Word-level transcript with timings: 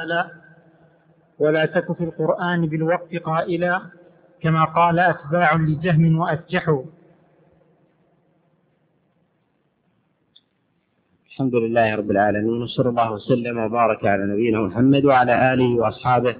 فلا 0.00 0.30
ولا 1.38 1.66
تك 1.66 1.92
في 1.92 2.04
القرآن 2.04 2.66
بالوقت 2.66 3.16
قائلا 3.16 3.80
كما 4.42 4.64
قال 4.64 4.98
أتباع 4.98 5.54
لجهم 5.54 6.18
وأسجحوا 6.18 6.82
الحمد 11.26 11.54
لله 11.54 11.94
رب 11.94 12.10
العالمين 12.10 12.62
وصلى 12.62 12.88
الله 12.88 13.12
وسلم 13.12 13.58
وبارك 13.58 14.06
على 14.06 14.24
نبينا 14.32 14.60
محمد 14.60 15.04
وعلى 15.04 15.52
آله 15.54 15.74
وأصحابه 15.74 16.36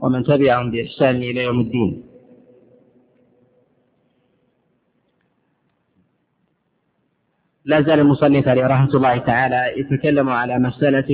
ومن 0.00 0.24
تبعهم 0.24 0.70
بإحسان 0.70 1.16
إلى 1.16 1.42
يوم 1.42 1.60
الدين. 1.60 2.02
لا 7.64 7.82
زال 7.82 8.00
المصنف 8.00 8.48
عليه 8.48 8.66
رحمة 8.66 8.94
الله 8.94 9.18
تعالى 9.18 9.80
يتكلم 9.80 10.28
على 10.28 10.58
مسألة 10.58 11.10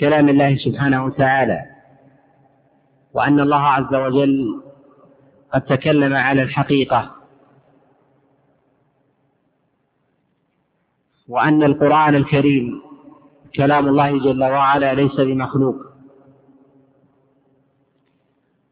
كلام 0.00 0.28
الله 0.28 0.56
سبحانه 0.56 1.04
وتعالى 1.04 1.60
وأن 3.14 3.40
الله 3.40 3.62
عز 3.62 3.94
وجل 3.94 4.62
قد 5.54 5.62
تكلم 5.62 6.14
على 6.14 6.42
الحقيقة 6.42 7.10
وأن 11.28 11.62
القرآن 11.62 12.14
الكريم 12.14 12.82
كلام 13.56 13.88
الله 13.88 14.18
جل 14.18 14.42
وعلا 14.44 14.94
ليس 14.94 15.16
بمخلوق. 15.20 15.76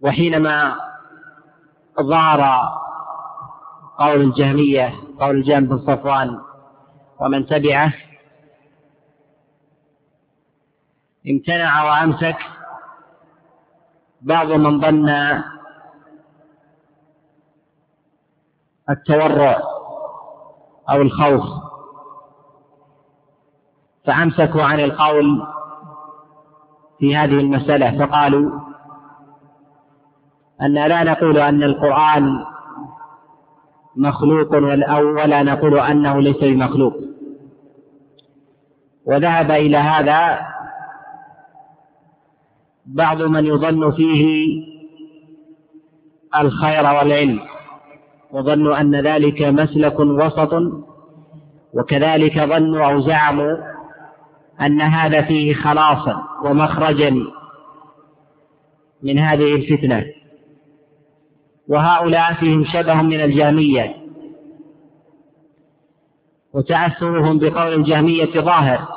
وحينما 0.01 0.77
ظهر 2.01 2.69
قول 3.99 4.21
الجهمية 4.21 4.95
قول 5.21 5.37
الجهم 5.37 5.65
بن 5.67 5.79
صفوان 5.79 6.39
ومن 7.21 7.47
تبعه 7.47 7.93
امتنع 11.31 11.85
وأمسك. 11.85 12.37
بعض 14.23 14.53
من 14.53 14.81
ظن 14.81 15.09
التورع 18.91 19.63
أو 20.91 21.03
الخوف 21.03 21.45
فأمسكوا 24.07 24.63
عن 24.63 24.81
القول 24.81 25.47
في 26.99 27.17
هذه 27.17 27.41
المسألة 27.41 28.07
فقالوا 28.07 28.61
أن 30.63 30.75
لا 30.75 31.05
نقول 31.05 31.39
أن 31.39 31.63
القرآن 31.63 32.45
مخلوق 33.97 34.55
ولا 34.55 35.43
نقول 35.43 35.79
أنه 35.79 36.21
ليس 36.21 36.37
بمخلوق. 36.37 36.95
وذهب 39.07 39.51
إلى 39.51 39.77
هذا 39.77 40.54
بعض 42.87 43.23
من 43.23 43.47
يظن 43.47 43.91
فيه 43.91 44.47
الخير 46.41 46.85
والعلم 46.85 47.41
وظنوا 48.33 48.81
أن 48.81 49.07
ذلك 49.07 49.43
مسلك 49.43 50.01
وسط 50.01 50.55
وكذلك 51.75 52.39
ظنوا 52.39 52.87
أو 52.87 53.01
زعموا 53.01 53.57
أن 54.61 54.81
هذا 54.81 55.23
فيه 55.23 55.55
خلاصا 55.55 56.23
ومخرجا 56.45 57.17
من 59.03 59.19
هذه 59.19 59.55
الفتنة. 59.55 60.05
وهؤلاء 61.69 62.35
فيهم 62.35 62.65
شبه 62.65 63.03
من 63.03 63.21
الجهمية. 63.21 63.95
وتأثرهم 66.55 67.39
بقول 67.39 67.75
الجهمية 67.75 68.41
ظاهر 68.41 68.89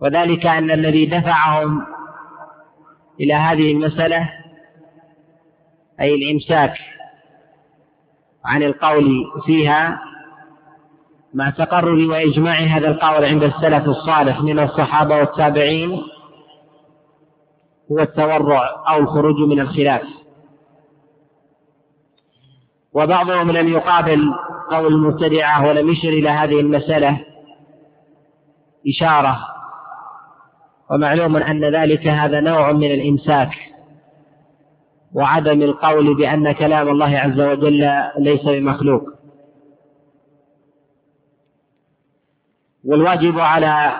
وذلك 0.00 0.46
أن 0.46 0.70
الذي 0.70 1.06
دفعهم 1.06 1.86
إلى 3.20 3.34
هذه 3.34 3.72
المسألة 3.72 4.30
أي 6.00 6.14
الإمساك 6.14 6.74
عن 8.44 8.62
القول 8.62 9.24
فيها 9.46 10.00
مع 11.34 11.50
تقرر 11.50 12.10
وإجماع 12.10 12.54
هذا 12.54 12.88
القول 12.88 13.24
عند 13.24 13.42
السلف 13.42 13.88
الصالح 13.88 14.40
من 14.40 14.58
الصحابة 14.58 15.16
والتابعين 15.16 16.02
هو 17.92 17.98
التورع 17.98 18.84
أو 18.88 18.98
الخروج 18.98 19.48
من 19.48 19.60
الخلاف. 19.60 20.02
وبعضهم 22.92 23.50
لم 23.50 23.68
يقابل 23.68 24.34
قول 24.70 24.86
المبتدعة 24.86 25.68
ولم 25.68 25.88
يشر 25.88 26.08
إلى 26.08 26.28
هذه 26.28 26.60
المسألة 26.60 27.20
إشارة 28.88 29.53
ومعلوم 30.90 31.36
أن 31.36 31.64
ذلك 31.64 32.06
هذا 32.06 32.40
نوع 32.40 32.72
من 32.72 32.90
الإمساك 32.90 33.50
وعدم 35.12 35.62
القول 35.62 36.16
بأن 36.16 36.52
كلام 36.52 36.88
الله 36.88 37.18
عز 37.18 37.40
وجل 37.40 37.90
ليس 38.18 38.44
بمخلوق. 38.44 39.14
والواجب 42.84 43.38
على 43.38 43.92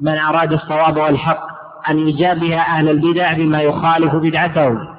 من 0.00 0.18
أراد 0.18 0.52
الصواب 0.52 0.96
والحق 0.96 1.46
أن 1.90 2.08
يجابه 2.08 2.60
أهل 2.60 2.88
البدع 2.88 3.32
بما 3.32 3.62
يخالف 3.62 4.14
بدعتهم 4.14 4.96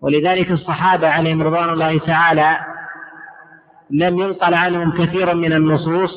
ولذلك 0.00 0.50
الصحابة 0.50 1.08
عليهم 1.08 1.42
رضوان 1.42 1.70
الله 1.70 1.98
تعالى 1.98 2.56
لم 3.90 4.18
ينقل 4.18 4.54
عنهم 4.54 4.92
كثير 4.92 5.34
من 5.34 5.52
النصوص 5.52 6.12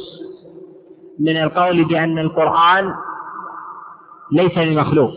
من 1.19 1.37
القول 1.37 1.85
بأن 1.85 2.19
القرآن 2.19 2.93
ليس 4.31 4.59
بمخلوق 4.59 5.11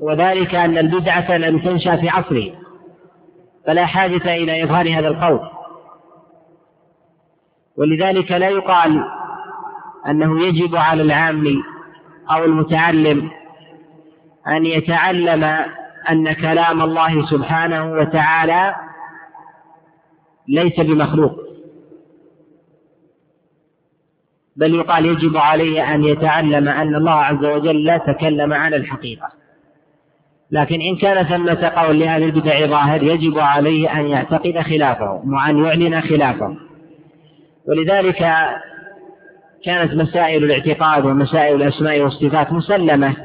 وذلك 0.00 0.54
أن 0.54 0.78
البدعة 0.78 1.36
لم 1.36 1.58
تنشأ 1.58 1.96
في 1.96 2.08
عصره 2.08 2.52
فلا 3.66 3.86
حاجة 3.86 4.34
إلى 4.36 4.64
إظهار 4.64 4.98
هذا 4.98 5.08
القول. 5.08 5.40
ولذلك 7.76 8.32
لا 8.32 8.48
يقال 8.48 9.04
أنه 10.08 10.46
يجب 10.46 10.76
على 10.76 11.02
العام 11.02 11.44
أو 12.30 12.44
المتعلم 12.44 13.30
أن 14.48 14.66
يتعلم 14.66 15.44
أن 16.10 16.32
كلام 16.32 16.82
الله 16.82 17.26
سبحانه 17.26 17.92
وتعالى 17.92 18.74
ليس 20.48 20.80
بمخلوق. 20.80 21.47
بل 24.58 24.74
يقال 24.74 25.06
يجب 25.06 25.36
عليه 25.36 25.94
أن 25.94 26.04
يتعلم 26.04 26.68
أن 26.68 26.94
الله 26.94 27.12
عز 27.12 27.44
وجل 27.44 27.84
لا 27.84 27.98
تكلم 27.98 28.52
عن 28.52 28.74
الحقيقة. 28.74 29.28
لكن 30.50 30.80
إن 30.80 30.96
كان 30.96 31.24
ثمة 31.24 31.72
قول 31.76 31.98
لأهل 31.98 32.22
البدع 32.22 32.66
ظاهر 32.66 33.02
يجب 33.02 33.38
عليه 33.38 34.00
أن 34.00 34.06
يعتقد 34.06 34.60
خلافه 34.60 35.22
وأن 35.26 35.64
يعلن 35.64 36.00
خلافه. 36.00 36.56
ولذلك 37.68 38.24
كانت 39.64 39.94
مسائل 39.94 40.44
الاعتقاد 40.44 41.04
ومسائل 41.04 41.62
الأسماء 41.62 42.00
والصفات 42.00 42.52
مسلمة 42.52 43.16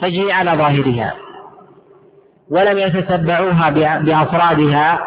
تجري 0.00 0.32
على 0.32 0.50
ظاهرها 0.50 1.14
ولم 2.50 2.78
يتتبعوها 2.78 3.70
بأفرادها 3.98 5.00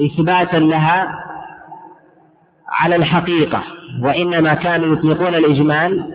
إثباتا 0.00 0.56
لها 0.56 1.27
على 2.68 2.96
الحقيقة 2.96 3.62
وإنما 4.02 4.54
كانوا 4.54 4.96
يطلقون 4.96 5.34
الإجمال 5.34 6.14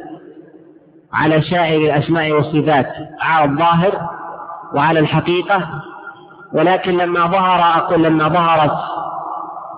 على 1.14 1.42
سائر 1.42 1.82
الأسماء 1.82 2.32
والصفات 2.32 2.88
على 3.22 3.52
الظاهر 3.52 4.10
وعلى 4.76 5.00
الحقيقة. 5.00 5.70
ولكن 6.54 6.98
لما 6.98 7.28
ظهر 7.28 7.78
أقول 7.78 8.04
لما 8.04 8.28
ظهرت 8.28 8.78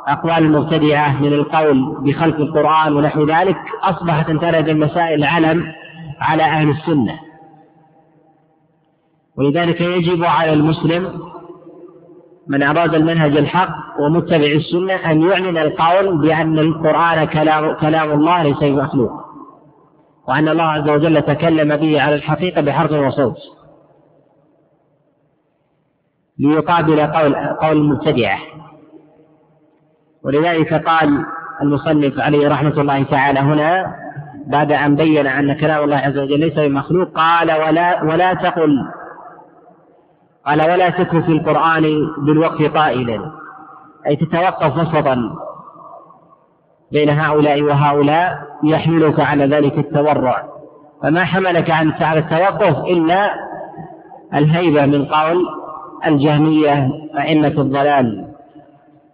أقوال 0.07 0.37
المبتدعة 0.37 1.21
من 1.21 1.33
القول 1.33 1.97
بخلق 1.99 2.35
القرآن 2.35 2.93
ونحو 2.93 3.25
ذلك 3.25 3.57
أصبحت 3.83 4.31
ترد 4.31 4.69
المسائل 4.69 5.23
علم 5.23 5.73
على 6.21 6.43
أهل 6.43 6.69
السنة. 6.69 7.19
ولذلك 9.37 9.81
يجب 9.81 10.23
على 10.23 10.53
المسلم 10.53 11.19
من 12.47 12.63
أراد 12.63 12.95
المنهج 12.95 13.37
الحق 13.37 13.69
ومتبع 13.99 14.45
السنة 14.45 15.11
أن 15.11 15.21
يعلن 15.21 15.57
القول 15.57 16.21
بأن 16.21 16.59
القرآن 16.59 17.25
كلام, 17.25 17.73
كلام 17.73 18.11
الله 18.11 18.43
ليس 18.43 18.59
بمخلوق 18.59 19.11
وأن 20.27 20.47
الله 20.47 20.63
عز 20.63 20.89
وجل 20.89 21.21
تكلم 21.21 21.75
به 21.75 22.01
على 22.01 22.15
الحقيقة 22.15 22.61
بحرف 22.61 22.91
وصوت. 22.91 23.37
ليقابل 26.39 27.01
قول 27.01 27.35
قول 27.35 27.77
المبتدعة 27.77 28.39
ولذلك 30.23 30.73
قال 30.73 31.25
المصنف 31.61 32.19
عليه 32.19 32.47
رحمة 32.47 32.81
الله 32.81 33.03
تعالى 33.03 33.39
هنا 33.39 33.95
بعد 34.47 34.71
أن 34.71 34.95
بين 34.95 35.27
أن 35.27 35.53
كلام 35.53 35.83
الله 35.83 35.97
عز 35.97 36.17
وجل 36.17 36.39
ليس 36.39 36.53
بمخلوق 36.53 37.09
قال 37.09 37.51
ولا 37.51 38.03
ولا 38.03 38.33
تقل 38.33 38.77
قال 40.47 40.71
ولا 40.71 40.89
تكن 40.89 41.21
في 41.21 41.31
القرآن 41.31 41.83
بالوقف 42.17 42.77
قائلا. 42.77 43.31
أي 44.07 44.15
تتوقف 44.15 44.77
وسطا 44.77 45.17
بين 46.91 47.09
هؤلاء 47.09 47.61
وهؤلاء 47.61 48.39
يحملك 48.63 49.19
على 49.19 49.45
ذلك 49.45 49.77
التورع. 49.77 50.43
فما 51.03 51.25
حملك 51.25 51.71
عن 51.71 51.91
على 51.91 52.19
التوقف 52.19 52.85
إلا 52.85 53.33
الهيبة 54.33 54.85
من 54.85 55.05
قول 55.05 55.45
الجهمية 56.05 56.89
أئمة 57.19 57.47
الضلال. 57.47 58.27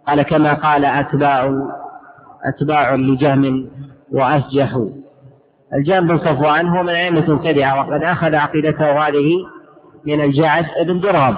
قال 0.08 0.22
كما 0.22 0.54
قال 0.54 0.84
أتباع 0.84 1.52
أتباع 2.44 2.94
لجهم 2.94 3.68
وأسجحوا 4.12 4.88
الجهم 5.74 6.06
بن 6.06 6.18
صفوان 6.18 6.68
هو 6.68 6.82
من 6.82 6.88
أئمة 6.88 7.30
مبتدعة 7.30 7.80
وقد 7.80 8.02
أخذ 8.02 8.34
عقيدته 8.34 9.08
هذه 9.08 9.30
من 10.06 10.20
الجعد 10.20 10.64
بن 10.86 11.00
درهم. 11.00 11.36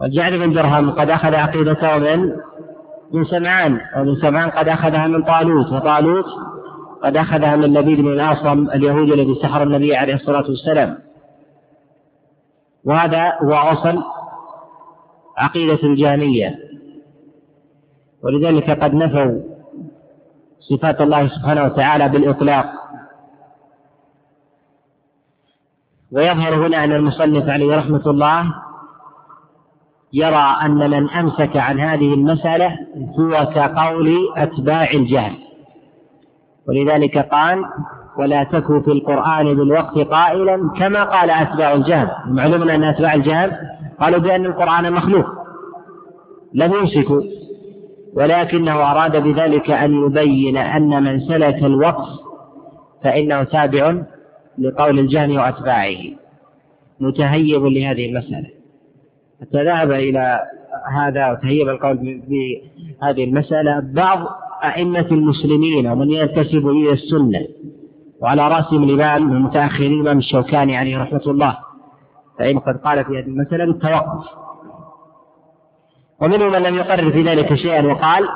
والجعد 0.00 0.32
بن 0.32 0.52
درهم 0.52 0.90
قد 0.90 1.10
أخذ 1.10 1.34
عقيدته 1.34 1.98
من 1.98 2.36
من 3.12 3.24
سمعان 3.24 3.80
ومن 3.96 4.16
سمعان 4.16 4.50
قد 4.50 4.68
أخذها 4.68 5.06
من 5.06 5.22
طالوت 5.22 5.72
وطالوت 5.72 6.24
قد 7.02 7.16
أخذها 7.16 7.56
من 7.56 7.74
لبيد 7.74 8.00
بن 8.00 8.12
الأصم 8.12 8.70
اليهودي 8.70 9.14
الذي 9.14 9.34
سحر 9.42 9.62
النبي 9.62 9.96
عليه 9.96 10.14
الصلاة 10.14 10.44
والسلام. 10.48 10.98
وهذا 12.84 13.32
هو 13.42 13.54
أصل 13.54 14.02
عقيدة 15.38 15.78
الجهمية. 15.82 16.58
ولذلك 18.24 18.70
قد 18.70 18.94
نفوا 18.94 19.40
صفات 20.60 21.00
الله 21.00 21.28
سبحانه 21.28 21.64
وتعالى 21.64 22.08
بالإطلاق. 22.08 22.66
ويظهر 26.12 26.66
هنا 26.66 26.84
أن 26.84 26.92
المصنف 26.92 27.48
عليه 27.48 27.76
رحمة 27.76 28.02
الله 28.06 28.54
يرى 30.12 30.56
أن 30.62 30.90
من 30.90 31.10
أمسك 31.10 31.56
عن 31.56 31.80
هذه 31.80 32.14
المسألة 32.14 32.76
هو 33.18 33.46
كقول 33.54 34.16
أتباع 34.36 34.90
الجهل. 34.90 35.32
ولذلك 36.68 37.18
قال 37.18 37.64
ولا 38.18 38.44
تكن 38.44 38.82
في 38.82 38.92
القرآن 38.92 39.54
بالوقت 39.54 39.98
قائلا 39.98 40.70
كما 40.78 41.04
قال 41.04 41.30
أتباع 41.30 41.72
الجهل. 41.72 42.10
معلوم 42.26 42.68
أن 42.68 42.84
أتباع 42.84 43.14
الجهل 43.14 43.52
قالوا 44.00 44.18
بأن 44.18 44.46
القرآن 44.46 44.92
مخلوق 44.92 45.26
لم 46.54 46.72
يمسكوا 46.72 47.20
ولكنه 48.14 48.90
أراد 48.90 49.16
بذلك 49.22 49.70
أن 49.70 49.94
يبين 50.06 50.56
أن 50.56 51.02
من 51.02 51.20
سلك 51.20 51.64
الوقف 51.64 52.08
فإنه 53.04 53.42
تابع 53.42 54.02
لقول 54.60 54.98
الجهل 54.98 55.38
وأتباعه. 55.38 55.98
متهيب 57.00 57.64
لهذه 57.64 58.10
المسألة. 58.10 58.50
حتى 59.40 59.64
ذهب 59.64 59.90
إلى 59.90 60.40
هذا 60.92 61.30
وتهيب 61.30 61.68
القول 61.68 62.22
بهذه 62.28 63.24
المسألة. 63.24 63.80
بعض 63.80 64.18
أئمة 64.64 65.06
المسلمين 65.10 65.86
ومن 65.86 66.10
ينتسب 66.10 66.68
إلى 66.68 66.92
السنة 66.92 67.46
وعلى 68.20 68.48
رأسهم 68.48 68.84
الإمام 68.84 69.32
المتأخرين 69.32 69.92
الإمام 69.92 70.18
الشوكاني 70.18 70.76
عليه 70.76 70.98
رحمة 70.98 71.22
الله 71.26 71.58
فإن 72.38 72.58
قد 72.58 72.76
قال 72.76 73.04
في 73.04 73.18
هذه 73.18 73.26
المسألة 73.26 73.64
بالتوقف 73.64 74.24
ومنهم 76.20 76.52
من 76.52 76.62
لم 76.62 76.74
يقرر 76.74 77.12
في 77.12 77.22
ذلك 77.22 77.54
شيئا 77.54 77.86
وقال 77.86 78.28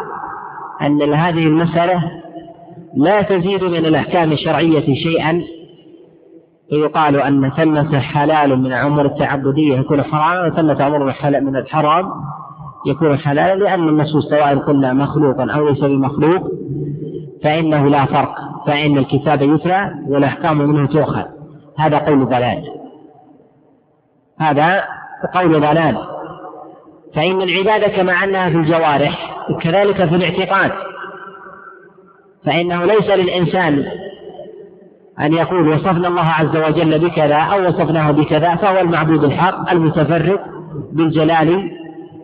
أن 0.83 1.13
هذه 1.13 1.47
المسألة 1.47 2.03
لا 2.95 3.23
تزيد 3.23 3.65
من 3.65 3.87
الأحكام 3.87 4.33
الشرعية 4.33 4.95
شيئا 4.95 5.43
فيقال 6.71 7.21
أن 7.21 7.51
ثمة 7.51 7.99
حلال 7.99 8.59
من 8.59 8.67
الأمور 8.67 9.07
التعبدية 9.07 9.79
يكون 9.79 10.03
حراما 10.03 10.47
وثمة 10.47 10.87
أمور 10.87 11.05
من 11.41 11.57
الحرام 11.57 12.11
يكون 12.87 13.19
حلالا 13.19 13.65
لأن 13.65 13.89
النصوص 13.89 14.29
سواء 14.29 14.59
قلنا 14.59 14.93
مخلوقا 14.93 15.53
أو 15.53 15.69
ليس 15.69 15.81
بمخلوق 15.81 16.51
فإنه 17.45 17.89
لا 17.89 18.05
فرق 18.05 18.35
فإن 18.67 18.99
الكتاب 18.99 19.43
يتلى 19.43 19.95
والأحكام 20.09 20.59
منه 20.59 20.87
تؤخذ 20.87 21.25
هذا 21.79 21.99
قول 21.99 22.27
ضلال. 22.27 22.65
هذا 24.41 24.85
قول 25.35 25.61
ضلال. 25.61 25.99
فإن 27.15 27.43
العبادة 27.43 27.89
كما 27.89 28.13
أنها 28.13 28.51
في 28.51 28.57
الجوارح 28.57 29.45
كذلك 29.61 30.05
في 30.05 30.15
الاعتقاد. 30.15 30.73
فإنه 32.47 32.85
ليس 32.85 33.11
للإنسان 33.11 33.85
أن 35.23 35.33
يقول 35.33 35.69
وصفنا 35.69 36.09
الله 36.09 36.23
عز 36.23 36.57
وجل 36.57 36.99
بكذا 36.99 37.37
أو 37.37 37.69
وصفناه 37.69 38.11
بكذا 38.11 38.55
فهو 38.57 38.81
المعبود 38.81 39.25
الحق 39.25 39.71
المتفرد 39.71 40.39
بالجلال 40.93 41.71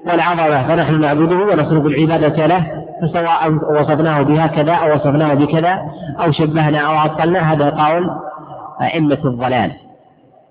والعظمة. 0.06 0.68
فنحن 0.68 1.00
نعبده 1.00 1.36
ونصرف 1.36 1.86
العبادة 1.86 2.46
له 2.46 2.66
فسواء 3.02 3.52
وصفناه 3.80 4.22
بهكذا 4.22 4.72
أو 4.72 4.94
وصفناه 4.94 5.34
بكذا 5.34 5.78
أو 6.20 6.32
شبهنا 6.32 6.78
أو 6.78 6.92
عطلنا 6.92 7.52
هذا 7.52 7.70
قول 7.70 8.10
أئمة 8.82 9.18
الضلال. 9.24 9.72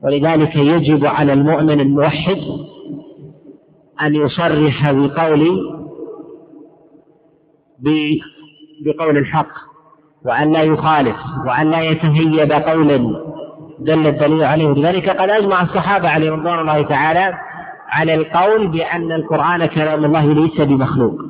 ولذلك 0.03 0.55
يجب 0.55 1.05
على 1.05 1.33
المؤمن 1.33 1.79
الموحد 1.79 2.37
أن 4.01 4.15
يصرح 4.15 4.91
بقول 4.91 5.59
بقول 8.85 9.17
الحق. 9.17 9.66
وأن 10.27 10.51
لا 10.51 10.61
يخالف 10.61 11.15
وأن 11.45 11.71
لا 11.71 11.81
يتهيب 11.81 12.51
قولا 12.51 12.97
دل 13.79 14.07
الدليل 14.07 14.43
عليه 14.43 14.67
لذلك 14.67 15.09
قد 15.09 15.29
أجمع 15.29 15.61
الصحابة 15.61 16.09
عليهم 16.09 16.39
رضوان 16.39 16.59
الله 16.59 16.81
تعالى 16.81 17.33
على 17.89 18.13
القول 18.13 18.67
بأن 18.67 19.11
القرآن 19.11 19.65
كلام 19.65 20.05
الله 20.05 20.33
ليس 20.33 20.61
بمخلوق. 20.61 21.21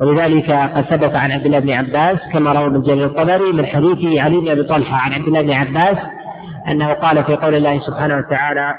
ولذلك 0.00 0.50
قد 0.50 0.84
ثبت 0.84 1.14
عن 1.14 1.32
عبد 1.32 1.46
الله 1.46 1.58
بن 1.58 1.70
عباس 1.70 2.18
كما 2.32 2.52
روى 2.52 2.66
ابن 2.66 2.82
جرير 2.82 3.06
الطبري 3.06 3.52
من 3.52 3.66
حديث 3.66 4.20
علي 4.20 4.40
بن 4.40 4.48
أبي 4.48 4.62
طلحة 4.62 4.96
عن 4.96 5.12
عبد 5.12 5.26
الله 5.26 5.42
بن 5.42 5.52
عباس 5.52 5.98
أنه 6.68 6.92
قال 6.92 7.24
في 7.24 7.36
قول 7.36 7.54
الله 7.54 7.80
سبحانه 7.80 8.16
وتعالى 8.16 8.74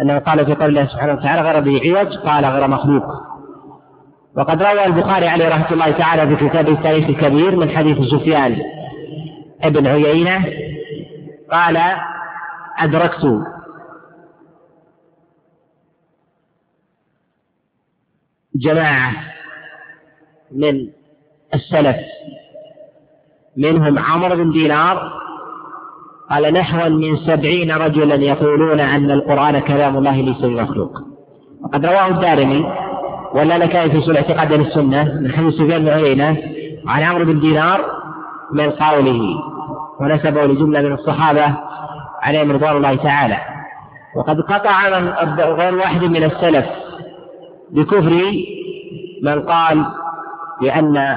أنه 0.00 0.18
قال 0.18 0.46
في 0.46 0.54
قول 0.54 0.68
الله 0.68 0.86
سبحانه 0.86 1.12
وتعالى 1.12 1.42
غير 1.42 1.62
ذي 1.62 1.90
عوج 1.90 2.16
قال 2.16 2.44
غير 2.44 2.68
مخلوق. 2.68 3.04
وقد 4.38 4.62
روى 4.62 4.84
البخاري 4.84 5.28
عليه 5.28 5.48
رحمة 5.48 5.72
الله 5.72 5.90
تعالى 5.90 6.36
في 6.36 6.48
كتابه 6.48 6.72
التاريخ 6.72 7.08
الكبير 7.08 7.56
من 7.56 7.70
حديث 7.70 7.98
سفيان 7.98 8.62
ابن 9.62 9.86
عيينة 9.86 10.44
قال 11.52 11.78
أدركت 12.78 13.40
جماعة 18.54 19.12
من 20.52 20.88
السلف 21.54 21.96
منهم 23.56 23.98
عمرو 23.98 24.36
بن 24.36 24.50
دينار 24.50 25.12
قال 26.30 26.52
نحو 26.54 26.88
من 26.88 27.16
سبعين 27.16 27.72
رجلا 27.72 28.14
يقولون 28.14 28.80
أن 28.80 29.10
القرآن 29.10 29.58
كلام 29.58 29.96
الله 29.96 30.20
ليس 30.20 30.40
بمخلوق 30.40 30.98
وقد 31.62 31.86
رواه 31.86 32.08
الدارمي 32.08 32.87
ولا 33.34 33.58
لك 33.58 33.92
في 33.92 34.00
سوء 34.00 34.16
اعتقاد 34.16 34.52
السنة؟ 34.52 35.04
من 35.04 35.32
حديث 35.32 35.54
سفيان 35.54 35.84
بن 35.84 35.88
عيينة 35.88 36.36
عن 36.86 37.02
عمرو 37.02 37.24
بن 37.24 37.40
دينار 37.40 37.80
من 38.52 38.70
قوله 38.70 39.20
ونسبه 40.00 40.46
لجملة 40.46 40.80
من 40.80 40.92
الصحابة 40.92 41.54
عليهم 42.22 42.52
رضوان 42.52 42.76
الله 42.76 42.96
تعالى. 42.96 43.36
وقد 44.16 44.40
قطع 44.40 44.88
غير 45.38 45.74
واحد 45.74 46.04
من 46.04 46.24
السلف 46.24 46.66
بكفر 47.70 48.32
من 49.22 49.42
قال 49.42 49.84
بأن 50.60 51.16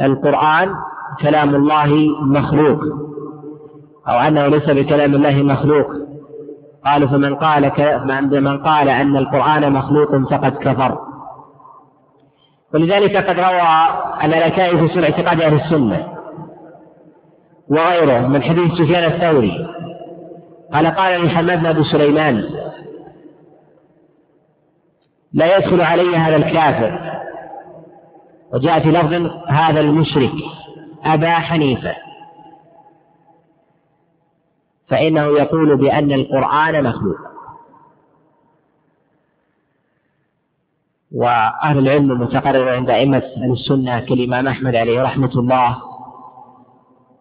القرآن 0.00 0.74
كلام 1.20 1.54
الله 1.54 2.08
مخلوق 2.22 2.80
أو 4.08 4.18
أنه 4.18 4.46
ليس 4.46 4.70
بكلام 4.70 5.14
الله 5.14 5.42
مخلوق. 5.42 5.86
قالوا 6.86 7.08
فمن 7.08 7.34
قال 7.34 7.72
من 8.42 8.58
قال 8.58 8.88
أن 8.88 9.16
القرآن 9.16 9.72
مخلوق 9.72 10.30
فقد 10.30 10.52
كفر. 10.52 10.98
ولذلك 12.74 13.16
قد 13.16 13.38
روى 13.38 13.88
الألكائي 14.24 14.78
في 14.78 14.94
سنة 14.94 15.04
اعتقاد 15.04 15.40
أهل 15.40 15.54
السنة 15.54 16.14
وغيره 17.68 18.26
من 18.28 18.42
حديث 18.42 18.72
سفيان 18.72 19.04
الثوري. 19.04 19.66
قال 20.72 20.86
قال 20.86 21.20
لي 21.20 21.28
حماد 21.28 21.58
بن 21.58 21.66
أبي 21.66 21.84
سليمان 21.84 22.44
لا 25.32 25.56
يدخل 25.56 25.80
علي 25.80 26.16
هذا 26.16 26.36
الكافر. 26.36 27.20
وجاء 28.54 28.80
في 28.80 28.90
لفظ 28.90 29.30
هذا 29.48 29.80
المشرك 29.80 30.32
أبا 31.04 31.30
حنيفة. 31.30 31.94
فإنه 34.88 35.26
يقول 35.26 35.76
بأن 35.76 36.12
القرآن 36.12 36.84
مخلوق. 36.84 37.33
وأهل 41.14 41.78
العلم 41.78 42.12
المتقرر 42.12 42.68
عند 42.68 42.90
أئمة 42.90 43.22
السنة 43.52 44.00
كالإمام 44.00 44.46
أحمد 44.48 44.74
عليه 44.74 45.02
رحمة 45.02 45.30
الله 45.34 45.76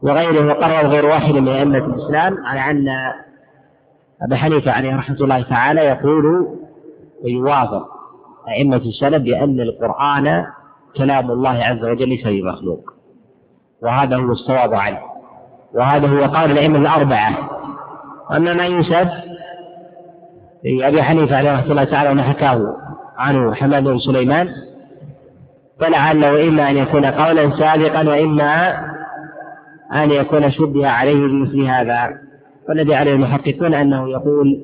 وغيره 0.01 0.47
وقرر 0.47 0.87
غير 0.87 1.05
واحد 1.05 1.33
من 1.33 1.47
أئمة 1.47 1.77
الإسلام 1.77 2.45
على 2.45 2.71
أن 2.71 2.87
أبا 4.21 4.35
حنيفة 4.35 4.71
عليه 4.71 4.95
رحمة 4.95 5.17
الله 5.21 5.41
تعالى 5.41 5.81
يقول 5.81 6.47
ويواظب 7.23 7.85
أئمة 8.49 8.77
السلف 8.77 9.23
بأن 9.23 9.59
القرآن 9.59 10.45
كلام 10.97 11.31
الله 11.31 11.63
عز 11.63 11.83
وجل 11.83 12.09
ليس 12.09 12.27
بمخلوق. 12.27 12.93
وهذا 13.83 14.15
هو 14.17 14.31
الصواب 14.31 14.73
عنه 14.73 14.99
وهذا 15.73 16.07
هو 16.07 16.33
قول 16.35 16.51
الأئمة 16.51 16.77
الأربعة. 16.77 17.49
أما 18.31 18.53
ما 18.53 18.65
ينسب 18.65 19.09
أبي 20.65 21.03
حنيفة 21.03 21.37
عليه 21.37 21.53
رحمة 21.53 21.71
الله 21.71 21.83
تعالى 21.83 22.09
وما 22.09 22.23
حكاه 22.23 22.75
عنه 23.17 23.53
حماد 23.53 23.83
بن 23.83 23.99
سليمان 23.99 24.49
فلعله 25.79 26.47
إما 26.47 26.69
أن 26.69 26.77
يكون 26.77 27.05
قولا 27.05 27.57
سابقا 27.57 28.09
وإما 28.09 28.73
أن 29.93 30.11
يكون 30.11 30.51
شبه 30.51 30.87
عليه 30.87 31.27
بمثل 31.27 31.61
هذا. 31.61 32.19
والذي 32.69 32.95
عليه 32.95 33.13
المحققون 33.13 33.73
أنه 33.73 34.09
يقول 34.09 34.63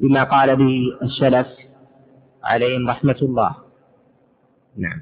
بما 0.00 0.24
قال 0.24 0.56
به 0.56 0.82
السلف 1.02 1.46
عليهم 2.44 2.90
رحمة 2.90 3.16
الله. 3.22 3.54
نعم. 4.78 5.00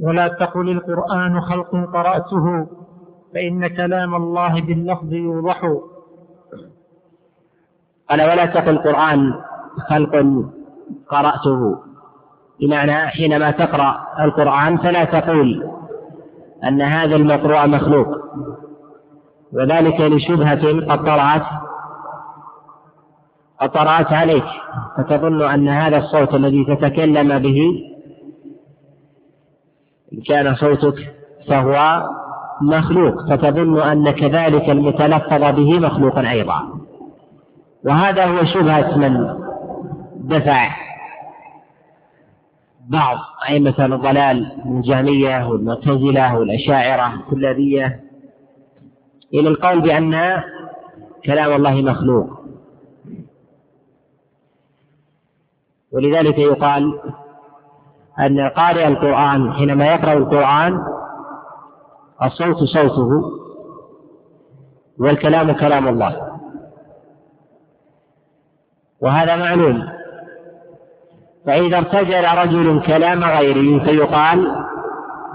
ولا 0.00 0.28
تقل 0.28 0.70
القرآن 0.70 1.40
خلق 1.40 1.70
قرأته 1.70 2.66
فإن 3.34 3.66
كلام 3.66 4.14
الله 4.14 4.60
باللفظ 4.60 5.12
يوضح. 5.12 5.60
قال 8.10 8.20
ولا 8.22 8.46
تقل 8.46 8.70
القرآن 8.70 9.34
خلق 9.90 10.12
قرأته. 11.10 11.78
بمعنى 12.60 13.08
حينما 13.08 13.50
تقرأ 13.50 14.06
القرآن 14.20 14.76
فلا 14.76 15.04
تقول 15.04 15.64
أن 16.64 16.82
هذا 16.82 17.16
المقروء 17.16 17.66
مخلوق. 17.66 18.08
وذلك 19.52 20.00
لشبهة 20.00 20.90
قد 20.90 21.04
طرأت 21.04 21.42
قد 23.60 23.70
طرأت 23.70 24.12
عليك 24.12 24.44
فتظن 24.96 25.42
أن 25.42 25.68
هذا 25.68 25.96
الصوت 25.96 26.34
الذي 26.34 26.64
تتكلم 26.64 27.38
به 27.38 27.82
إن 30.12 30.20
كان 30.26 30.54
صوتك 30.54 31.14
فهو 31.48 32.06
مخلوق 32.62 33.22
فتظن 33.30 33.80
أن 33.80 34.10
كذلك 34.10 34.70
المتلفظ 34.70 35.56
به 35.56 35.78
مخلوقا 35.78 36.30
أيضا. 36.30 36.62
وهذا 37.86 38.26
هو 38.26 38.44
شبهة 38.44 38.96
من 38.96 39.45
دفع 40.26 40.76
بعض 42.80 43.16
أئمة 43.48 43.74
الضلال 43.78 44.62
من 44.64 44.76
الجهمية 44.76 45.48
والمعتزلة 45.48 46.38
والأشاعرة 46.38 47.14
الكلابية 47.14 48.04
إلى 49.34 49.48
القول 49.48 49.80
بأن 49.80 50.42
كلام 51.26 51.52
الله 51.52 51.82
مخلوق. 51.82 52.26
ولذلك 55.92 56.38
يقال 56.38 57.00
أن 58.18 58.48
قارئ 58.48 58.86
القرآن 58.88 59.52
حينما 59.52 59.86
يقرأ 59.86 60.12
القرآن 60.12 60.80
الصوت 62.22 62.56
صوته 62.56 63.08
والكلام 64.98 65.52
كلام 65.52 65.88
الله. 65.88 66.38
وهذا 69.00 69.36
معلوم. 69.36 69.95
فإذا 71.46 71.78
ارتجل 71.78 72.24
رجل 72.24 72.82
كلام 72.86 73.24
غيره 73.24 73.84
فيقال 73.84 74.66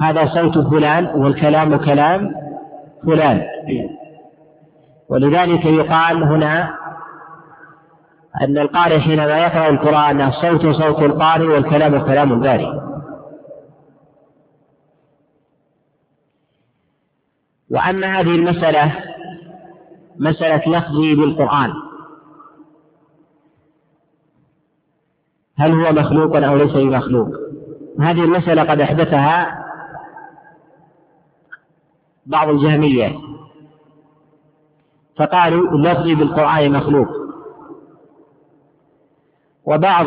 هذا 0.01 0.25
صوت 0.25 0.58
فلان 0.58 1.06
والكلام 1.06 1.77
كلام 1.77 2.32
فلان. 3.06 3.41
ولذلك 5.10 5.65
يقال 5.65 6.24
هنا 6.24 6.74
أن 8.41 8.58
القارئ 8.58 9.00
حينما 9.00 9.38
يقرأ 9.38 9.70
القرآن 9.70 10.22
الصوت 10.22 10.68
صوت 10.68 11.00
القارئ 11.00 11.46
والكلام 11.48 12.00
كلام 12.00 12.32
الباري 12.34 12.82
وأما 17.72 18.20
هذه 18.20 18.36
المسألة 18.36 18.96
مسألة 20.20 20.77
لفظي 20.77 21.15
بالقرآن. 21.15 21.74
هل 25.58 25.72
هو 25.72 25.91
مخلوق 25.93 26.36
أو 26.36 26.55
ليس 26.55 26.74
بمخلوق؟ 26.74 27.27
هذه 28.00 28.24
المسألة 28.24 28.63
قد 28.63 28.81
أحدثها 28.81 29.65
بعض 32.25 32.50
الجهمية 32.50 33.20
فقالوا 35.17 35.77
لفظي 35.77 36.15
بالقرآن 36.15 36.72
مخلوق. 36.72 37.08
وبعض 39.65 40.05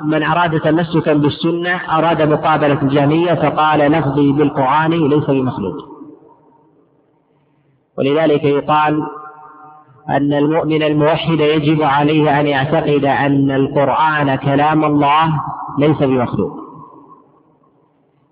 من 0.00 0.22
أراد 0.22 0.60
تمسكا 0.60 1.14
بالسنة 1.14 1.98
أراد 1.98 2.22
مقابلة 2.22 2.82
الجهمية 2.82 3.34
فقال 3.34 3.78
لفظي 3.78 4.32
بالقرآن 4.32 4.90
ليس 4.90 5.24
بمخلوق. 5.24 5.94
ولذلك 7.98 8.44
يقال 8.44 9.06
أن 10.10 10.32
المؤمن 10.32 10.82
الموحد 10.82 11.40
يجب 11.40 11.82
عليه 11.82 12.40
أن 12.40 12.46
يعتقد 12.46 13.04
أن 13.04 13.50
القرآن 13.50 14.34
كلام 14.34 14.84
الله 14.84 15.40
ليس 15.78 16.02
بمخلوق 16.02 16.52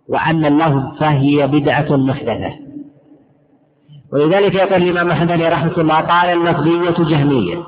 وأن 0.09 0.45
اللفظ 0.45 0.99
فهي 1.01 1.47
بدعة 1.47 1.97
محدثة. 1.97 2.53
ولذلك 4.13 4.55
يقول 4.55 4.83
الإمام 4.83 5.11
أحمد 5.11 5.31
رحمة 5.31 5.79
الله 5.79 6.01
قال 6.01 6.29
اللفظية 6.29 7.05
جهمية. 7.05 7.63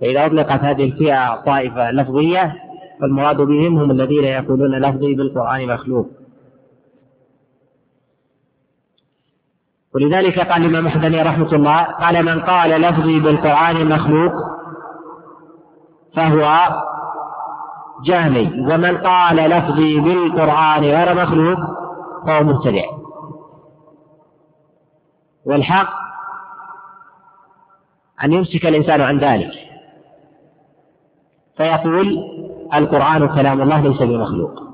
فإذا 0.00 0.26
أطلقت 0.26 0.60
هذه 0.60 0.84
الفئة 0.84 1.34
طائفة 1.34 1.90
لفظية 1.90 2.54
فالمراد 3.00 3.36
بهم 3.36 3.78
هم 3.78 3.90
الذين 3.90 4.24
يقولون 4.24 4.78
لفظي 4.78 5.14
بالقرآن 5.14 5.66
مخلوق. 5.66 6.06
ولذلك 9.98 10.38
قال 10.38 10.64
الإمام 10.64 10.86
أحمد 10.86 11.14
رحمة 11.14 11.52
الله 11.52 11.82
قال 11.82 12.24
من 12.24 12.40
قال 12.40 12.70
لفظي 12.70 13.20
بالقرآن 13.20 13.88
مخلوق 13.88 14.32
فهو 16.16 16.68
جهمي 18.04 18.72
ومن 18.72 18.98
قال 18.98 19.36
لفظي 19.36 20.00
بالقرآن 20.00 20.82
غير 20.82 21.14
مخلوق 21.14 21.58
فهو 22.26 22.42
مبتدع. 22.44 22.84
والحق 25.46 25.88
أن 28.24 28.32
يمسك 28.32 28.66
الإنسان 28.66 29.00
عن 29.00 29.18
ذلك. 29.18 29.52
فيقول 31.56 32.18
القرآن 32.74 33.28
كلام 33.28 33.62
الله 33.62 33.80
ليس 33.80 34.02
بمخلوق. 34.02 34.68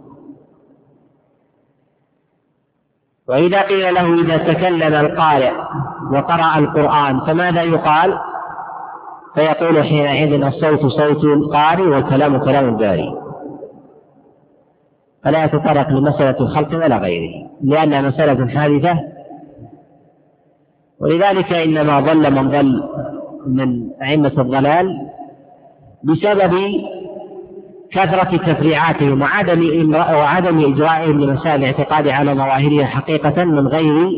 وإذا 3.28 3.62
قيل 3.62 3.94
له 3.94 4.14
إذا 4.14 4.52
تكلم 4.52 4.94
القارئ 4.94 5.52
وقرأ 6.12 6.58
القرآن 6.58 7.20
فماذا 7.20 7.62
يقال؟ 7.62 8.18
فيقول 9.34 9.84
حينئذ 9.84 10.42
الصوت 10.42 10.86
صوت 10.86 11.24
القارئ 11.24 11.82
والكلام 11.82 12.38
كلام 12.38 12.68
الباري 12.68 13.14
فلا 15.24 15.44
يتطرق 15.44 15.88
لمسألة 15.90 16.40
الخلق 16.40 16.74
ولا 16.74 16.96
غيره 16.96 17.50
لأنها 17.62 18.00
مسألة 18.00 18.48
حادثة 18.48 19.00
ولذلك 21.00 21.52
إنما 21.52 22.00
ضل 22.00 22.30
من 22.30 22.50
ضل 22.50 22.82
من 23.46 23.90
أئمة 24.02 24.32
الضلال 24.38 25.08
بسبب 26.04 26.54
كثرة 27.94 28.36
تفريعاتهم 28.36 29.22
وعدم 29.22 29.94
وعدم 29.94 30.72
إجرائهم 30.72 31.20
لمسائل 31.20 31.60
الاعتقاد 31.60 32.08
على 32.08 32.34
ظواهرها 32.34 32.84
حقيقة 32.84 33.44
من 33.44 33.68
غير 33.68 34.10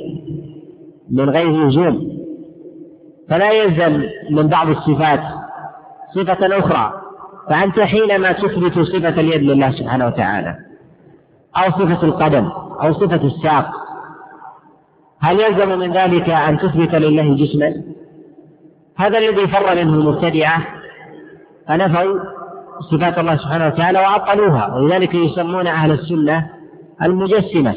من 1.10 1.30
غير 1.30 1.66
لزوم. 1.66 2.16
فلا 3.28 3.50
يلزم 3.50 4.02
من 4.30 4.46
بعض 4.46 4.68
الصفات 4.68 5.20
صفة 6.14 6.58
أخرى. 6.58 6.92
فأنت 7.48 7.80
حينما 7.80 8.32
تثبت 8.32 8.78
صفة 8.78 9.20
اليد 9.20 9.42
لله 9.42 9.70
سبحانه 9.70 10.06
وتعالى 10.06 10.56
أو 11.56 11.70
صفة 11.70 12.02
القدم 12.06 12.48
أو 12.82 12.92
صفة 12.92 13.24
الساق 13.24 13.70
هل 15.20 15.40
يلزم 15.40 15.78
من 15.78 15.92
ذلك 15.92 16.30
أن 16.30 16.58
تثبت 16.58 16.94
لله 16.94 17.36
جسما؟ 17.36 17.82
هذا 18.96 19.18
الذي 19.18 19.48
فر 19.48 19.74
منه 19.74 19.94
المبتدعة. 19.94 20.66
فنفوا 21.68 22.35
صفات 22.80 23.18
الله 23.18 23.36
سبحانه 23.36 23.66
وتعالى 23.66 23.98
وعطلوها 23.98 24.74
ولذلك 24.74 25.14
يسمون 25.14 25.66
أهل 25.66 25.92
السنة 25.92 26.50
المجسمة 27.02 27.74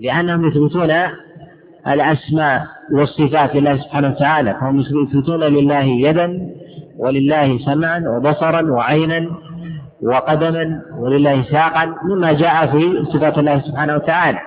لأنهم 0.00 0.48
يثبتون 0.48 0.90
الأسماء 1.86 2.66
والصفات 2.92 3.56
لله 3.56 3.76
سبحانه 3.76 4.08
وتعالى 4.08 4.54
فهم 4.60 4.80
يثبتون 4.80 5.40
لله 5.40 5.82
يدا 5.82 6.40
ولله 6.98 7.58
سمعا 7.58 8.04
وبصرا 8.08 8.70
وعينا 8.70 9.30
وقدما 10.02 10.82
ولله 10.98 11.42
ساقا 11.42 11.94
مما 12.04 12.32
جاء 12.32 12.66
في 12.66 13.04
صفات 13.12 13.38
الله 13.38 13.60
سبحانه 13.60 13.94
وتعالى. 13.94 14.38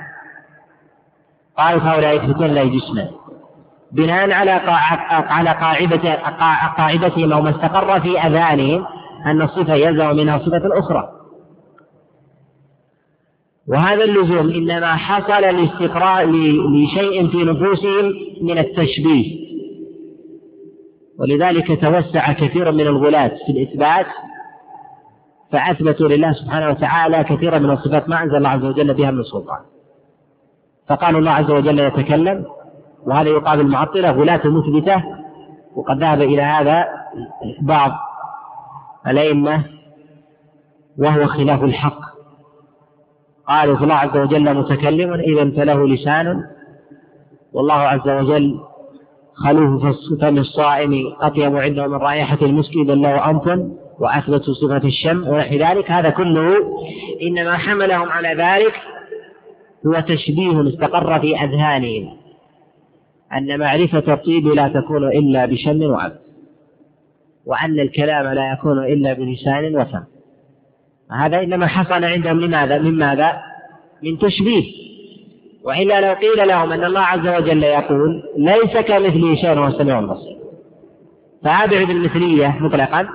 قالوا 1.58 1.82
هؤلاء 1.82 2.16
يثبتون 2.16 2.48
لله 2.48 2.64
جسما. 2.64 3.08
بناء 3.92 4.32
على 4.32 4.52
على 5.10 5.50
قاعدة 5.50 6.14
قاعدتهم 6.78 7.34
أو 7.34 7.42
ما 7.42 7.50
استقر 7.50 8.00
في 8.00 8.20
أذانهم 8.20 8.86
أن 9.26 9.42
الصفة 9.42 9.74
يلزم 9.74 10.16
منها 10.16 10.40
صفة 10.40 10.80
أخرى. 10.80 11.10
وهذا 13.68 14.04
اللزوم 14.04 14.50
إنما 14.50 14.96
حصل 14.96 15.42
لاستقراء 15.42 16.26
لشيء 16.26 17.28
في 17.28 17.38
نفوسهم 17.38 18.14
من 18.42 18.58
التشبيه. 18.58 19.50
ولذلك 21.20 21.82
توسع 21.82 22.34
كثير 22.34 22.72
من 22.72 22.88
الغلاة 22.88 23.32
في 23.46 23.52
الإثبات 23.52 24.06
فأثبتوا 25.52 26.08
لله 26.08 26.34
سبحانه 26.34 26.70
وتعالى 26.70 27.24
كثيرا 27.24 27.60
من 27.60 27.70
الصفات 27.70 28.10
ما 28.10 28.24
أنزل 28.24 28.36
الله 28.36 28.50
عز 28.50 28.66
وجل 28.66 28.94
بها 28.94 29.12
من 29.12 29.24
سلطان. 29.24 29.60
فقالوا 30.90 31.20
الله 31.20 31.32
عز 31.32 31.52
وجل 31.52 31.80
يتكلم 31.80 32.46
وهذا 33.06 33.30
يقابل 33.30 33.62
المعطلة 33.62 34.12
غلاة 34.12 34.42
مثبتة 34.46 35.04
وقد 35.76 36.00
ذهب 36.00 36.22
إلى 36.22 36.42
هذا 36.42 36.88
بعض 37.62 37.92
الأئمة 39.08 39.66
وهو 40.98 41.28
خلاف 41.28 41.64
الحق. 41.64 42.00
قالوا 43.48 43.78
فالله 43.78 43.96
عز 43.96 44.18
وجل 44.18 44.54
متكلم 44.54 45.14
إذا 45.14 45.52
فله 45.52 45.88
لسان. 45.88 46.44
والله 47.54 47.74
عز 47.74 48.10
وجل 48.10 48.60
خلوه 49.34 49.94
فم 50.22 50.38
الصائم 50.38 51.14
أطيب 51.22 51.56
عنده 51.56 51.88
من 51.88 51.96
رائحة 51.96 52.38
المسك 52.42 52.76
إذا 52.76 52.96
له 52.96 53.30
أنف 53.30 53.70
وأثبتوا 54.00 54.54
صفة 54.54 54.88
الشم 54.88 55.28
ونحو 55.28 55.56
ذلك. 55.56 55.92
هذا 55.92 56.10
كله 56.10 56.56
إنما 57.22 57.58
حملهم 57.58 58.10
على 58.10 58.28
ذلك 58.44 58.74
هو 59.88 60.00
تشبيه 60.00 60.70
استقر 60.70 61.20
في 61.20 61.36
أذهانهم 61.36 62.18
أن 63.34 63.60
معرفة 63.60 64.14
الطيب 64.14 64.48
لا 64.48 64.68
تكون 64.68 65.04
إلا 65.08 65.46
بشم 65.46 65.82
وعبد. 65.84 66.20
وأن 67.46 67.80
الكلام 67.80 68.28
لا 68.34 68.52
يكون 68.52 68.86
إلا 68.86 69.14
بلسان 69.14 69.76
وفم 69.76 70.04
هذا 71.12 71.44
إنما 71.44 71.68
حصل 71.68 72.04
عندهم 72.04 72.40
لماذا؟ 72.40 72.78
من 72.78 72.98
ماذا؟ 72.98 73.42
من 74.04 74.18
تشبيه. 74.20 74.64
وإلا 75.64 76.02
لو 76.02 76.14
قيل 76.14 76.48
لهم 76.48 76.72
أن 76.72 76.84
الله 76.84 77.00
عز 77.00 77.28
وجل 77.28 77.64
يقول 77.64 78.24
ليس 78.38 78.78
كمثله 78.78 79.36
شيء 79.36 79.50
وهو 79.50 79.68
السميع 79.68 80.00
البصير. 80.00 80.38
فأبعد 81.44 81.90
المثلية 81.90 82.58
مطلقا. 82.60 83.08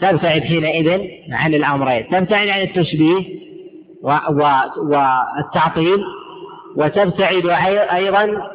تبتعد 0.00 0.42
حينئذ 0.42 1.00
عن 1.32 1.54
الأمرين. 1.54 2.08
تبتعد 2.08 2.48
عن 2.48 2.60
التشبيه 2.60 3.42
والتعطيل. 4.72 5.98
وتبتعد 6.76 7.46
أيضا 7.94 8.52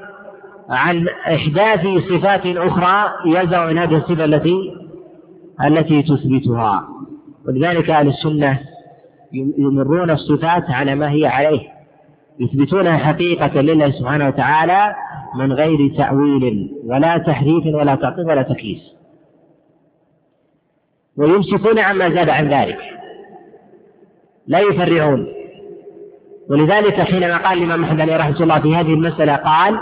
عن 0.70 1.08
إحداث 1.08 1.88
صفات 2.10 2.46
أخرى 2.46 3.12
يلزم 3.26 3.66
من 3.68 3.78
هذه 3.78 3.98
الصفة 3.98 4.26
التي 4.26 4.74
التي 5.66 6.02
تثبتها. 6.02 6.88
ولذلك 7.48 7.90
أهل 7.90 8.08
السنة 8.08 8.60
يمرون 9.58 10.10
الصفات 10.10 10.70
على 10.70 10.96
ما 10.96 11.12
هي 11.12 11.28
عليه. 11.28 11.62
يثبتونها 12.40 12.98
حقيقة 12.98 13.62
لله 13.62 13.92
سبحانه 13.92 14.28
وتعالى 14.28 14.96
من 15.36 15.54
غير 15.54 15.96
تأويل 15.98 16.72
ولا 16.86 17.18
تحريف 17.18 17.66
ولا 17.66 17.96
تعطيل 17.96 18.26
ولا 18.26 18.42
تكييف. 18.42 18.82
ويمسكون 21.18 21.80
عما 21.80 22.10
زاد 22.10 22.30
عن 22.30 22.50
ذلك. 22.50 22.80
لا 24.48 24.60
يفرعون. 24.60 25.28
ولذلك 26.50 27.02
حينما 27.02 27.38
قال 27.38 27.58
الإمام 27.58 27.84
أحمد 27.84 28.10
رحمة 28.10 28.42
الله 28.42 28.60
في 28.60 28.76
هذه 28.76 28.94
المسألة 28.94 29.36
قال 29.36 29.80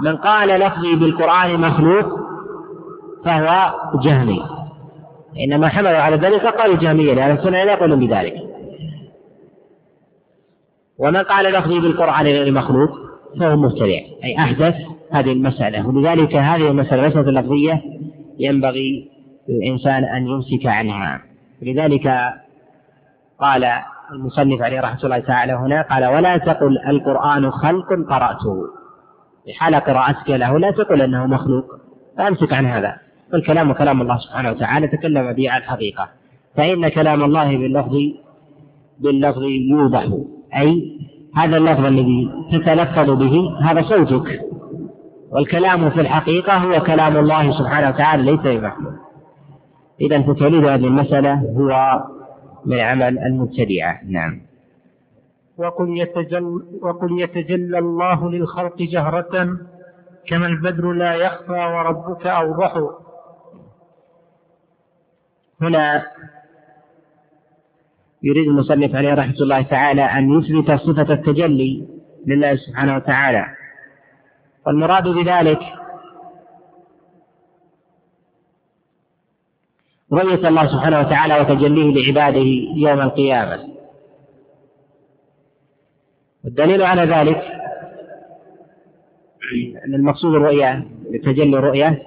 من 0.00 0.16
قال 0.16 0.48
لفظي 0.48 0.96
بالقرآن 0.96 1.60
مخلوق 1.60 2.06
فهو 3.24 3.74
جهمي. 4.00 4.42
إنما 5.44 5.68
حملوا 5.68 5.98
على 5.98 6.16
ذلك 6.16 6.46
قالوا 6.46 6.76
جهميا 6.76 7.14
لأن 7.14 7.30
السنة 7.30 7.64
لا 7.64 7.72
يقولون 7.72 8.06
بذلك. 8.06 8.34
ومن 10.98 11.16
قال 11.16 11.52
لفظي 11.52 11.80
بالقرآن 11.80 12.26
غير 12.26 12.52
مخلوق 12.52 12.90
فهو 13.40 13.56
مبتدع 13.56 14.00
أي 14.24 14.38
أحدث 14.38 14.74
هذه 15.12 15.32
المسألة. 15.32 15.88
ولذلك 15.88 16.34
هذه 16.34 16.68
المسألة 16.68 17.04
المسألة 17.04 17.28
اللفظية 17.28 17.82
ينبغي 18.38 19.10
للإنسان 19.48 20.04
أن 20.04 20.26
يمسك 20.26 20.66
عنها. 20.66 21.20
لذلك 21.62 22.06
قال 23.40 23.64
المصنف 24.12 24.62
عليه 24.62 24.80
رحمة 24.80 25.04
الله 25.04 25.18
تعالى 25.18 25.52
هنا 25.52 25.82
قال 25.82 26.06
ولا 26.06 26.36
تقل 26.36 26.78
القرآن 26.88 27.50
خلق 27.50 27.88
قرأته. 28.08 28.83
في 29.44 29.52
حال 29.52 29.74
قراءتك 29.74 30.30
له 30.30 30.58
لا 30.58 30.70
تقل 30.70 31.02
أنه 31.02 31.26
مخلوق. 31.26 31.64
فأمسك 32.18 32.52
عن 32.52 32.66
هذا. 32.66 32.96
فالكلام 33.32 33.72
كلام 33.72 34.02
الله 34.02 34.18
سبحانه 34.18 34.50
وتعالى 34.50 34.88
تكلم 34.88 35.32
به 35.32 35.50
على 35.50 35.62
الحقيقة. 35.62 36.08
فإن 36.56 36.88
كلام 36.88 37.24
الله 37.24 37.58
باللفظ 37.58 37.96
باللفظ 38.98 39.42
يوضح. 39.42 40.06
أي 40.56 40.98
هذا 41.36 41.56
اللفظ 41.56 41.84
الذي 41.84 42.30
تتلفظ 42.52 43.10
به 43.10 43.58
هذا 43.62 43.82
صوتك. 43.82 44.40
والكلام 45.34 45.90
في 45.90 46.00
الحقيقة 46.00 46.56
هو 46.56 46.80
كلام 46.80 47.16
الله 47.16 47.58
سبحانه 47.58 47.88
وتعالى 47.88 48.22
ليس 48.22 48.40
بمخلوق 48.40 48.92
إذا 50.00 50.22
فتوليد 50.22 50.64
هذه 50.64 50.86
المسألة 50.86 51.34
هو 51.34 52.02
من 52.66 52.80
عمل 52.80 53.18
المبتدعة 53.18 54.00
نعم. 54.08 54.40
وقل 55.58 55.98
يتجل 55.98 56.44
وقل 56.82 57.20
يتجلى 57.20 57.78
الله 57.78 58.30
للخلق 58.30 58.76
جهرة 58.76 59.58
كما 60.26 60.46
البدر 60.46 60.92
لا 60.92 61.14
يخفى 61.14 61.52
وربك 61.52 62.26
أوضح. 62.26 62.90
هنا 65.60 66.06
يريد 68.22 68.48
المصنف 68.48 68.94
عليه 68.94 69.14
رحمة 69.14 69.34
الله 69.40 69.62
تعالى 69.62 70.02
أن 70.02 70.38
يثبت 70.38 70.70
صفة 70.70 71.14
التجلي 71.14 71.88
لله 72.26 72.56
سبحانه 72.56 72.96
وتعالى. 72.96 73.46
والمراد 74.66 75.08
بذلك 75.08 75.60
رؤية 80.12 80.48
الله 80.48 80.66
سبحانه 80.66 81.00
وتعالى 81.00 81.40
وتجليه 81.40 81.94
لعباده 81.94 82.46
يوم 82.76 83.00
القيامة. 83.00 83.73
والدليل 86.44 86.82
على 86.82 87.02
ذلك 87.02 87.42
أن 89.86 89.94
المقصود 89.94 90.34
الرؤية 90.34 90.86
لتجلي 91.10 91.58
الرؤية 91.58 92.02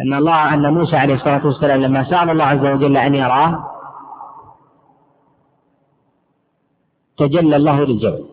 أن 0.00 0.14
الله 0.14 0.54
أن 0.54 0.74
موسى 0.74 0.96
عليه 0.96 1.14
الصلاة 1.14 1.46
والسلام 1.46 1.82
لما 1.82 2.04
سأل 2.04 2.30
الله 2.30 2.44
عز 2.44 2.66
وجل 2.66 2.96
أن 2.96 3.14
يراه 3.14 3.68
تجلى 7.16 7.56
الله 7.56 7.84
للجبل. 7.84 8.24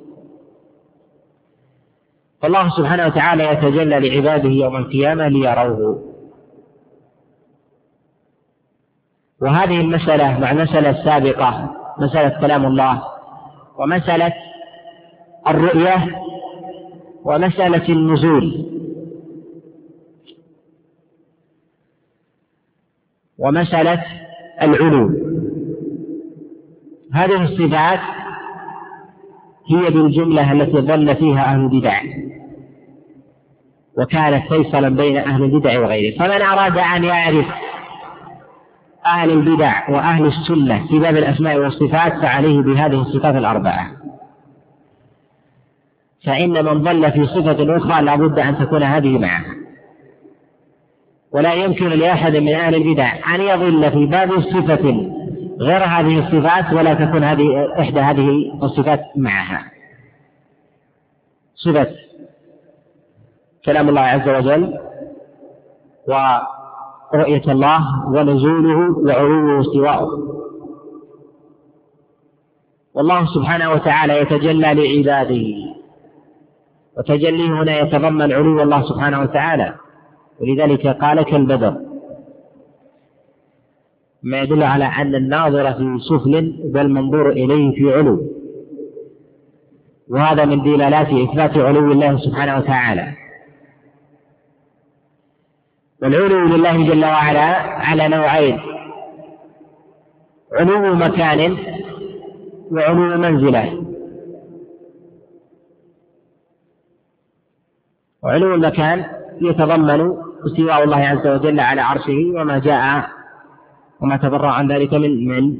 فالله 2.42 2.70
سبحانه 2.70 3.06
وتعالى 3.08 3.44
يتجلى 3.44 4.10
لعباده 4.10 4.50
يوم 4.50 4.76
القيامة 4.76 5.28
ليروه. 5.28 6.16
وهذه 9.42 9.82
المسألة 9.82 10.40
مع 10.40 10.52
المسألة 10.52 10.90
السابقة 10.90 11.76
مسألة 11.98 12.42
كلام 12.42 12.66
الله 12.66 13.04
ومسألة 13.78 14.34
الرؤية 15.50 16.16
ومسألة 17.24 17.90
النزول. 17.90 18.66
ومسألة 23.38 24.04
العلو 24.62 25.10
هذه 27.14 27.44
الصفات 27.44 28.00
هي 29.70 29.90
بالجملة 29.90 30.52
التي 30.52 30.82
ظل 30.82 31.16
فيها 31.16 31.44
أهل 31.44 31.60
البدع 31.60 32.02
وكانت 33.98 34.54
فيصلا 34.54 34.90
بين 34.90 35.18
أهل 35.18 35.44
البدع 35.44 35.80
وغيره 35.80 36.18
فمن 36.18 36.42
أراد 36.42 36.78
أن 36.78 37.04
يعرف 37.04 37.46
أهل 39.06 39.32
البدع 39.32 39.90
وأهل 39.90 40.26
السنة 40.26 40.88
في 40.88 41.00
باب 41.00 41.18
الأسماء 41.18 41.58
والصفات 41.58 42.14
فعليه 42.14 42.62
بهذه 42.62 43.02
الصفات 43.02 43.36
الأربعة. 43.36 43.92
فإن 46.26 46.66
من 46.66 46.84
ضل 46.84 47.12
في 47.12 47.26
صفة 47.26 47.78
أخرى 47.78 48.02
لابد 48.02 48.40
أن 48.40 48.58
تكون 48.58 48.84
هذه 48.84 49.18
معها 49.18 49.56
ولا 51.32 51.54
يمكن 51.54 51.90
لأحد 51.90 52.36
من 52.36 52.54
أهل 52.54 52.76
البدع 52.76 53.36
أن 53.36 53.42
يضل 53.42 53.92
في 53.92 54.06
باب 54.06 54.42
صفة 54.42 55.12
غير 55.60 55.84
هذه 55.84 56.20
الصفات 56.20 56.74
ولا 56.74 56.94
تكون 56.94 57.24
هذه 57.24 57.74
إحدى 57.80 58.00
هذه 58.00 58.30
الصفات 58.64 59.02
معها. 59.16 59.72
صفة 61.56 61.88
كلام 63.66 63.90
الله 63.90 64.02
عز 64.02 64.30
وجل 64.30 64.74
ورؤية 66.08 67.52
الله 67.52 68.08
ونزوله 68.08 68.98
وعلوه 68.98 69.58
واستواءه 69.58 70.10
والله 72.94 73.26
سبحانه 73.26 73.72
وتعالى 73.72 74.22
يتجلى 74.22 74.74
لعباده. 74.74 75.79
وتجليه 77.00 77.62
هنا 77.62 77.80
يتضمن 77.80 78.32
علو 78.34 78.62
الله 78.62 78.82
سبحانه 78.90 79.22
وتعالى. 79.22 79.76
ولذلك 80.40 80.88
قال 80.88 81.22
كالبدر 81.22 81.76
ما 84.24 84.42
يدل 84.42 84.64
على 84.64 84.86
أن 84.86 85.16
الناظر 85.16 85.74
في 85.74 85.98
سفل 86.10 86.54
بل 86.74 86.90
منظور 86.90 87.30
إليه 87.30 87.76
في 87.76 87.94
علو. 87.94 88.22
وهذا 90.10 90.46
من 90.46 90.64
دلالات 90.64 91.08
إثبات 91.08 91.58
علو 91.58 91.92
الله 91.92 92.18
سبحانه 92.18 92.58
وتعالى. 92.58 93.14
والعلو 96.02 96.46
لله 96.56 96.90
جل 96.90 97.06
وعلا 97.06 97.48
على 97.88 98.08
نوعين 98.08 98.60
علو 100.54 100.96
مكان 100.96 101.58
وعلو 102.72 103.18
منزلة. 103.18 103.89
وعلو 108.24 108.56
المكان 108.56 109.06
يتضمن 109.42 110.14
استواء 110.46 110.84
الله 110.84 110.98
عز 110.98 111.28
وجل 111.28 111.60
على 111.60 111.82
عرشه 111.82 112.32
وما 112.36 112.60
جاء 112.60 113.06
وما 114.02 114.18
تبرع 114.18 114.52
عن 114.52 114.72
ذلك 114.72 114.94
من 114.94 115.28
من 115.28 115.58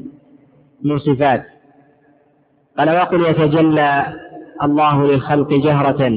من 0.84 0.98
صفات. 0.98 1.44
قال 2.78 2.90
وقل 2.90 3.26
يتجلى 3.26 4.06
الله 4.62 5.06
للخلق 5.06 5.48
جهرة. 5.52 6.12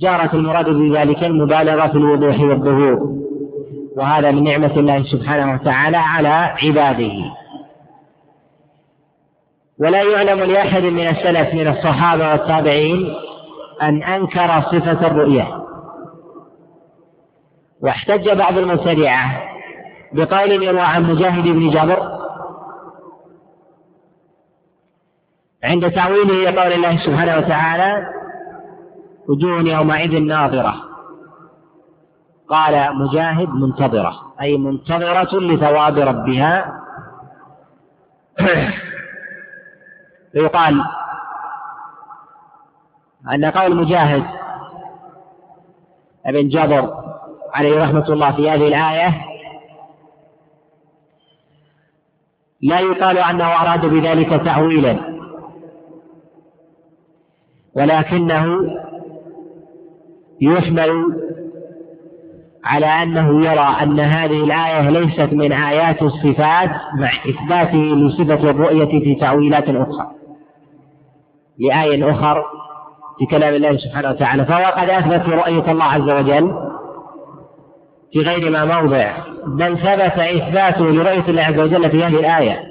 جارة 0.00 0.36
المراد 0.36 0.68
بذلك 0.68 1.24
المبالغة 1.24 1.86
في 1.86 1.94
الوضوح 1.94 2.40
والظهور 2.40 3.22
وهذا 3.96 4.30
من 4.30 4.44
نعمة 4.44 4.76
الله 4.76 5.02
سبحانه 5.02 5.54
وتعالى 5.54 5.96
على 5.96 6.54
عباده. 6.62 7.12
ولا 9.78 10.02
يعلم 10.02 10.40
لأحد 10.40 10.82
من 10.82 11.08
السلف 11.08 11.54
من 11.54 11.68
الصحابة 11.68 12.30
والتابعين 12.32 13.14
أن 13.82 14.02
أنكر 14.02 14.60
صفة 14.60 15.06
الرؤية 15.06 15.62
واحتج 17.80 18.30
بعض 18.30 18.58
المبتدعة 18.58 19.42
بقول 20.12 20.50
يروى 20.62 20.80
عن 20.80 21.02
مجاهد 21.02 21.44
بن 21.44 21.70
جابر 21.70 22.22
عند 25.64 25.90
تأويله 25.90 26.50
لقول 26.50 26.72
الله 26.72 26.96
سبحانه 27.06 27.36
وتعالى 27.36 28.06
وجوه 29.28 29.60
يومئذ 29.60 30.22
ناظرة 30.22 30.74
قال 32.48 32.96
مجاهد 32.98 33.48
منتظرة 33.48 34.12
أي 34.40 34.56
منتظرة 34.58 35.40
لثواب 35.40 35.98
ربها. 35.98 36.82
فيقال 40.32 40.84
أن 43.30 43.44
قول 43.44 43.76
مجاهد 43.76 44.24
ابن 46.26 46.48
جابر 46.48 46.94
عليه 47.54 47.82
رحمة 47.82 48.08
الله 48.08 48.32
في 48.32 48.50
هذه 48.50 48.68
الآية 48.68 49.24
لا 52.60 52.80
يقال 52.80 53.18
أنه 53.18 53.44
أراد 53.44 53.86
بذلك 53.86 54.44
تأويلا 54.44 54.98
ولكنه 57.74 58.46
يحمل 60.40 61.22
على 62.64 62.86
أنه 62.86 63.44
يرى 63.44 63.76
أن 63.82 64.00
هذه 64.00 64.44
الآية 64.44 64.90
ليست 64.90 65.32
من 65.32 65.52
آيات 65.52 66.02
الصفات 66.02 66.70
مع 66.94 67.10
إثباته 67.28 67.78
لصفة 67.78 68.50
الرؤية 68.50 69.00
في 69.00 69.14
تأويلات 69.14 69.68
أخرى 69.68 70.10
لآية 71.58 72.10
أخر 72.10 72.44
في 73.18 73.26
كلام 73.26 73.54
الله 73.54 73.76
سبحانه 73.76 74.10
وتعالى 74.10 74.44
فهو 74.44 74.64
قد 74.64 74.90
أثبت 74.90 75.28
رؤية 75.28 75.72
الله 75.72 75.84
عز 75.84 76.10
وجل 76.10 76.72
في 78.12 78.18
غير 78.18 78.50
ما 78.50 78.64
موضع 78.64 79.12
بل 79.46 79.78
ثبت 79.78 80.18
إثباته 80.18 80.84
لرؤية 80.84 81.28
الله 81.28 81.42
عز 81.42 81.58
وجل 81.58 81.90
في 81.90 82.04
هذه 82.04 82.20
الآية. 82.20 82.62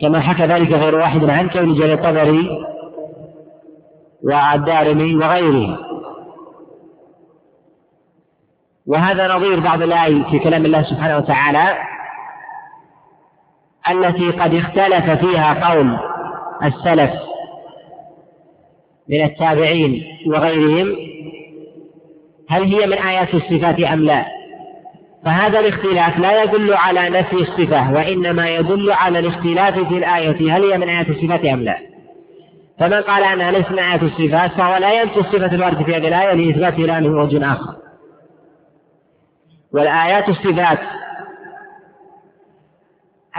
كما 0.00 0.20
حكى 0.20 0.46
ذلك 0.46 0.72
غير 0.72 0.94
واحد 0.94 1.30
عن 1.30 1.48
كون 1.48 1.74
جل 1.74 1.92
الطبري 1.92 2.48
والدارمي 4.24 5.16
وغيره. 5.16 5.78
وهذا 8.86 9.28
نظير 9.28 9.60
بعض 9.60 9.82
الآي 9.82 10.24
في 10.30 10.38
كلام 10.38 10.64
الله 10.64 10.82
سبحانه 10.82 11.16
وتعالى 11.16 11.78
التي 13.90 14.30
قد 14.30 14.54
اختلف 14.54 15.10
فيها 15.10 15.70
قول 15.70 15.98
السلف 16.64 17.10
من 19.10 19.24
التابعين 19.24 20.04
وغيرهم 20.26 20.96
هل 22.48 22.62
هي 22.62 22.86
من 22.86 22.92
آيات 22.92 23.34
الصفات 23.34 23.80
أم 23.80 24.04
لا؟ 24.04 24.26
فهذا 25.24 25.60
الاختلاف 25.60 26.18
لا 26.18 26.42
يدل 26.42 26.74
على 26.74 27.10
نفي 27.10 27.36
الصفة 27.36 27.92
وإنما 27.92 28.50
يدل 28.50 28.92
على 28.92 29.18
الاختلاف 29.18 29.78
في 29.78 29.98
الآية 29.98 30.56
هل 30.56 30.64
هي 30.64 30.78
من 30.78 30.88
آيات 30.88 31.08
الصفات 31.08 31.44
أم 31.44 31.62
لا؟ 31.62 31.78
فمن 32.78 33.00
قال 33.00 33.24
أنها 33.24 33.50
ليست 33.50 33.70
من 33.70 33.78
آيات 33.78 34.02
الصفات 34.02 34.52
فهو 34.52 34.76
لا 34.76 35.02
ينفي 35.02 35.20
الصفة 35.20 35.54
الواردة 35.54 35.84
في 35.84 35.96
هذه 35.96 36.08
الآية 36.08 36.34
لإثبات 36.34 36.78
لا 36.78 37.00
من 37.00 37.14
وجه 37.14 37.52
آخر. 37.52 37.76
والآيات 39.72 40.28
الصفات 40.28 40.78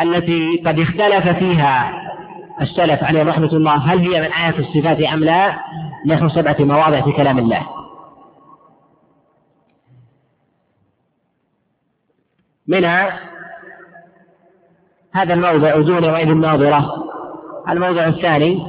التي 0.01 0.63
قد 0.65 0.79
اختلف 0.79 1.27
فيها 1.37 2.00
السلف 2.61 3.03
عليهم 3.03 3.27
رحمة 3.27 3.53
الله 3.53 3.75
هل 3.75 3.99
هي 3.99 4.21
من 4.21 4.33
آيات 4.33 4.59
الصفات 4.59 5.01
أم 5.01 5.23
لا؟ 5.23 5.59
نحو 6.05 6.29
سبعة 6.29 6.55
مواضع 6.59 7.01
في 7.01 7.11
كلام 7.11 7.39
الله. 7.39 7.67
منها 12.67 13.19
هذا 15.13 15.33
الموضع 15.33 15.75
وجود 15.75 16.03
يومئذ 16.03 16.33
ناظرة. 16.33 16.93
الموضع 17.69 18.07
الثاني 18.07 18.67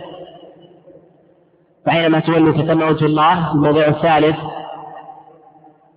فأينما 1.87 2.21
تولوا 2.21 2.53
فتم 2.53 2.83
وجه 2.83 3.05
الله 3.05 3.53
الموضع 3.53 3.87
الثالث 3.87 4.37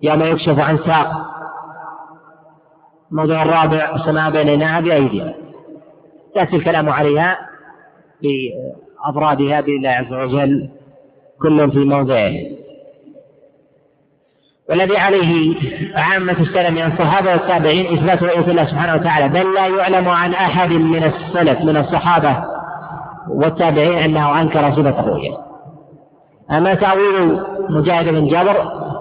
يوم 0.02 0.22
يكشف 0.22 0.58
عن 0.58 0.78
ساق. 0.78 1.26
الموضع 3.12 3.42
الرابع 3.42 3.94
السماء 3.94 4.30
بيننا 4.30 4.80
بأيدينا 4.80 5.34
يأتي 6.36 6.56
الكلام 6.56 6.88
عليها. 6.88 7.55
في 8.20 8.50
أفرادها 9.04 9.60
بإذن 9.60 9.76
الله 9.76 9.88
عز 9.88 10.12
وجل 10.12 10.68
كل 11.42 11.70
في 11.70 11.78
موضعه. 11.78 12.32
والذي 14.70 14.96
عليه 14.96 15.54
عامة 15.94 16.32
السلف 16.32 16.70
من 16.70 16.92
الصحابة 16.92 17.30
والتابعين 17.30 17.86
إثبات 17.86 18.22
رؤية 18.22 18.50
الله 18.50 18.64
سبحانه 18.64 18.94
وتعالى 18.94 19.28
بل 19.28 19.54
لا 19.54 19.66
يعلم 19.66 20.08
عن 20.08 20.34
أحد 20.34 20.72
من 20.72 21.04
السلف 21.04 21.60
من 21.60 21.76
الصحابة 21.76 22.44
والتابعين 23.28 23.98
أنه 23.98 24.40
أنكر 24.40 24.72
صفة 24.72 25.00
الرؤية. 25.00 25.36
أما 26.50 26.74
تأويل 26.74 27.40
مجاهد 27.70 28.08
بن 28.08 28.26
جبر 28.26 28.54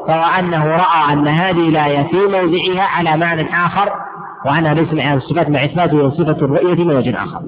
فهو 0.07 0.23
أنه 0.39 0.65
رأى 0.65 1.13
أن 1.13 1.27
هذه 1.27 1.69
الآية 1.69 2.03
في 2.03 2.17
موضعها 2.17 2.81
على 2.81 3.17
معنى 3.17 3.49
آخر 3.65 3.93
وأنها 4.45 4.73
ليس 4.73 4.93
من 4.93 5.13
الصفات 5.13 5.49
مع 5.49 5.65
إثبات 5.65 5.89
صفة 5.89 6.45
الرؤية 6.45 6.83
من 6.83 6.95
وجه 6.95 7.23
آخر. 7.23 7.41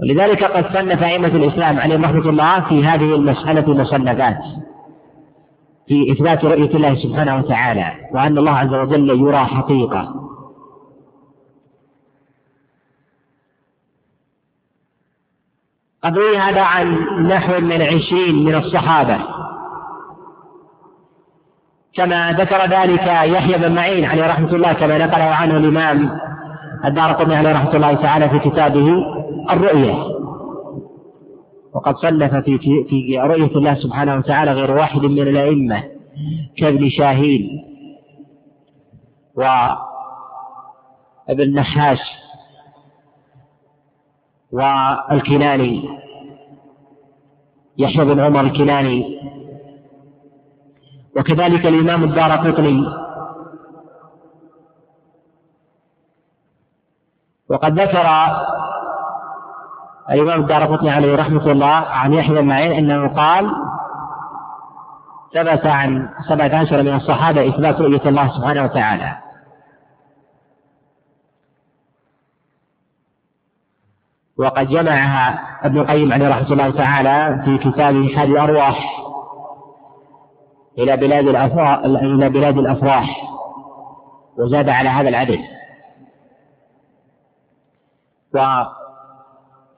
ولذلك 0.00 0.44
قد 0.44 0.64
صنف 0.74 1.02
أئمة 1.02 1.28
الإسلام 1.28 1.80
عليهم 1.80 2.04
رحمة 2.04 2.30
الله 2.30 2.60
في 2.60 2.84
هذه 2.84 3.14
المسألة 3.14 3.74
مصنفات 3.74 4.38
في 5.88 6.12
إثبات 6.12 6.44
رؤية 6.44 6.76
الله 6.76 6.94
سبحانه 6.94 7.36
وتعالى 7.36 7.92
وأن 8.14 8.38
الله 8.38 8.52
عز 8.52 8.74
وجل 8.74 9.20
يرى 9.20 9.44
حقيقة. 9.44 10.14
قد 16.04 16.18
روي 16.18 16.38
هذا 16.38 16.62
عن 16.62 16.96
نحو 17.26 17.60
من 17.60 17.82
عشرين 17.82 18.44
من 18.44 18.54
الصحابة. 18.54 19.18
كما 21.94 22.32
ذكر 22.32 22.66
ذلك 22.66 23.06
يحيى 23.06 23.58
بن 23.58 23.74
معين 23.74 24.04
عليه 24.04 24.26
رحمة 24.26 24.54
الله 24.54 24.72
كما 24.72 24.98
نقله 24.98 25.24
عنه 25.24 25.56
الإمام 25.56 26.18
الدار 26.84 27.34
عليه 27.34 27.52
رحمة 27.52 27.74
الله 27.74 27.94
تعالى 27.94 28.28
في 28.28 28.38
كتابه 28.38 29.21
الرؤية. 29.52 30.12
وقد 31.74 31.96
صنف 31.96 32.34
في 32.34 32.58
في 32.88 33.18
رؤية 33.18 33.56
الله 33.56 33.74
سبحانه 33.74 34.16
وتعالى 34.16 34.52
غير 34.52 34.70
واحد 34.70 35.00
من 35.00 35.18
الأئمة 35.22 35.84
كابن 36.56 36.88
شاهين 36.90 37.64
وابن 39.34 41.54
نحاش 41.54 41.98
والكناني 44.52 45.88
يحيى 47.78 48.04
بن 48.04 48.20
عمر 48.20 48.40
الكناني 48.40 49.18
وكذلك 51.16 51.66
الإمام 51.66 52.04
الدار 52.04 52.32
قطني 52.32 52.86
وقد 57.48 57.80
ذكر 57.80 58.06
الإمام 60.10 60.40
الدار 60.40 60.90
عليه 60.90 61.16
رحمة 61.16 61.52
الله 61.52 61.66
عن 61.66 62.12
يحيى 62.12 62.34
بن 62.34 62.46
معين 62.46 62.72
أنه 62.72 63.08
قال 63.08 63.50
ثبت 65.34 65.66
عن 65.66 66.08
سبعة 66.28 66.56
عشر 66.56 66.82
من 66.82 66.94
الصحابة 66.94 67.48
إثبات 67.48 67.80
رؤية 67.80 68.08
الله 68.08 68.28
سبحانه 68.28 68.64
وتعالى. 68.64 69.16
وقد 74.38 74.68
جمعها 74.68 75.40
ابن 75.66 75.78
القيم 75.78 76.12
عليه 76.12 76.28
رحمة 76.28 76.52
الله 76.52 76.70
تعالى 76.70 77.42
في 77.44 77.58
كتابه 77.58 78.16
حاد 78.16 78.28
الأرواح 78.28 79.02
إلى 80.78 80.96
بلاد 80.96 81.26
الأفراح 81.28 81.78
إلى 81.78 82.28
بلاد 82.28 82.58
الأفراح 82.58 83.22
وزاد 84.38 84.68
على 84.68 84.88
هذا 84.88 85.08
العدد. 85.08 85.40
و 88.34 88.38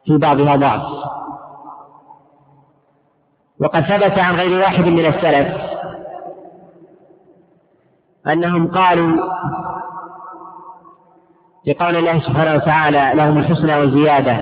وفي 0.05 0.19
بعضها 0.19 0.57
ضعف 0.57 0.83
وقد 3.61 3.81
ثبت 3.83 4.19
عن 4.19 4.37
غير 4.37 4.61
واحد 4.61 4.85
من 4.85 5.07
السلف 5.07 5.61
أنهم 8.27 8.69
قالوا 8.69 9.17
لقول 11.67 11.97
الله 11.97 12.21
سبحانه 12.21 12.55
وتعالى 12.55 13.12
لهم 13.14 13.38
الحسنى 13.38 13.77
والزيادة 13.77 14.37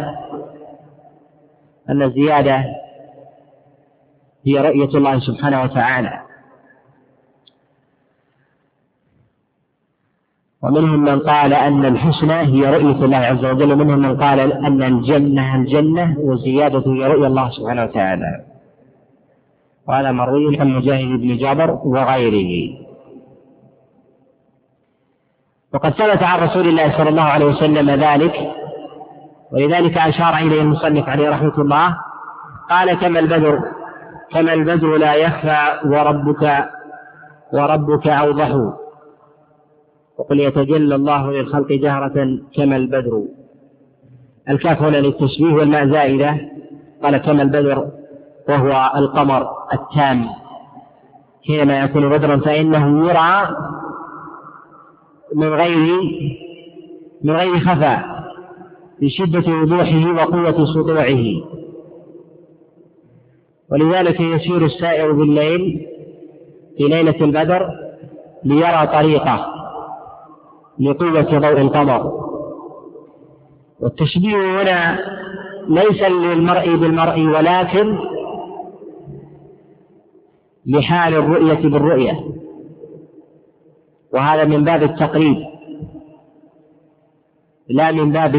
أن 1.90 2.03
الزيادة 2.03 2.64
هي 4.46 4.59
رؤية 4.59 4.98
الله 4.98 5.20
سبحانه 5.20 5.62
وتعالى. 5.62 6.21
ومنهم 10.62 11.01
من 11.05 11.20
قال 11.20 11.53
أن 11.53 11.85
الحسنى 11.85 12.35
هي 12.35 12.70
رؤية 12.70 13.05
الله 13.05 13.16
عز 13.16 13.44
وجل 13.44 13.72
ومنهم 13.72 13.98
من 13.98 14.16
قال 14.16 14.40
أن 14.40 14.83
الجنة 14.83 15.55
الجنة 15.57 16.16
والزيادة 16.18 16.83
هي 16.87 17.07
رؤية 17.07 17.27
الله 17.27 17.51
سبحانه 17.51 17.83
وتعالى. 17.85 18.44
وهذا 19.88 20.12
مروي 20.12 20.61
عن 20.61 20.68
مجاهد 20.68 21.09
بن 21.20 21.37
جابر 21.37 21.70
وغيره. 21.85 22.79
وقد 25.75 25.90
ثبت 25.90 26.22
عن 26.22 26.40
رسول 26.40 26.68
الله 26.68 26.98
صلى 26.98 27.09
الله 27.09 27.22
عليه 27.22 27.46
وسلم 27.46 27.90
ذلك 27.90 28.51
ولذلك 29.53 29.98
أشار 29.98 30.37
إليه 30.37 30.62
المصنف 30.62 31.09
عليه 31.09 31.31
رحمة 31.31 31.59
الله 31.59 31.96
قال 32.70 32.94
كما 33.01 33.18
البدر 33.18 33.61
كما 34.31 34.53
البدر 34.53 34.96
لا 34.96 35.14
يخفى 35.14 35.81
وربك 35.85 36.68
وربك 37.53 38.09
أوضح. 38.09 38.72
وقل 40.18 40.40
يتجلى 40.40 40.94
الله 40.94 41.33
للخلق 41.33 41.72
جهرة 41.72 42.38
كما 42.57 42.77
البدر. 42.77 43.22
الكاف 44.48 44.83
هنا 44.83 44.96
للتشبيه 44.96 45.55
والماء 45.55 45.87
زائدة. 45.87 46.40
قال 47.03 47.16
كما 47.16 47.42
البدر 47.42 47.90
وهو 48.48 48.92
القمر 48.96 49.48
التام. 49.72 50.25
حينما 51.46 51.81
يكون 51.81 52.09
بدرا 52.09 52.37
فإنه 52.37 53.09
يرى 53.09 53.57
من 55.35 55.48
غير 55.48 56.01
من 57.25 57.31
غير 57.37 57.61
خفاء 57.61 58.22
لشدة 59.03 59.53
وضوحه 59.53 60.12
وقوة 60.14 60.64
سطوعه. 60.64 61.25
ولذلك 63.70 64.20
يسير 64.20 64.64
السائر 64.64 65.12
بالليل 65.12 65.87
في 66.79 66.85
ليلة 66.85 67.25
البدر 67.25 67.70
ليرى 68.44 68.87
طريقه. 68.87 69.62
لقوة 70.82 71.38
ضوء 71.38 71.60
القمر. 71.60 72.02
والتشبيه 73.80 74.62
هنا 74.62 74.98
ليس 75.68 76.02
للمرء 76.02 76.76
بالمرء 76.76 77.20
ولكن 77.20 77.98
لحال 80.66 81.14
الرؤية 81.14 81.68
بالرؤية. 81.68 82.20
وهذا 84.12 84.44
من 84.44 84.64
باب 84.64 84.82
التقريب. 84.82 85.36
لا 87.68 87.92
من 87.92 88.12
باب 88.12 88.36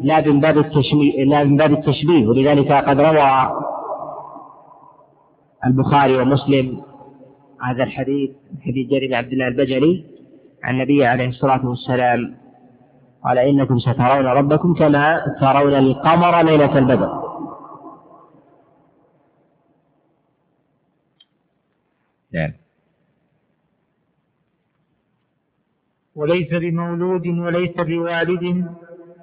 لا 0.00 0.20
من 0.20 0.40
باب 0.40 0.58
التشبيه 0.58 1.24
لا 1.24 1.44
من 1.44 1.56
باب 1.56 1.72
التشبيه. 1.72 2.26
ولذلك 2.26 2.72
قد 2.72 3.00
روى 3.00 3.50
البخاري 5.66 6.16
ومسلم 6.16 6.82
هذا 7.62 7.82
الحديث 7.82 8.30
حديث 8.66 8.90
جرير 8.90 9.08
بن 9.08 9.14
عبد 9.14 9.32
الله 9.32 9.48
البجلي. 9.48 10.19
النبي 10.68 11.06
عليه 11.06 11.28
الصلاة 11.28 11.66
والسلام 11.66 12.36
قال 13.24 13.38
إنكم 13.38 13.78
سترون 13.78 14.26
ربكم 14.26 14.74
كما 14.74 15.36
ترون 15.40 15.74
القمر 15.74 16.42
ليلة 16.42 16.78
البدر. 16.78 17.20
نعم. 22.34 22.52
وليس 26.14 26.50
بمولود 26.50 27.26
وليس 27.26 27.76
بوالد 27.76 28.66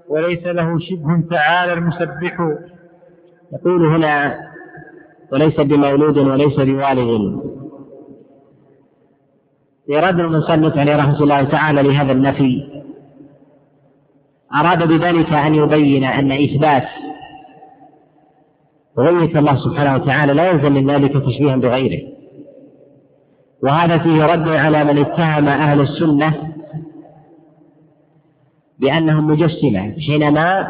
وليس 0.07 0.43
له 0.43 0.79
شبه 0.79 1.21
تعالى 1.29 1.73
المسبح. 1.73 2.39
يقول 3.53 3.85
هنا 3.85 4.39
وليس 5.31 5.59
بمولود 5.59 6.17
وليس 6.17 6.55
بوالد. 6.55 7.56
إرادة 9.91 10.23
المصنف 10.23 10.77
عليه 10.77 10.95
رحمة 10.95 11.23
الله 11.23 11.43
تعالى 11.43 11.81
لهذا 11.81 12.11
النفي. 12.11 12.63
أراد 14.55 14.87
بذلك 14.87 15.33
أن 15.33 15.55
يبين 15.55 16.03
أن 16.03 16.31
إثبات 16.31 16.87
رؤية 18.99 19.39
الله 19.39 19.55
سبحانه 19.55 19.95
وتعالى 19.95 20.33
لا 20.33 20.51
يلزم 20.51 20.73
من 20.73 20.91
ذلك 20.91 21.13
تشبيها 21.13 21.55
بغيره. 21.55 22.07
وهذا 23.63 23.97
فيه 23.97 24.25
رد 24.25 24.47
على 24.47 24.83
من 24.83 24.97
اتهم 24.97 25.47
أهل 25.47 25.81
السنة 25.81 26.33
بأنهم 28.79 29.27
مجسمة 29.27 29.95
حينما 30.07 30.67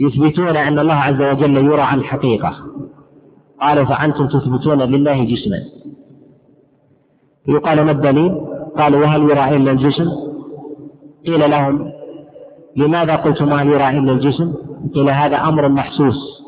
يثبتون 0.00 0.56
أن 0.56 0.78
الله 0.78 0.94
عز 0.94 1.20
وجل 1.20 1.56
يرى 1.56 1.82
عن 1.82 1.98
الحقيقة. 1.98 2.54
قالوا 3.60 3.84
فأنتم 3.84 4.28
تثبتون 4.28 4.82
لله 4.82 5.24
جسما. 5.24 5.77
يقال 7.48 7.80
ما 7.82 7.90
الدليل؟ 7.90 8.40
قالوا 8.78 9.00
وهل 9.00 9.22
يرى 9.22 9.56
إلا 9.56 9.72
الجسم؟ 9.72 10.08
قيل 11.26 11.50
لهم 11.50 11.92
لماذا 12.76 13.16
قلتم 13.16 13.52
هل 13.52 13.66
يرى 13.66 13.88
إلا 13.88 14.12
الجسم؟ 14.12 14.54
قيل 14.94 15.10
هذا 15.10 15.36
أمر 15.36 15.68
محسوس 15.68 16.38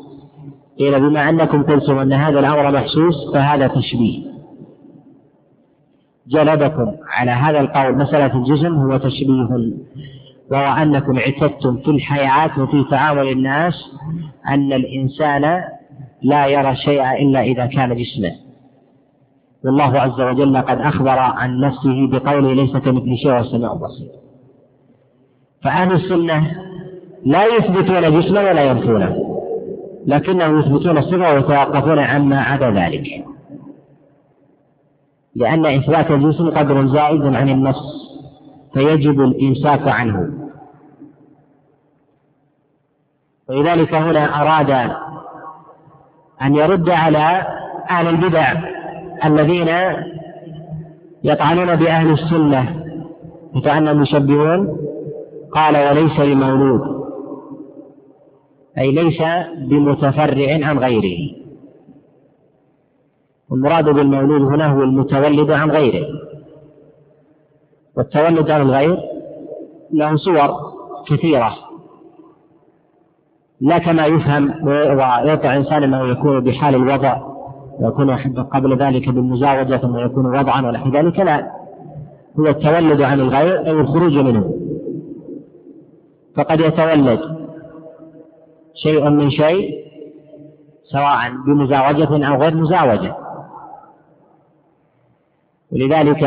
قيل 0.79 0.99
بما 0.99 1.29
أنكم 1.29 1.63
قلتم 1.63 1.97
أن 1.97 2.13
هذا 2.13 2.39
الأمر 2.39 2.71
محسوس 2.71 3.33
فهذا 3.33 3.67
تشبيه 3.67 4.31
جلبكم 6.27 6.91
على 7.09 7.31
هذا 7.31 7.59
القول 7.59 7.97
مسألة 7.97 8.37
الجسم 8.37 8.75
هو 8.75 8.97
تشبيه 8.97 9.47
وهو 10.51 10.73
أنكم 10.73 11.17
اعتدتم 11.17 11.77
في 11.77 11.91
الحياة 11.91 12.59
وفي 12.63 12.85
تعامل 12.91 13.27
الناس 13.27 13.73
أن 14.47 14.73
الإنسان 14.73 15.63
لا 16.21 16.47
يرى 16.47 16.75
شيئا 16.75 17.17
إلا 17.17 17.41
إذا 17.41 17.65
كان 17.65 17.95
جسما 17.95 18.31
والله 19.65 19.99
عز 19.99 20.21
وجل 20.21 20.57
قد 20.57 20.79
أخبر 20.81 21.19
عن 21.19 21.59
نفسه 21.59 22.07
بقوله 22.07 22.53
ليس 22.53 22.77
كمثل 22.77 23.17
شيء 23.17 23.31
والسميع 23.31 23.73
البصير. 23.73 24.09
فأهل 25.63 25.91
السنة 25.93 26.51
لا 27.25 27.45
يثبتون 27.45 28.19
جسما 28.19 28.41
ولا 28.41 28.63
ينفونه 28.63 29.15
لكنهم 30.05 30.59
يثبتون 30.59 30.97
الصفة 30.97 31.33
ويتوقفون 31.33 31.99
عما 31.99 32.41
عدا 32.41 32.71
ذلك. 32.71 33.25
لأن 35.35 35.65
إثبات 35.65 36.11
الجسم 36.11 36.49
قدر 36.49 36.87
زائد 36.87 37.21
عن 37.35 37.49
النص 37.49 38.11
فيجب 38.73 39.21
الإمساك 39.21 39.87
عنه. 39.87 40.33
ولذلك 43.49 43.93
هنا 43.93 44.41
أراد 44.41 44.91
أن 46.41 46.55
يرد 46.55 46.89
على 46.89 47.45
أهل 47.89 48.07
البدع 48.07 48.70
الذين 49.25 49.69
يطعنون 51.23 51.75
بأهل 51.75 52.11
السنة 52.11 52.83
كأنهم 53.63 54.01
يشبهون 54.01 54.77
قال 55.51 55.89
وليس 55.89 56.19
بمولود. 56.19 56.81
أي 58.77 58.91
ليس 58.91 59.21
بمتفرع 59.57 60.67
عن 60.67 60.79
غيره. 60.79 61.41
والمراد 63.49 63.85
بالمولود 63.85 64.41
هنا 64.41 64.67
هو 64.67 64.83
المتولد 64.83 65.51
عن 65.51 65.71
غيره. 65.71 66.05
والتولد 67.97 68.51
عن 68.51 68.61
الغير 68.61 68.97
له 69.93 70.15
صور 70.15 70.49
كثيرة. 71.07 71.53
لا 73.61 73.77
كما 73.77 74.05
يفهم 74.05 74.67
ويطع 74.67 75.51
الإنسان 75.53 75.83
أنه 75.83 76.07
يكون 76.07 76.39
بحال 76.39 76.75
الوضع. 76.75 77.30
ويكون 77.79 78.17
قبل 78.43 78.77
ذلك 78.77 79.09
بالمزاوجة 79.09 79.77
ثم 79.77 79.97
يكون 79.97 80.25
وضعا 80.25 80.61
ونحو 80.61 80.89
ذلك 80.89 81.19
لا. 81.19 81.51
هو 82.39 82.47
التولد 82.47 83.01
عن 83.01 83.19
الغير 83.19 83.69
أو 83.69 83.79
الخروج 83.79 84.13
منه. 84.17 84.53
فقد 86.35 86.59
يتولد 86.59 87.19
شيء 88.73 89.09
من 89.09 89.29
شيء 89.29 89.69
سواء 90.83 91.31
بمزاوجة 91.45 92.27
أو 92.27 92.41
غير 92.41 92.55
مزاوجة. 92.55 93.15
ولذلك 95.71 96.23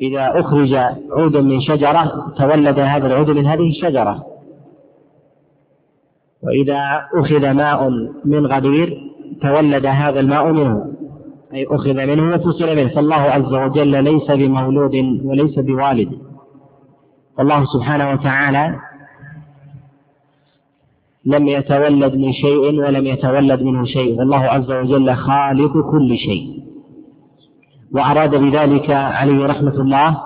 إذا 0.00 0.40
أخرج 0.40 0.74
عود 1.10 1.36
من 1.36 1.60
شجرة 1.60 2.32
تولد 2.38 2.78
هذا 2.78 3.06
العود 3.06 3.30
من 3.30 3.46
هذه 3.46 3.68
الشجرة. 3.68 4.24
وإذا 6.42 7.08
أخذ 7.14 7.50
ماء 7.50 7.88
من 8.24 8.46
غدير 8.46 9.07
تولد 9.42 9.86
هذا 9.86 10.20
الماء 10.20 10.52
منه 10.52 10.84
أي 11.54 11.66
أخذ 11.66 11.94
منه 11.94 12.34
وفصل 12.34 12.76
منه. 12.76 12.88
فالله 12.88 13.16
عز 13.16 13.54
وجل 13.54 14.04
ليس 14.04 14.30
بمولود 14.30 14.94
وليس 15.24 15.58
بوالد. 15.58 16.08
والله 17.38 17.64
سبحانه 17.64 18.10
وتعالى 18.10 18.76
لم 21.24 21.48
يتولد 21.48 22.14
من 22.14 22.32
شيء 22.32 22.58
ولم 22.58 23.06
يتولد 23.06 23.62
منه 23.62 23.84
شيء. 23.84 24.18
والله 24.18 24.38
عز 24.38 24.70
وجل 24.70 25.14
خالق 25.14 25.90
كل 25.90 26.16
شيء. 26.16 26.58
وأراد 27.94 28.34
بذلك 28.34 28.90
عليه 28.90 29.46
رحمة 29.46 29.74
الله 29.80 30.20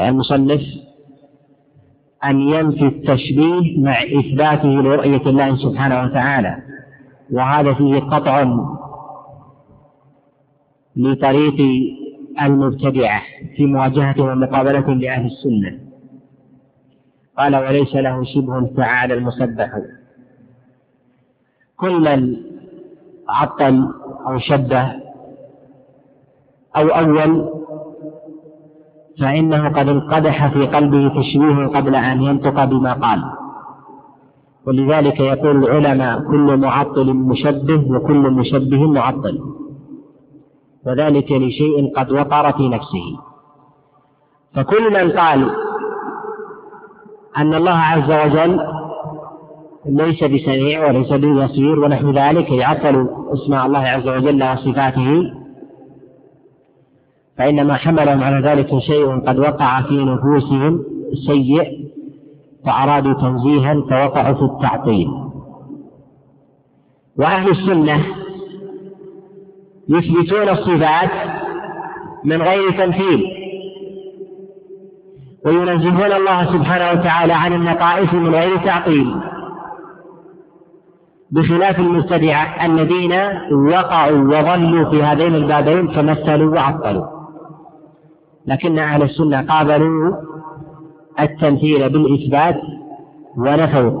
المصنف 0.00 0.60
أن 2.24 2.40
ينفي 2.40 2.86
التشبيه 2.86 3.80
مع 3.80 4.02
إثباته 4.02 4.68
لرؤية 4.68 5.22
الله 5.26 5.56
سبحانه 5.56 6.02
وتعالى. 6.02 6.65
وهذا 7.32 7.74
فيه 7.74 8.00
قطع 8.00 8.44
لطريق 10.96 11.60
المبتدعة 12.42 13.22
في 13.56 13.66
مواجهة 13.66 14.22
ومقابلة 14.22 14.94
لأهل 14.94 15.26
السنة. 15.26 15.78
قال 17.38 17.56
وليس 17.56 17.94
له 17.94 18.24
شبه 18.24 18.66
تعالى 18.76 19.14
المسبح. 19.14 19.70
كل 21.76 22.18
من 22.20 22.36
عطل 23.28 23.88
أو 24.26 24.38
شبه 24.38 24.92
أو 26.76 26.88
أول 26.88 27.48
فإنه 29.20 29.68
قد 29.68 29.88
انقدح 29.88 30.52
في 30.52 30.66
قلبه 30.66 31.08
تشبيه 31.08 31.66
قبل 31.66 31.94
أن 31.94 32.22
ينطق 32.22 32.64
بما 32.64 32.92
قال. 32.92 33.24
ولذلك 34.66 35.20
يقول 35.20 35.64
العلماء 35.64 36.20
كل 36.20 36.56
معطل 36.56 37.14
مشبه 37.14 37.96
وكل 37.96 38.30
مشبه 38.30 38.86
معطل. 38.86 39.38
وذلك 40.86 41.32
لشيء 41.32 41.92
قد 41.96 42.12
وقر 42.12 42.52
في 42.52 42.68
نفسه. 42.68 43.18
فكل 44.54 44.92
من 44.92 45.12
قال 45.12 45.50
أن 47.36 47.54
الله 47.54 47.76
عز 47.76 48.10
وجل 48.26 48.60
ليس 49.86 50.24
بسميع 50.24 50.86
وليس 50.88 51.12
ببصير 51.12 51.80
ونحو 51.80 52.10
ذلك 52.10 52.50
يعطل 52.50 53.08
اسماء 53.32 53.66
الله 53.66 53.78
عز 53.78 54.08
وجل 54.08 54.42
وصفاته 54.52 55.32
فإنما 57.38 57.74
حملهم 57.74 58.24
على 58.24 58.48
ذلك 58.48 58.78
شيء 58.78 59.20
قد 59.20 59.38
وقع 59.38 59.82
في 59.82 60.04
نفوسهم 60.04 60.84
سيء 61.26 61.85
فأرادوا 62.66 63.12
تنزيها 63.12 63.74
فوقعوا 63.74 64.34
في 64.34 64.42
التعطيل. 64.42 65.08
وأهل 67.18 67.50
السنة 67.50 68.04
يثبتون 69.88 70.48
الصفات 70.48 71.10
من 72.24 72.42
غير 72.42 72.70
تمثيل 72.70 73.22
وينزهون 75.46 76.12
الله 76.12 76.52
سبحانه 76.52 77.00
وتعالى 77.00 77.32
عن 77.32 77.52
النقائص 77.52 78.14
من 78.14 78.34
غير 78.34 78.56
تعطيل 78.56 79.14
بخلاف 81.30 81.78
المبتدعة 81.78 82.66
الذين 82.66 83.12
وقعوا 83.52 84.18
وظلوا 84.18 84.90
في 84.90 85.02
هذين 85.02 85.34
البابين 85.34 85.88
فمثلوا 85.88 86.54
وعطلوا. 86.54 87.06
لكن 88.46 88.78
أهل 88.78 89.02
السنة 89.02 89.46
قابلوا 89.46 90.16
التمثيل 91.20 91.88
بالإثبات 91.88 92.56
ونفوا 93.36 94.00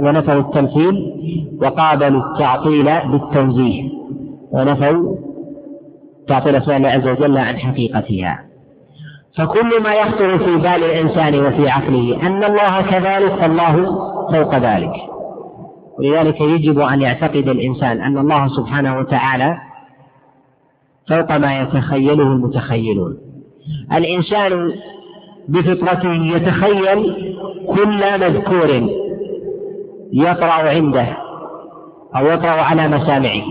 ونفوا 0.00 0.40
التمثيل 0.40 1.12
وقابلوا 1.62 2.22
التعطيل 2.32 2.84
بالتنزيه. 2.84 3.90
ونفوا 4.52 5.16
تعطيل 6.28 6.56
أسماء 6.56 6.76
الله 6.76 6.88
عز 6.88 7.08
وجل 7.08 7.38
عن 7.38 7.58
حقيقتها. 7.58 8.40
فكل 9.36 9.82
ما 9.82 9.94
يخطر 9.94 10.38
في 10.38 10.56
بال 10.56 10.66
الإنسان 10.66 11.46
وفي 11.46 11.68
عقله 11.68 12.26
أن 12.26 12.44
الله 12.44 12.82
كذلك 12.82 13.32
فالله 13.32 13.86
فوق 14.32 14.54
ذلك. 14.54 14.92
ولذلك 15.98 16.40
يجب 16.40 16.78
أن 16.80 17.00
يعتقد 17.00 17.48
الإنسان 17.48 18.00
أن 18.00 18.18
الله 18.18 18.48
سبحانه 18.48 18.98
وتعالى 18.98 19.56
فوق 21.08 21.36
ما 21.36 21.60
يتخيله 21.60 22.32
المتخيلون. 22.32 23.16
الإنسان 23.92 24.72
بفطرته 25.48 26.12
يتخيل 26.12 27.14
كل 27.66 28.20
مذكور 28.20 28.90
يطرأ 30.12 30.52
عنده 30.52 31.16
أو 32.16 32.26
يطرأ 32.26 32.50
على 32.50 32.88
مسامعه 32.88 33.42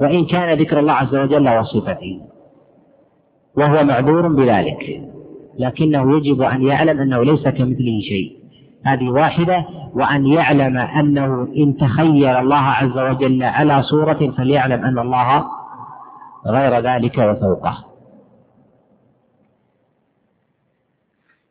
وإن 0.00 0.24
كان 0.24 0.58
ذكر 0.58 0.78
الله 0.78 0.92
عز 0.92 1.14
وجل 1.14 1.58
وصفته. 1.58 2.20
وهو 3.56 3.84
معذور 3.84 4.28
بذلك 4.28 5.02
لكنه 5.58 6.16
يجب 6.16 6.42
أن 6.42 6.62
يعلم 6.62 7.00
أنه 7.00 7.22
ليس 7.24 7.42
كمثله 7.42 8.00
شيء. 8.08 8.38
هذه 8.84 9.10
واحدة 9.10 9.64
وأن 9.94 10.26
يعلم 10.26 10.78
أنه 10.78 11.48
إن 11.56 11.76
تخيل 11.76 12.36
الله 12.36 12.56
عز 12.56 12.98
وجل 12.98 13.42
على 13.42 13.82
صورة 13.82 14.34
فليعلم 14.36 14.84
أن 14.84 14.98
الله 14.98 15.44
غير 16.46 16.80
ذلك 16.80 17.18
وفوقه. 17.18 17.87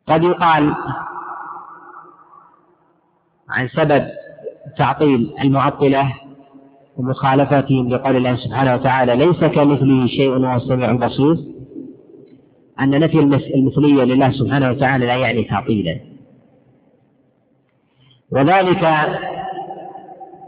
قد 0.08 0.22
يقال 0.22 0.74
عن 3.50 3.68
سبب 3.68 4.06
تعطيل 4.78 5.34
المعطلة 5.40 6.12
ومخالفتهم 6.96 7.88
لقول 7.88 8.16
الله 8.16 8.36
سبحانه 8.36 8.74
وتعالى 8.74 9.16
ليس 9.16 9.44
كمثله 9.44 10.06
شيء 10.06 10.28
وهو 10.28 10.56
السميع 10.56 10.90
البصير 10.90 11.36
أن 12.80 12.90
نفي 13.00 13.18
المثلية 13.54 14.04
لله 14.04 14.30
سبحانه 14.30 14.70
وتعالى 14.70 15.06
لا 15.06 15.16
يعني 15.16 15.44
تعطيلا. 15.44 16.00
وذلك 18.32 18.84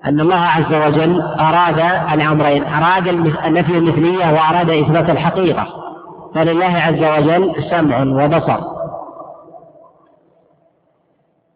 أن 0.05 0.21
الله 0.21 0.37
عز 0.37 0.75
وجل 0.75 1.23
أراد 1.23 1.79
الأمرين 2.13 2.65
أراد 2.65 3.09
نفي 3.45 3.79
المثلية 3.79 4.33
وأراد 4.33 4.71
إثبات 4.71 5.11
الحقيقة. 5.11 5.67
فلله 6.35 6.67
عز 6.67 7.23
وجل 7.23 7.55
سمع 7.71 8.03
وبصر. 8.03 8.80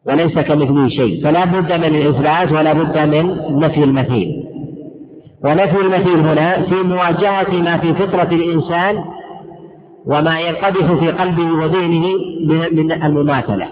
وليس 0.07 0.39
كمثله 0.39 0.89
شيء. 0.89 1.25
فلا 1.25 1.45
بد 1.45 1.73
من 1.73 1.85
الإثبات 1.85 2.53
ولا 2.53 2.73
بد 2.73 2.99
من 2.99 3.37
نفي 3.59 3.85
المثيل. 3.85 4.45
ونفي 5.45 5.81
المثيل 5.81 6.19
هنا 6.19 6.63
في 6.63 6.75
مواجهة 6.75 7.63
ما 7.63 7.77
في 7.77 7.95
فطرة 7.95 8.35
الإنسان 8.35 9.05
وما 10.07 10.41
ينقدح 10.41 10.93
في 10.93 11.11
قلبه 11.11 11.53
وذهنه 11.53 12.07
من 12.73 12.93
المماثلة. 12.93 13.69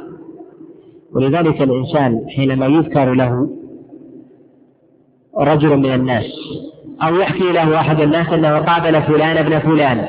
ولذلك 1.14 1.62
الإنسان 1.62 2.20
حينما 2.36 2.66
يذكر 2.66 3.14
له 3.14 3.48
رجل 5.38 5.76
من 5.76 5.94
الناس 5.94 6.24
أو 7.02 7.16
يحكي 7.16 7.52
له 7.52 7.80
أحد 7.80 8.00
الناس 8.00 8.32
أنه 8.32 8.58
قابل 8.58 9.02
فلان 9.02 9.36
ابن 9.36 9.58
فلان 9.58 10.06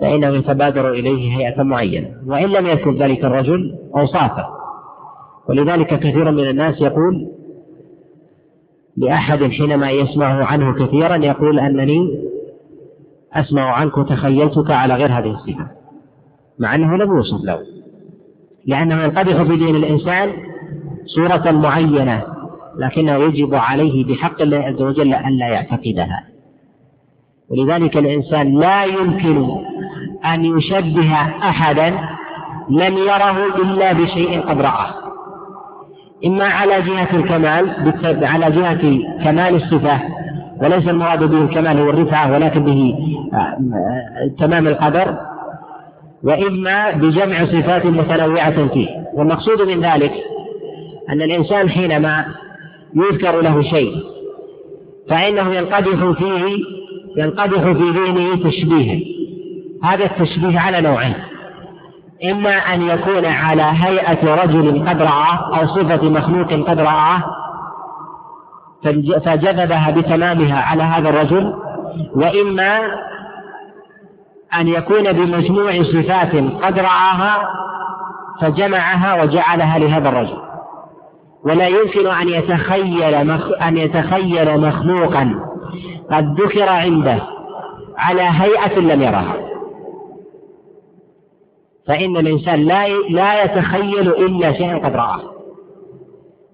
فإنه 0.00 0.28
يتبادر 0.28 0.90
إليه 0.90 1.36
هيئة 1.36 1.62
معينة. 1.62 2.08
وإن 2.26 2.48
لم 2.48 2.66
يذكر 2.66 2.94
ذلك 2.96 3.24
الرجل 3.24 3.74
أوصافه. 3.96 4.61
ولذلك 5.48 5.98
كثير 5.98 6.30
من 6.30 6.48
الناس 6.48 6.80
يقول 6.80 7.28
لأحد 8.96 9.44
حينما 9.44 9.90
يسمع 9.90 10.44
عنه 10.44 10.86
كثيرا 10.86 11.16
يقول 11.16 11.60
أنني 11.60 12.22
أسمع 13.32 13.62
عنك 13.62 13.98
وتخيلتك 13.98 14.70
على 14.70 14.94
غير 14.94 15.12
هذه 15.12 15.30
الصفة 15.30 15.66
مع 16.58 16.74
أنه 16.74 16.96
لم 16.96 17.16
يوصف 17.16 17.44
له 17.44 17.60
لأنه 18.66 19.02
ينقدح 19.02 19.42
في 19.42 19.56
دين 19.56 19.76
الإنسان 19.76 20.32
صورة 21.06 21.50
معينة 21.50 22.24
لكنه 22.78 23.16
يجب 23.16 23.54
عليه 23.54 24.04
بحق 24.04 24.42
الله 24.42 24.58
عز 24.58 24.82
وجل 24.82 25.14
ألا 25.14 25.48
يعتقدها. 25.48 26.24
ولذلك 27.50 27.96
الإنسان 27.96 28.58
لا 28.58 28.84
يمكن 28.84 29.50
أن 30.24 30.44
يشبه 30.44 31.14
أحدا 31.22 31.88
لم 32.70 32.98
يره 32.98 33.56
إلا 33.62 33.92
بشيء 33.92 34.40
قد 34.40 34.60
رآه. 34.60 35.01
إما 36.26 36.44
على 36.44 36.82
جهة 36.82 37.08
الكمال 37.16 37.70
على 38.22 38.50
جهة 38.50 38.98
كمال 39.24 39.54
الصفة 39.54 40.00
وليس 40.62 40.88
المراد 40.88 41.24
به 41.24 41.42
الكمال 41.42 41.78
هو 41.78 41.90
الرفعة 41.90 42.32
ولكن 42.32 42.64
به 42.64 42.94
آه، 43.34 43.56
تمام 44.38 44.66
القدر 44.66 45.16
وإما 46.22 46.90
بجمع 46.90 47.44
صفات 47.44 47.86
متنوعة 47.86 48.68
فيه. 48.68 48.88
والمقصود 49.14 49.62
من 49.62 49.84
ذلك 49.84 50.12
أن 51.08 51.22
الإنسان 51.22 51.68
حينما 51.68 52.24
يذكر 52.94 53.40
له 53.40 53.62
شيء 53.62 53.92
فإنه 55.08 55.54
ينقدح 55.54 56.10
فيه 56.18 56.64
ينقدح 57.16 57.62
في 57.62 57.90
ذهنه 57.90 58.50
تشبيها 58.50 59.00
هذا 59.84 60.04
التشبيه 60.04 60.58
على 60.58 60.80
نوعين. 60.80 61.14
إما 62.30 62.50
أن 62.50 62.82
يكون 62.82 63.24
على 63.24 63.62
هيئة 63.62 64.34
رجل 64.34 64.88
قد 64.88 65.02
رآه 65.02 65.58
أو 65.58 65.66
صفة 65.66 66.10
مخلوق 66.10 66.52
قد 66.52 66.80
رآه 66.80 67.22
فجذبها 69.24 69.90
بتمامها 69.90 70.62
على 70.62 70.82
هذا 70.82 71.08
الرجل 71.08 71.54
وإما 72.14 72.78
أن 74.54 74.68
يكون 74.68 75.12
بمجموع 75.12 75.82
صفات 75.82 76.34
قد 76.64 76.78
رآها 76.78 77.48
فجمعها 78.40 79.22
وجعلها 79.22 79.78
لهذا 79.78 80.08
الرجل. 80.08 80.36
ولا 81.44 81.68
يمكن 81.68 82.06
أن 82.06 82.28
يتخيل 82.28 83.14
أن 83.62 83.76
يتخيل 83.76 84.60
مخلوقا 84.60 85.34
قد 86.12 86.40
ذكر 86.40 86.68
عنده 86.68 87.18
على 87.98 88.22
هيئة 88.22 88.78
لم 88.78 89.02
يرها. 89.02 89.51
فإن 91.86 92.16
الإنسان 92.16 92.64
لا 92.64 92.88
لا 93.10 93.44
يتخيل 93.44 94.08
إلا 94.08 94.52
شيئا 94.52 94.78
قد 94.78 94.92
رآه. 94.92 95.20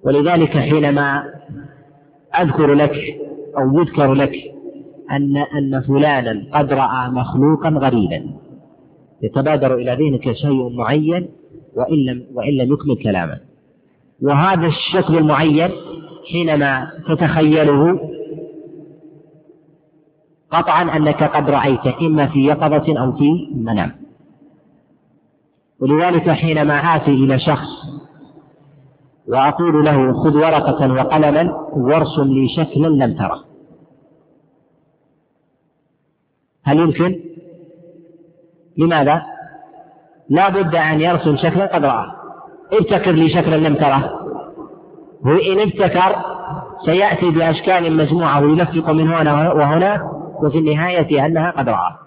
ولذلك 0.04 0.50
حينما 0.50 1.24
أذكر 2.40 2.74
لك 2.74 2.94
أو 3.58 3.80
يذكر 3.80 4.14
لك 4.14 4.32
أن 5.10 5.36
أن 5.36 5.80
فلانا 5.80 6.44
قد 6.58 6.72
رأى 6.72 7.10
مخلوقا 7.10 7.68
غريبا 7.68 8.30
يتبادر 9.22 9.74
إلى 9.74 9.92
ذهنك 9.94 10.32
شيء 10.32 10.68
معين 10.76 11.28
وإن 11.76 11.96
لم 11.96 12.24
وإن 12.34 12.52
لم 12.56 12.72
يكمل 12.72 12.96
كلاما 12.96 13.38
وهذا 14.22 14.66
الشكل 14.66 15.18
المعين 15.18 15.70
حينما 16.32 16.90
تتخيله 17.08 18.00
قطعا 20.50 20.96
أنك 20.96 21.22
قد 21.22 21.50
رأيته 21.50 22.06
إما 22.06 22.26
في 22.26 22.44
يقظة 22.44 23.00
أو 23.00 23.12
في 23.12 23.48
منام. 23.54 23.92
ولذلك 25.80 26.30
حينما 26.30 26.74
آتي 26.74 27.10
إلى 27.10 27.38
شخص 27.38 27.68
وأقول 29.28 29.84
له 29.84 30.12
خذ 30.12 30.36
ورقة 30.36 30.92
وقلما 30.92 31.52
وارسم 31.76 32.22
لي 32.22 32.48
شكلا 32.56 32.86
لم 32.86 33.18
تره. 33.18 33.44
هل 36.64 36.78
يمكن؟ 36.78 37.20
لماذا؟ 38.78 39.22
لا 40.28 40.48
بد 40.48 40.74
أن 40.74 41.00
يرسم 41.00 41.36
شكلا 41.36 41.74
قد 41.74 41.84
رآه 41.84 42.14
ابتكر 42.72 43.10
لي 43.10 43.28
شكلا 43.28 43.56
لم 43.56 43.74
تره. 43.74 44.20
وإن 45.24 45.60
ابتكر 45.60 46.16
سيأتي 46.84 47.30
بأشكال 47.30 47.96
مجموعة 47.96 48.40
ويلفق 48.40 48.90
من 48.90 49.08
هنا 49.08 49.52
وهنا 49.52 50.10
وفي 50.42 50.58
النهاية 50.58 51.26
أنها 51.26 51.50
قد 51.50 51.68
رآه 51.68 51.98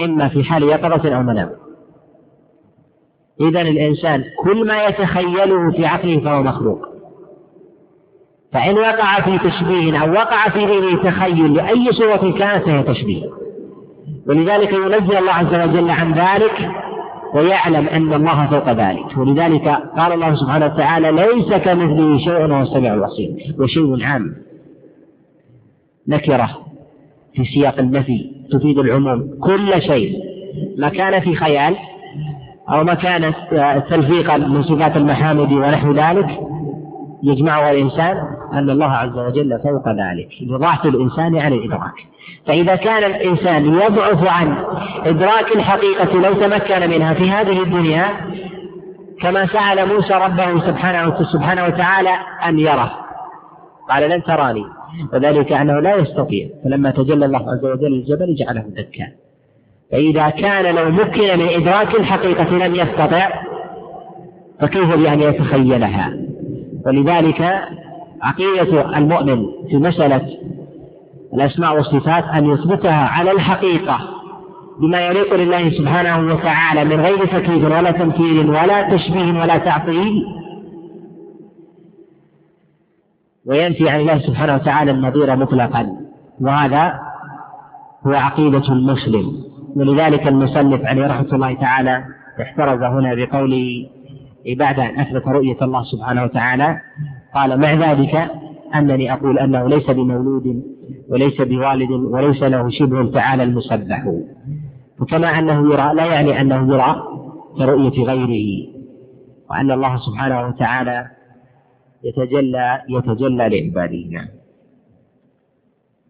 إما 0.00 0.28
في 0.28 0.44
حال 0.44 0.62
يقظة 0.62 1.16
أو 1.16 1.22
منام. 1.22 1.50
إذا 3.40 3.60
الإنسان 3.60 4.24
كل 4.44 4.66
ما 4.66 4.84
يتخيله 4.84 5.70
في 5.70 5.86
عقله 5.86 6.20
فهو 6.20 6.42
مخلوق. 6.42 6.88
فإن 8.52 8.74
وقع 8.74 9.20
في 9.20 9.38
تشبيه 9.38 10.02
أو 10.02 10.12
وقع 10.12 10.48
في 10.48 10.58
ذهنه 10.58 11.02
تخيل 11.02 11.54
لأي 11.54 11.92
صورة 11.92 12.38
كانت 12.38 12.64
فهي 12.64 12.82
تشبيه. 12.82 13.22
ولذلك 14.26 14.72
ينزل 14.72 15.16
الله 15.16 15.32
عز 15.32 15.68
وجل 15.68 15.90
عن 15.90 16.12
ذلك 16.12 16.70
ويعلم 17.34 17.88
أن 17.88 18.12
الله 18.12 18.46
فوق 18.46 18.70
ذلك. 18.70 19.18
ولذلك 19.18 19.68
قال 19.98 20.12
الله 20.12 20.34
سبحانه 20.34 20.66
وتعالى 20.66 21.12
ليس 21.12 21.48
كمثله 21.48 22.18
شيء 22.18 22.32
وهو 22.32 22.62
السميع 22.62 22.94
البصير. 22.94 23.54
وشيء 23.58 24.04
عام. 24.04 24.34
نكرة 26.08 26.50
في 27.34 27.44
سياق 27.44 27.78
النفي 27.78 28.30
تفيد 28.52 28.78
العموم. 28.78 29.30
كل 29.42 29.82
شيء. 29.82 30.12
ما 30.78 30.88
كان 30.88 31.20
في 31.20 31.34
خيال 31.34 31.76
أو 32.70 32.84
ما 32.84 32.94
كان 32.94 33.34
تلفيقا 33.90 34.36
من 34.36 34.62
صفات 34.62 34.96
المحامد 34.96 35.52
ونحو 35.52 35.92
ذلك 35.92 36.40
يجمعها 37.22 37.70
الإنسان 37.70 38.16
أن 38.52 38.70
الله 38.70 38.90
عز 38.90 39.18
وجل 39.18 39.60
فوق 39.62 39.88
ذلك 39.88 40.28
لضعف 40.42 40.86
الإنسان 40.86 41.38
عن 41.38 41.52
الإدراك. 41.52 41.94
فإذا 42.46 42.76
كان 42.76 43.10
الإنسان 43.10 43.74
يضعف 43.74 44.26
عن 44.28 44.56
إدراك 45.06 45.56
الحقيقة 45.56 46.20
لو 46.20 46.34
تمكن 46.34 46.90
منها 46.90 47.14
في 47.14 47.30
هذه 47.30 47.62
الدنيا 47.62 48.06
كما 49.20 49.46
سأل 49.46 49.88
موسى 49.88 50.14
ربه 50.14 50.60
سبحانه 50.66 51.22
سبحانه 51.22 51.64
وتعالى 51.64 52.14
أن 52.48 52.58
يره 52.58 52.90
قال 53.90 54.10
لن 54.10 54.22
تراني. 54.22 54.64
وذلك 55.12 55.52
أنه 55.52 55.80
لا 55.80 55.96
يستطيع. 55.96 56.48
فلما 56.64 56.90
تجلى 56.90 57.26
الله 57.26 57.38
عز 57.38 57.64
وجل 57.64 57.86
الجبل 57.86 58.34
جعله 58.34 58.60
دكا. 58.60 59.06
فإذا 59.92 60.30
كان 60.30 60.74
لو 60.74 60.90
مكن 60.90 61.38
من 61.38 61.48
إدراك 61.48 61.94
الحقيقة 61.94 62.66
لم 62.66 62.74
يستطع 62.74 63.28
فكيف 64.60 64.94
بأن 64.94 65.20
يتخيلها؟ 65.20 66.12
ولذلك 66.86 67.60
عقيدة 68.22 68.98
المؤمن 68.98 69.46
في 69.70 69.76
مسألة 69.76 70.28
الأسماء 71.34 71.76
والصفات 71.76 72.24
أن 72.24 72.50
يثبتها 72.50 73.08
على 73.08 73.30
الحقيقة 73.30 73.98
بما 74.80 75.06
يليق 75.06 75.34
لله 75.34 75.70
سبحانه 75.70 76.34
وتعالى 76.34 76.84
من 76.84 77.00
غير 77.00 77.26
تكييف 77.26 77.64
ولا 77.64 77.90
تمثيل 77.90 78.50
ولا 78.50 78.96
تشبيه 78.96 79.40
ولا 79.40 79.58
تعطيل. 79.58 80.24
وينفي 83.46 83.88
عن 83.88 84.00
الله 84.00 84.18
سبحانه 84.18 84.54
وتعالى 84.54 84.90
النظير 84.90 85.36
مطلقا 85.36 85.96
وهذا 86.40 86.94
هو 88.06 88.12
عقيدة 88.12 88.72
المسلم. 88.72 89.47
ولذلك 89.78 90.28
المصنف 90.28 90.84
عليه 90.84 91.06
رحمة 91.06 91.34
الله 91.34 91.54
تعالى 91.54 92.04
احترز 92.42 92.82
هنا 92.82 93.14
بقوله 93.14 93.86
بعد 94.46 94.80
أن 94.80 95.00
أثبت 95.00 95.28
رؤية 95.28 95.56
الله 95.62 95.82
سبحانه 95.84 96.24
وتعالى 96.24 96.80
قال 97.34 97.60
مع 97.60 97.72
ذلك 97.74 98.30
أنني 98.74 99.12
أقول 99.12 99.38
أنه 99.38 99.68
ليس 99.68 99.90
بمولود 99.90 100.62
وليس 101.08 101.40
بوالد 101.40 101.90
وليس 101.90 102.42
له 102.42 102.70
شبه 102.70 103.10
تعالى 103.10 103.42
المسبح. 103.42 104.06
وكما 105.00 105.38
أنه 105.38 105.72
يرى 105.72 105.94
لا 105.94 106.04
يعني 106.04 106.40
أنه 106.40 106.74
يرى 106.74 107.02
كرؤية 107.58 108.04
غيره 108.04 108.68
وأن 109.50 109.70
الله 109.70 109.96
سبحانه 109.96 110.46
وتعالى 110.48 111.06
يتجلى 112.04 112.82
يتجلى 112.88 113.48
لعباده. 113.48 114.08
نعم. 114.10 114.28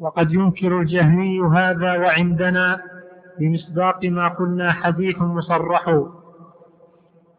وقد 0.01 0.33
ينكر 0.33 0.81
الجهمي 0.81 1.41
هذا 1.41 1.99
وعندنا 1.99 2.81
بمصداق 3.41 4.05
ما 4.05 4.29
قلنا 4.29 4.73
حديث 4.73 5.21
مصرح. 5.21 5.89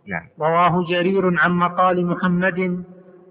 نعم. 0.08 0.28
رواه 0.42 0.86
جرير 0.90 1.40
عن 1.40 1.52
مقال 1.52 2.06
محمد 2.06 2.84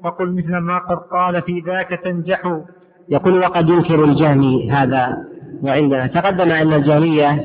فقل 0.05 0.37
مثل 0.37 0.57
ما 0.57 0.79
قد 0.79 0.97
قال 0.97 1.43
في 1.43 1.61
ذاك 1.67 2.01
تنجح. 2.05 2.61
يقول 3.09 3.39
وقد 3.39 3.69
ينكر 3.69 4.05
الجهمي 4.05 4.71
هذا 4.71 5.17
وعندنا 5.63 6.07
تقدم 6.07 6.51
أن 6.51 6.73
الجهمية 6.73 7.45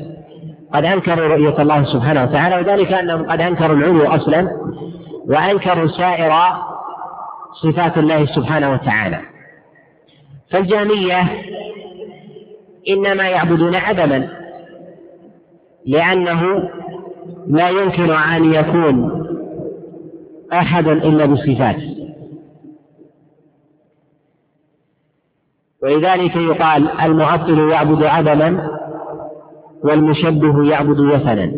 قد 0.74 0.84
أنكروا 0.84 1.28
رؤية 1.28 1.62
الله 1.62 1.84
سبحانه 1.84 2.22
وتعالى 2.22 2.56
وذلك 2.56 2.92
أنهم 2.92 3.30
قد 3.30 3.40
أنكروا 3.40 3.76
العلو 3.76 4.04
أصلا 4.04 4.48
وأنكروا 5.26 5.86
سائر 5.88 6.32
صفات 7.62 7.98
الله 7.98 8.26
سبحانه 8.26 8.72
وتعالى. 8.72 9.20
فالجهمية 10.50 11.22
إنما 12.88 13.28
يعبدون 13.28 13.74
عدما 13.74 14.43
لأنه 15.86 16.70
لا 17.46 17.68
يمكن 17.68 18.10
أن 18.10 18.54
يكون 18.54 19.24
أحد 20.52 20.88
إلا 20.88 21.26
بصفات 21.26 21.82
ولذلك 25.82 26.36
يقال 26.36 26.88
المعطل 26.88 27.70
يعبد 27.70 28.02
عدما 28.02 28.70
والمشبه 29.84 30.64
يعبد 30.70 31.00
وثنا. 31.00 31.52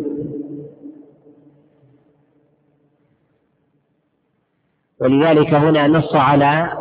ولذلك 5.01 5.53
هنا 5.53 5.87
نص 5.87 6.15
على 6.15 6.77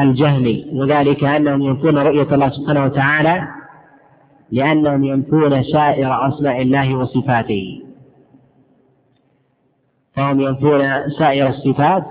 الجهل 0.00 0.70
وذلك 0.74 1.24
أنهم 1.24 1.62
ينفون 1.62 1.98
رؤية 1.98 2.34
الله 2.34 2.50
سبحانه 2.50 2.84
وتعالى 2.84 3.48
لأنهم 4.50 5.04
ينفون 5.04 5.62
سائر 5.62 6.28
أسماء 6.28 6.62
الله 6.62 6.96
وصفاته. 6.96 7.82
فهم 10.14 10.40
ينفون 10.40 11.10
سائر 11.18 11.48
الصفات 11.48 12.04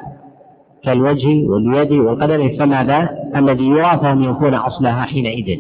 كالوجه 0.84 1.48
واليد 1.48 1.92
والقدم 1.92 2.58
فماذا 2.58 3.10
الذي 3.36 3.68
يرى 3.68 4.00
فهم 4.02 4.24
ينفون 4.24 4.54
أصلها 4.54 5.02
حينئذ. 5.02 5.60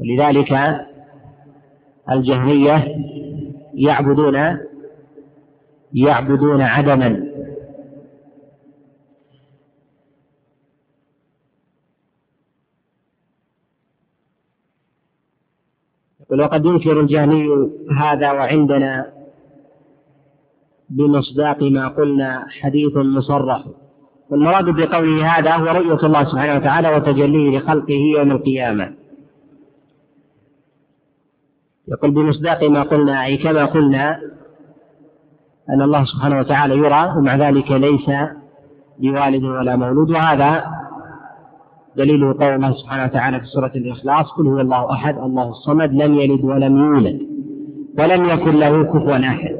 ولذلك 0.00 0.80
الجهمية 2.10 2.88
يعبدون 3.74 4.58
يعبدون 5.94 6.62
عدما. 6.62 7.25
يقول 16.26 16.40
وقد 16.40 16.64
ينكر 16.64 17.00
الجهمي 17.00 17.70
هذا 17.98 18.32
وعندنا 18.32 19.06
بمصداق 20.90 21.62
ما 21.62 21.88
قلنا 21.88 22.46
حديث 22.60 22.96
مصرح. 22.96 23.64
والمراد 24.30 24.64
بقوله 24.64 25.26
هذا 25.26 25.56
هو 25.56 25.64
رؤية 25.64 26.06
الله 26.06 26.24
سبحانه 26.24 26.56
وتعالى 26.56 26.96
وتجليه 26.96 27.58
لخلقه 27.58 28.00
يوم 28.18 28.30
القيامة. 28.30 28.92
يقول 31.88 32.10
بمصداق 32.10 32.64
ما 32.64 32.82
قلنا 32.82 33.24
أي 33.24 33.36
كما 33.36 33.64
قلنا 33.64 34.20
أن 35.70 35.82
الله 35.82 36.04
سبحانه 36.04 36.38
وتعالى 36.38 36.76
يرى 36.76 37.12
ومع 37.16 37.36
ذلك 37.36 37.70
ليس 37.70 38.10
بوالد 38.98 39.44
ولا 39.44 39.76
مولود 39.76 40.10
وهذا 40.10 40.64
دليله 41.96 42.32
قول 42.32 42.54
الله 42.54 42.72
سبحانه 42.72 43.04
وتعالى 43.04 43.40
في 43.40 43.46
سورة 43.46 43.72
الإخلاص 43.74 44.30
قل 44.30 44.46
هو 44.46 44.60
الله 44.60 44.92
أحد 44.92 45.18
الله 45.18 45.48
الصمد 45.48 45.92
لم 45.92 46.14
يلد 46.14 46.44
ولم 46.44 46.76
يولد 46.76 47.20
ولم 47.98 48.24
يكن 48.24 48.54
له 48.56 48.84
كفوا 48.84 49.16
أحد. 49.16 49.56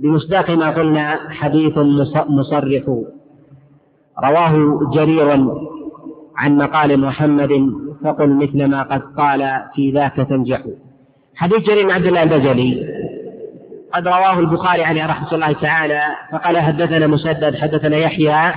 بمصداق 0.00 0.50
ما 0.50 0.70
قلنا 0.70 1.18
حديث 1.30 1.78
مصرح 2.28 2.82
رواه 4.24 4.80
جرير 4.94 5.30
عن 6.36 6.56
مقال 6.56 7.00
محمد 7.00 7.72
فقل 8.04 8.36
مثل 8.36 8.64
ما 8.64 8.82
قد 8.82 9.02
قال 9.16 9.62
في 9.74 9.90
ذاك 9.90 10.16
تنجح. 10.16 10.62
حديث 11.36 11.58
جرير 11.58 11.92
عبد 11.92 12.06
الله 12.06 12.22
البجلي 12.22 12.86
قد 13.94 14.08
رواه 14.08 14.38
البخاري 14.38 14.84
عليه 14.84 15.06
رحمة 15.06 15.34
الله 15.34 15.52
تعالى 15.52 16.02
فقال 16.32 16.58
حدثنا 16.58 17.06
مسدد 17.06 17.56
حدثنا 17.56 17.96
يحيى 17.96 18.52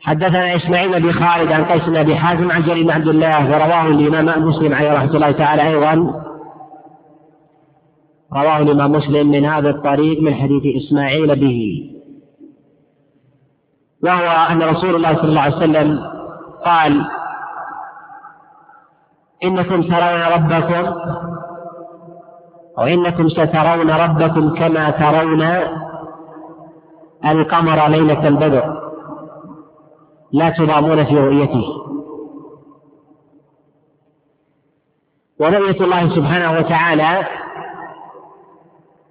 حدثنا 0.00 0.56
إسماعيل 0.56 1.02
بن 1.02 1.12
خالد 1.12 1.52
عن 1.52 1.64
قيس 1.64 1.82
بن 1.82 1.96
أبي 1.96 2.16
حازم 2.16 2.50
عن 2.50 2.62
جرير 2.62 2.84
بن 2.84 2.90
عبد 2.90 3.08
الله 3.08 3.50
ورواه 3.50 3.86
الإمام 3.86 4.48
مسلم 4.48 4.74
عليه 4.74 4.92
رحمة 4.92 5.10
الله 5.14 5.30
تعالى 5.30 5.68
أيضا. 5.68 6.24
رواه 8.32 8.58
الإمام 8.58 8.92
مسلم 8.92 9.30
من 9.30 9.44
هذا 9.44 9.70
الطريق 9.70 10.22
من 10.22 10.34
حديث 10.34 10.62
إسماعيل 10.76 11.36
به. 11.40 11.90
وهو 14.04 14.26
أن 14.50 14.62
رسول 14.62 14.94
الله 14.94 15.16
صلى 15.16 15.28
الله 15.28 15.40
عليه 15.40 15.56
وسلم 15.56 16.00
قال 16.64 17.06
إنكم 19.44 19.82
ترون 19.82 20.22
ربكم 20.22 20.94
وإنكم 22.78 23.28
سترون 23.28 23.90
ربكم 23.90 24.54
كما 24.54 24.90
ترون 24.90 25.42
القمر 27.24 27.88
ليلة 27.88 28.28
البدر. 28.28 28.77
لا 30.32 30.50
تضامون 30.50 31.04
في 31.04 31.14
رؤيته. 31.14 31.64
ورؤية 35.40 35.84
الله 35.84 36.16
سبحانه 36.16 36.58
وتعالى 36.58 37.26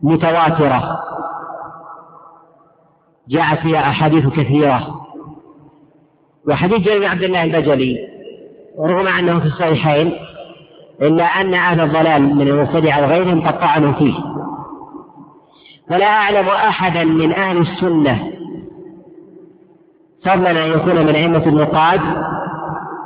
متواترة. 0.01 0.99
جاءت 3.30 3.59
فيها 3.59 3.80
أحاديث 3.80 4.28
كثيرة. 4.28 5.01
وحديث 6.47 6.80
جرير 6.80 6.99
بن 6.99 7.05
عبد 7.05 7.24
الله 7.24 7.43
البجلي 7.43 7.97
رغم 8.80 9.07
أنه 9.07 9.39
في 9.39 9.45
الصحيحين 9.45 10.13
إلا 11.01 11.24
أن 11.24 11.53
أهل 11.53 11.82
الضلال 11.82 12.36
من 12.36 12.47
المبتدعة 12.47 13.01
وغيرهم 13.01 13.47
قد 13.47 13.59
طعنوا 13.59 13.93
فيه. 13.93 14.15
ولا 15.91 16.05
أعلم 16.05 16.47
أحدا 16.47 17.03
من 17.03 17.34
أهل 17.34 17.57
السنة 17.57 18.36
فضلا 20.28 20.65
أن 20.65 20.71
يكون 20.71 20.95
من 20.95 21.15
أئمة 21.15 21.47
النقاد 21.47 21.99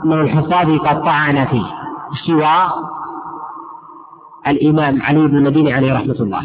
من 0.03 0.21
الحفاظ 0.21 0.77
قد 0.77 1.03
طعن 1.03 1.45
فيه 1.45 1.65
سوى 2.25 2.71
الإمام 4.47 5.01
علي 5.01 5.27
بن 5.27 5.37
المديني 5.37 5.73
عليه 5.73 5.93
رحمة 5.93 6.15
الله. 6.19 6.41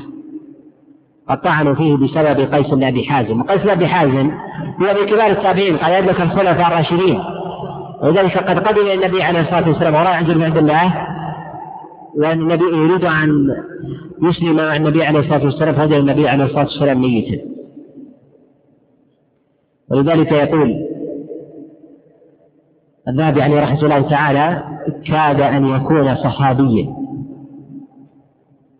قد 1.28 1.40
طعنوا 1.40 1.74
فيه 1.74 1.96
بسبب 1.96 2.54
قيس 2.54 2.66
بن 2.66 2.84
أبي 2.84 3.04
حازم. 3.04 3.40
وقيس 3.40 3.62
بن 3.62 3.70
أبي 3.70 3.86
حازم 3.86 4.30
هو 4.82 4.94
من 5.00 5.06
كبار 5.06 5.26
التابعين 5.26 5.76
قد 5.76 5.90
أدرك 5.90 6.20
الخلفاء 6.20 6.68
الراشدين. 6.68 7.20
ولذلك 8.02 8.38
قد 8.38 8.58
قبل 8.58 8.90
النبي 8.90 9.22
عليه 9.22 9.40
الصلاة 9.40 9.68
والسلام 9.68 9.94
وراء 9.94 10.06
عن 10.06 10.42
عبد 10.42 10.56
الله 10.56 10.92
وأن 12.18 12.40
النبي 12.40 12.64
يريد 12.64 13.04
أن 13.04 13.48
يسلم 14.22 14.60
النبي 14.60 15.04
عليه 15.04 15.20
الصلاة 15.20 15.44
والسلام 15.44 15.74
فهدى 15.74 15.98
النبي 15.98 16.28
عليه 16.28 16.44
الصلاة 16.44 16.64
والسلام 16.64 17.00
ميتا 17.00 17.55
ولذلك 19.90 20.32
يقول 20.32 20.86
الذهبي 23.08 23.42
عليه 23.42 23.62
رحمة 23.62 23.82
الله 23.82 24.10
تعالى 24.10 24.62
كاد 25.06 25.40
أن 25.40 25.66
يكون 25.66 26.16
صحابيا. 26.16 26.96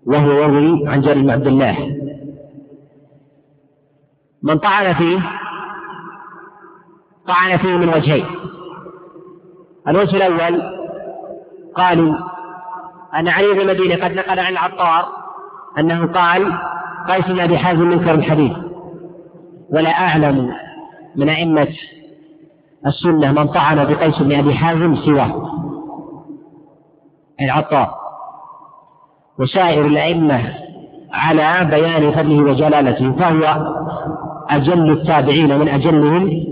وهو 0.07 0.30
يروي 0.30 0.88
عن 0.88 1.00
جرير 1.00 1.22
بن 1.22 1.30
عبد 1.30 1.46
الله. 1.46 1.96
من 4.42 4.59
طعن 4.59 4.94
فيه 4.94 5.20
طعن 7.28 7.57
فيه 7.57 7.76
من 7.76 7.88
وجهين. 7.88 8.24
الوجه 9.88 10.16
الأول 10.16 10.62
قالوا 11.74 12.14
أن 13.14 13.28
علي 13.28 13.52
بن 13.52 13.61
المدينة 13.61 14.04
قد 14.04 14.12
نقل 14.12 14.38
عن 14.38 14.52
العطار 14.52 15.07
أنه 15.78 16.07
قال 16.07 16.52
قيس 17.09 17.26
بن 17.26 17.40
أبي 17.40 17.59
حازم 17.59 17.88
منكر 17.88 18.14
الحديث 18.14 18.52
ولا 19.70 19.90
أعلم 19.90 20.52
من 21.16 21.28
أئمة 21.28 21.68
السنة 22.86 23.32
من 23.32 23.46
طعن 23.48 23.84
بقيس 23.84 24.18
بن 24.18 24.32
أبي 24.32 24.54
حازم 24.54 24.96
سواه 24.96 25.52
العطار 27.40 27.94
وسائر 29.38 29.86
الأئمة 29.86 30.54
على 31.12 31.70
بيان 31.70 32.12
فضله 32.12 32.42
وجلالته 32.42 33.12
فهو 33.12 33.74
أجل 34.50 34.90
التابعين 34.90 35.52
ومن 35.52 35.68
أجلهم 35.68 36.46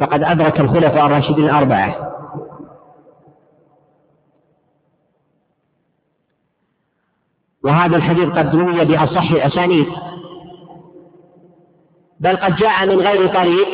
فقد 0.00 0.22
أدرك 0.22 0.60
الخلفاء 0.60 1.06
الراشدين 1.06 1.44
الأربعة. 1.44 2.06
وهذا 7.64 7.96
الحديث 7.96 8.28
قد 8.28 8.56
روي 8.56 8.84
بأصح 8.84 9.30
الأسانيد. 9.30 9.86
بل 12.20 12.36
قد 12.36 12.56
جاء 12.56 12.86
من 12.86 13.00
غير 13.00 13.26
طريق. 13.26 13.68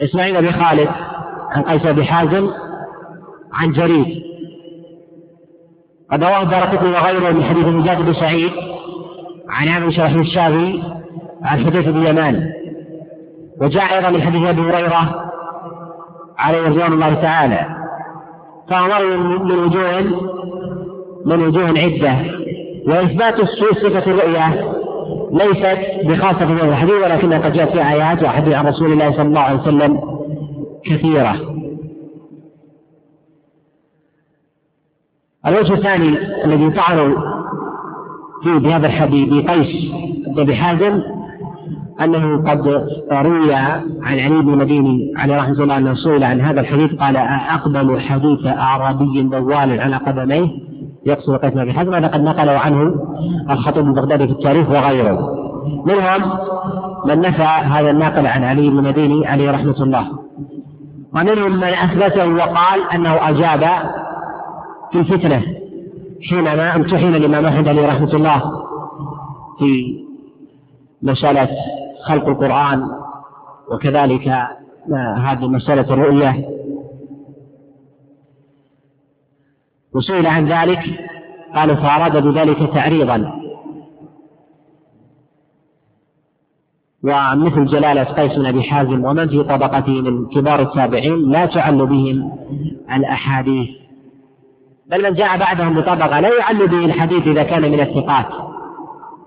إسماعيل 0.00 0.42
بن 0.42 0.52
خالد 0.52 0.88
عن 1.50 1.62
قيس 1.62 1.86
بن 1.86 2.04
حازم 2.04 2.50
عن 3.52 3.72
جرير. 3.72 4.22
قد 6.12 6.24
رواه 6.24 6.42
الدارقطني 6.42 6.90
وغيره 6.90 7.30
من 7.32 7.44
حديث 7.44 7.66
مجاهد 7.66 8.04
بن 8.04 8.12
سعيد 8.12 8.52
عن 9.48 9.68
ابي 9.68 9.92
شرح 9.92 10.12
الشافعي 10.12 10.82
عن 11.42 11.66
حديث 11.66 11.88
بن 11.88 12.06
يمان 12.06 12.52
وجاء 13.60 13.96
أيضا 13.96 14.10
من 14.10 14.22
حديث 14.22 14.48
أبي 14.48 14.60
هريرة 14.60 15.30
عليه 16.38 16.62
رضوان 16.62 16.92
الله 16.92 17.14
تعالى. 17.14 17.66
فهو 18.68 19.06
من 19.16 19.52
وجوه 19.52 20.00
من 21.26 21.46
وجوه 21.46 21.68
عدة. 21.78 22.16
وإثبات 22.86 23.40
صفة 23.82 24.10
الرؤية 24.10 24.72
ليست 25.32 25.78
بخاصة 26.04 26.46
في 26.46 26.52
هذا 26.52 26.68
الحديث 26.68 26.94
ولكنها 26.94 27.38
قد 27.38 27.52
جاءت 27.52 27.72
في 27.72 27.88
آيات 27.88 28.22
وحديث 28.22 28.54
عن 28.54 28.66
رسول 28.66 28.92
الله 28.92 29.12
صلى 29.12 29.22
الله 29.22 29.40
عليه 29.40 29.60
وسلم 29.60 30.00
كثيرة. 30.84 31.36
الوجه 35.46 35.74
الثاني 35.74 36.18
الذي 36.44 36.70
طعنوا 36.70 37.18
فيه 38.42 38.58
بهذا 38.58 38.86
الحديث 38.86 39.28
بقيس 39.28 39.92
بن 40.26 40.54
حازم 40.54 41.02
أنه 42.00 42.50
قد 42.50 42.68
روي 43.12 43.54
عن 43.54 44.00
علي 44.02 44.42
بن 44.42 44.52
المديني 44.52 45.12
عليه 45.16 45.36
رحمة 45.36 45.62
الله 45.62 45.78
أنه 45.78 45.94
سئل 45.94 46.24
عن 46.24 46.40
هذا 46.40 46.60
الحديث 46.60 46.94
قال 46.94 47.16
أقبل 47.16 48.00
حديث 48.00 48.46
أعرابي 48.46 49.22
ضوال 49.22 49.80
على 49.80 49.96
قدميه؟ 49.96 50.71
يقصد 51.06 51.36
قيس 51.36 51.52
بن 51.52 51.72
حزم 51.72 51.94
هذا 51.94 52.06
قد 52.06 52.20
نقله 52.20 52.52
عنه 52.52 52.94
الخطيب 53.50 53.86
البغدادي 53.86 54.26
في 54.26 54.32
التاريخ 54.32 54.68
وغيره. 54.68 55.34
منهم 55.86 56.32
من 57.06 57.20
نفى 57.20 57.42
هذا 57.42 57.90
الناقل 57.90 58.26
عن 58.26 58.44
علي 58.44 58.70
بن 58.70 58.78
المديني 58.78 59.26
عليه 59.26 59.50
رحمة 59.50 59.82
الله. 59.82 60.06
ومنهم 61.14 61.52
من 61.56 61.64
أثبته 61.64 62.26
وقال 62.26 62.90
أنه 62.94 63.28
أجاب 63.28 63.60
في 64.92 64.98
الفتنة 64.98 65.42
حينما 66.30 66.76
امتحن 66.76 67.14
الإمام 67.14 67.46
أحمد 67.46 67.68
عليه 67.68 67.88
رحمة 67.88 68.14
الله 68.14 68.42
في 69.58 70.02
مسألة 71.02 71.48
خلق 72.04 72.28
القرآن 72.28 72.88
وكذلك 73.72 74.28
هذه 75.16 75.48
مسألة 75.48 75.94
الرؤية. 75.94 76.44
وسئل 79.94 80.26
عن 80.26 80.48
ذلك 80.48 81.10
قالوا 81.54 81.74
فأراد 81.74 82.16
بذلك 82.16 82.74
تعريضا. 82.74 83.42
ومثل 87.04 87.66
جلالة 87.66 88.02
قيس 88.04 88.32
بن 88.32 88.46
أبي 88.46 88.62
حازم 88.62 89.04
ومن 89.04 89.28
في 89.28 89.42
طبقته 89.42 89.92
من 89.92 90.26
كبار 90.26 90.60
التابعين 90.60 91.30
لا 91.30 91.46
تعل 91.46 91.86
بهم 91.86 92.32
الأحاديث 92.92 93.68
بل 94.90 95.02
من 95.02 95.14
جاء 95.14 95.38
بعدهم 95.38 95.74
بطبقة 95.80 96.20
لا 96.20 96.38
يعل 96.38 96.68
به 96.68 96.84
الحديث 96.84 97.26
إذا 97.26 97.42
كان 97.42 97.62
من 97.62 97.80
الثقات 97.80 98.26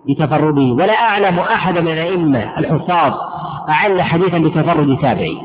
بتفرده. 0.09 0.61
ولا 0.61 0.93
أعلم 0.93 1.39
أحد 1.39 1.77
من 1.77 1.87
الأئمة 1.91 2.59
الحفاظ 2.59 3.13
أعل 3.69 4.01
حديثا 4.01 4.37
بتفرد 4.37 4.97
تابعي 5.01 5.37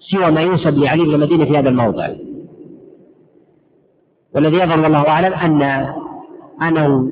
سوى 0.00 0.30
ما 0.30 0.40
ينسب 0.40 0.78
لعلي 0.78 1.04
بن 1.04 1.14
المدينة 1.14 1.44
في 1.44 1.58
هذا 1.58 1.68
الموضع. 1.68 2.08
والذي 4.34 4.56
يظهر 4.56 4.80
والله 4.80 5.08
أعلم 5.08 5.32
أن 5.32 5.62
أنه 6.62 7.10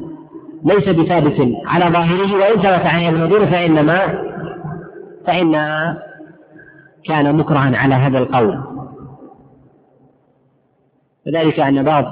ليس 0.64 0.88
بثابت 0.88 1.54
على 1.66 1.84
ظاهره 1.84 2.34
وإن 2.34 2.56
ثبت 2.56 2.86
عن 2.86 3.04
ابن 3.04 3.22
المدينة 3.22 3.50
فإنما 3.50 4.18
فإن 5.26 5.52
كان 7.04 7.36
مكرها 7.36 7.76
على 7.76 7.94
هذا 7.94 8.18
القول. 8.18 8.60
وذلك 11.26 11.60
أن 11.60 11.82
بعض 11.82 12.04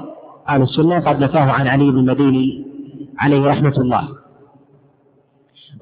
أهل 0.49 0.61
السنة 0.61 0.99
قد 0.99 1.19
نفاه 1.23 1.51
عن 1.51 1.67
علي 1.67 1.91
بن 1.91 1.97
المديني 1.97 2.65
عليه 3.19 3.47
رحمة 3.47 3.73
الله. 3.77 4.07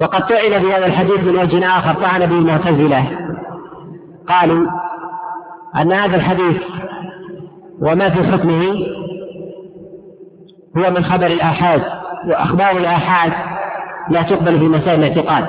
وقد 0.02 0.22
طعن 0.28 0.62
في 0.62 0.74
هذا 0.74 0.86
الحديث 0.86 1.20
من 1.20 1.36
وجه 1.36 1.78
آخر 1.78 1.94
طعن 1.94 2.26
به 2.26 2.38
المعتزلة 2.38 3.06
قالوا 4.28 4.68
أن 5.76 5.92
هذا 5.92 6.16
الحديث 6.16 6.58
وما 7.82 8.10
في 8.10 8.24
حكمه 8.32 8.76
هو 10.80 10.92
من 10.92 11.04
خبر 11.04 11.26
الآحاد 11.26 11.82
وأخبار 12.28 12.72
الآحاد 12.72 13.34
لا 14.10 14.22
تقبل 14.22 14.60
في 14.60 14.66
مسائل 14.66 15.04
الاعتقاد. 15.04 15.46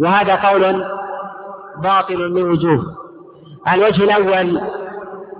وهذا 0.00 0.34
قول 0.34 0.84
باطل 1.82 2.32
من 2.32 2.42
وجوه 2.42 2.82
الوجه 3.72 4.04
الأول 4.04 4.60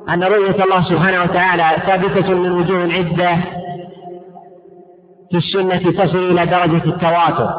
أن 0.09 0.25
رؤية 0.25 0.65
الله 0.65 0.83
سبحانه 0.83 1.23
وتعالى 1.23 1.83
ثابتة 1.87 2.35
من 2.35 2.53
وجوه 2.53 2.93
عدة 2.93 3.37
في 5.31 5.37
السنة 5.37 6.05
تصل 6.05 6.19
إلى 6.19 6.47
درجة 6.47 6.85
التواتر. 6.85 7.51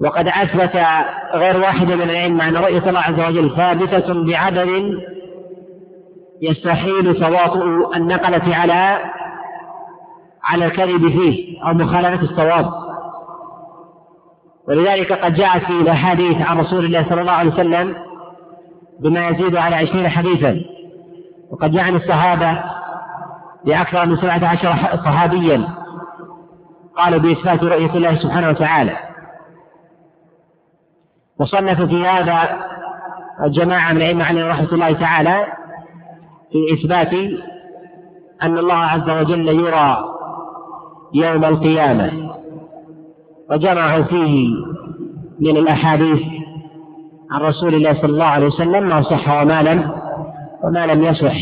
وقد 0.00 0.28
أثبت 0.28 0.82
غير 1.34 1.56
واحد 1.60 1.86
من 1.86 2.02
الأئمة 2.02 2.48
أن 2.48 2.56
رؤية 2.56 2.88
الله 2.88 3.00
عز 3.00 3.20
وجل 3.20 3.56
ثابتة 3.56 4.24
بعدد 4.24 4.68
يستحيل 6.42 7.20
تواطؤ 7.20 7.96
النقلة 7.96 8.56
على 8.56 8.98
على 10.44 10.64
الكذب 10.64 11.08
فيه 11.08 11.62
أو 11.64 11.74
مخالفة 11.74 12.22
الصواب. 12.22 12.72
ولذلك 14.68 15.12
قد 15.12 15.34
جاءت 15.34 15.64
في 15.64 15.72
الأحاديث 15.72 16.42
عن 16.42 16.60
رسول 16.60 16.84
الله 16.84 17.08
صلى 17.08 17.20
الله 17.20 17.32
عليه 17.32 17.50
وسلم 17.50 17.96
بما 19.00 19.28
يزيد 19.28 19.56
على 19.56 19.76
عشرين 19.76 20.08
حديثا. 20.08 20.60
وقد 21.50 21.70
جاء 21.70 21.84
عن 21.84 21.96
الصحابة 21.96 22.62
بأكثر 23.64 24.06
من 24.06 24.16
سبعة 24.16 24.48
عشر 24.48 24.76
صحابيا 25.04 25.68
قالوا 26.96 27.20
بإثبات 27.20 27.64
رؤية 27.64 27.94
الله 27.94 28.18
سبحانه 28.18 28.48
وتعالى. 28.48 28.96
وصنف 31.40 31.82
في 31.82 32.06
هذا 32.06 32.58
الجماعة 33.44 33.92
من 33.92 33.96
الأئمة 33.96 34.24
عليهم 34.24 34.46
رحمة 34.46 34.72
الله 34.72 34.92
تعالى 34.92 35.46
في 36.52 36.74
إثبات 36.74 37.12
أن 38.42 38.58
الله 38.58 38.74
عز 38.74 39.10
وجل 39.10 39.48
يرى 39.48 40.04
يوم 41.14 41.44
القيامة 41.44 42.10
وجمعوا 43.50 44.02
فيه 44.02 44.48
من 45.40 45.56
الأحاديث 45.56 46.22
عن 47.30 47.40
رسول 47.40 47.74
الله 47.74 47.94
صلى 47.94 48.10
الله 48.10 48.24
عليه 48.24 48.46
وسلم 48.46 48.88
ما 48.88 49.02
صح 49.02 49.40
وما 49.42 49.62
لم 49.62 49.90
وما 50.64 50.86
لم 50.86 51.02
يصح 51.02 51.36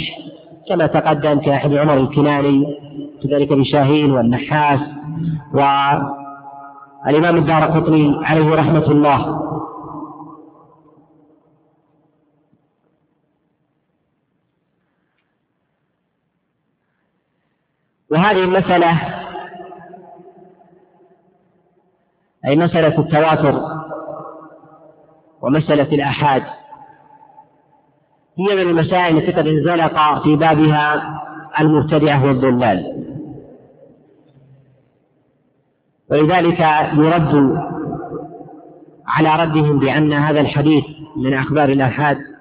كما 0.68 0.86
تقدم 0.86 1.40
كأحد 1.40 1.74
عمر 1.74 1.94
الكناني 1.96 2.66
كذلك 3.22 3.52
بشاهين 3.52 4.10
والنحاس 4.10 4.80
والإمام 5.54 7.36
الدار 7.36 7.62
قطني 7.64 8.20
عليه 8.24 8.54
رحمة 8.54 8.90
الله. 8.90 9.40
وهذه 18.10 18.44
المسألة 18.44 19.00
أي 22.46 22.56
مسألة 22.56 22.98
التواتر 22.98 23.62
ومسألة 25.42 25.94
الآحاد 25.94 26.42
هي 28.38 28.54
من 28.54 28.70
المسائل 28.70 29.16
التي 29.16 29.32
قد 29.32 29.46
انزلق 29.46 30.22
في 30.22 30.36
بابها 30.36 31.20
المبتدعة 31.60 32.24
والضلال. 32.26 33.06
ولذلك 36.10 36.60
يرد 36.92 37.62
على 39.06 39.44
ردهم 39.44 39.78
بأن 39.78 40.12
هذا 40.12 40.40
الحديث 40.40 40.84
من 41.16 41.34
أخبار 41.34 41.68
الآحاد 41.68 42.35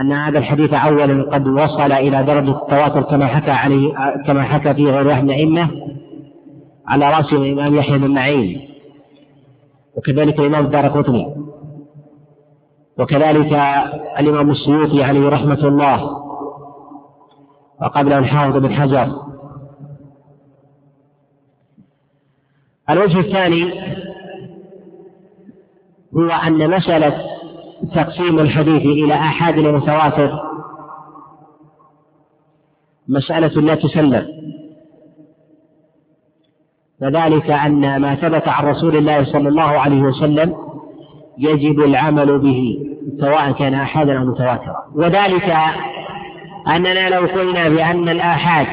أن 0.00 0.12
هذا 0.12 0.38
الحديث 0.38 0.74
أولا 0.74 1.22
قد 1.22 1.46
وصل 1.46 1.92
إلى 1.92 2.22
درجة 2.22 2.50
التواتر 2.50 3.02
كما 3.02 3.26
حكى 3.26 3.50
عليه 3.50 3.94
كما 4.26 4.42
حكى 4.42 4.74
فيه 4.74 4.90
غير 4.90 5.06
واحد 5.06 5.24
من 5.24 5.30
الأئمة 5.30 5.70
على 6.86 7.10
رأس 7.10 7.32
الإمام 7.32 7.74
يحيى 7.74 7.98
بن 7.98 8.10
معين. 8.10 8.68
وكذلك 9.96 10.40
الإمام 10.40 10.64
الدار 10.64 10.88
قطني. 10.88 11.36
وكذلك 12.98 13.52
الإمام 14.18 14.50
السيوطي 14.50 15.04
عليه 15.04 15.28
رحمة 15.28 15.68
الله. 15.68 16.22
وقبله 17.82 18.18
الحافظ 18.18 18.56
بن 18.56 18.74
حجر. 18.74 19.26
الوجه 22.90 23.20
الثاني 23.20 23.72
هو 26.16 26.28
أن 26.28 26.70
مسألة 26.70 27.35
تقسيم 27.94 28.38
الحديث 28.38 28.82
إلى 28.82 29.14
آحاد 29.14 29.58
ومتواتر 29.58 30.40
مسألة 33.08 33.60
لا 33.60 33.74
تسلم. 33.74 34.26
وذلك 37.02 37.50
أن 37.50 37.96
ما 37.96 38.14
ثبت 38.14 38.48
عن 38.48 38.64
رسول 38.64 38.96
الله 38.96 39.24
صلى 39.24 39.48
الله 39.48 39.62
عليه 39.62 40.02
وسلم 40.02 40.54
يجب 41.38 41.80
العمل 41.80 42.38
به 42.38 42.76
سواء 43.20 43.52
كان 43.52 43.74
آحادا 43.74 44.18
أو 44.18 44.24
متواترا. 44.24 44.76
وذلك 44.94 45.56
أننا 46.68 47.10
لو 47.10 47.26
قلنا 47.26 47.68
بأن 47.68 48.08
الآحاد 48.08 48.66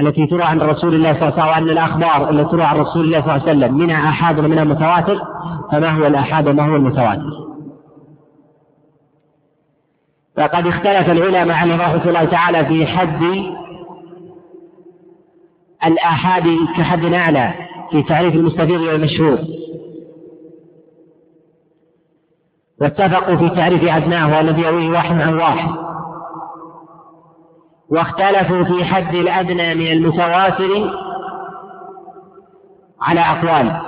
التي 0.00 0.26
تروى 0.26 0.42
عن 0.42 0.60
رسول 0.60 0.94
الله 0.94 1.12
صلى 1.12 1.28
الله 1.28 1.42
عليه 1.42 1.52
وسلم 1.52 1.66
وأن 1.66 1.70
الأخبار 1.70 2.30
التي 2.30 2.50
تروى 2.50 2.62
عن 2.62 2.76
رسول 2.76 3.04
الله 3.04 3.20
صلى 3.20 3.36
الله 3.36 3.48
عليه 3.48 3.58
وسلم 3.58 3.74
منها 3.74 4.08
آحاد 4.08 4.38
ومنها 4.38 4.64
متواتر 4.64 5.20
فما 5.72 5.90
هو 5.90 6.06
الآحاد 6.06 6.48
وما 6.48 6.68
هو 6.68 6.76
المتواتر؟ 6.76 7.46
فقد 10.36 10.66
اختلف 10.66 11.10
العلماء 11.10 11.56
عليه 11.56 11.76
رحمة 11.76 12.08
الله 12.08 12.24
تعالى 12.24 12.66
في 12.66 12.86
حد 12.86 13.22
الآحاد 15.86 16.44
كحد 16.76 17.04
أعلى 17.04 17.54
في 17.90 18.02
تعريف 18.02 18.34
المستفيض 18.34 18.80
والمشهور. 18.80 19.38
واتفقوا 22.80 23.36
في 23.36 23.48
تعريف 23.48 23.84
أدناه 23.84 24.36
والذي 24.36 24.62
يرويه 24.62 24.90
واحد 24.90 25.20
عن 25.20 25.34
واحد. 25.34 25.85
واختلفوا 27.90 28.64
في 28.64 28.84
حد 28.84 29.14
الأدنى 29.14 29.74
من 29.74 29.86
المتواتر 29.92 30.90
على 33.00 33.20
أقوال. 33.20 33.80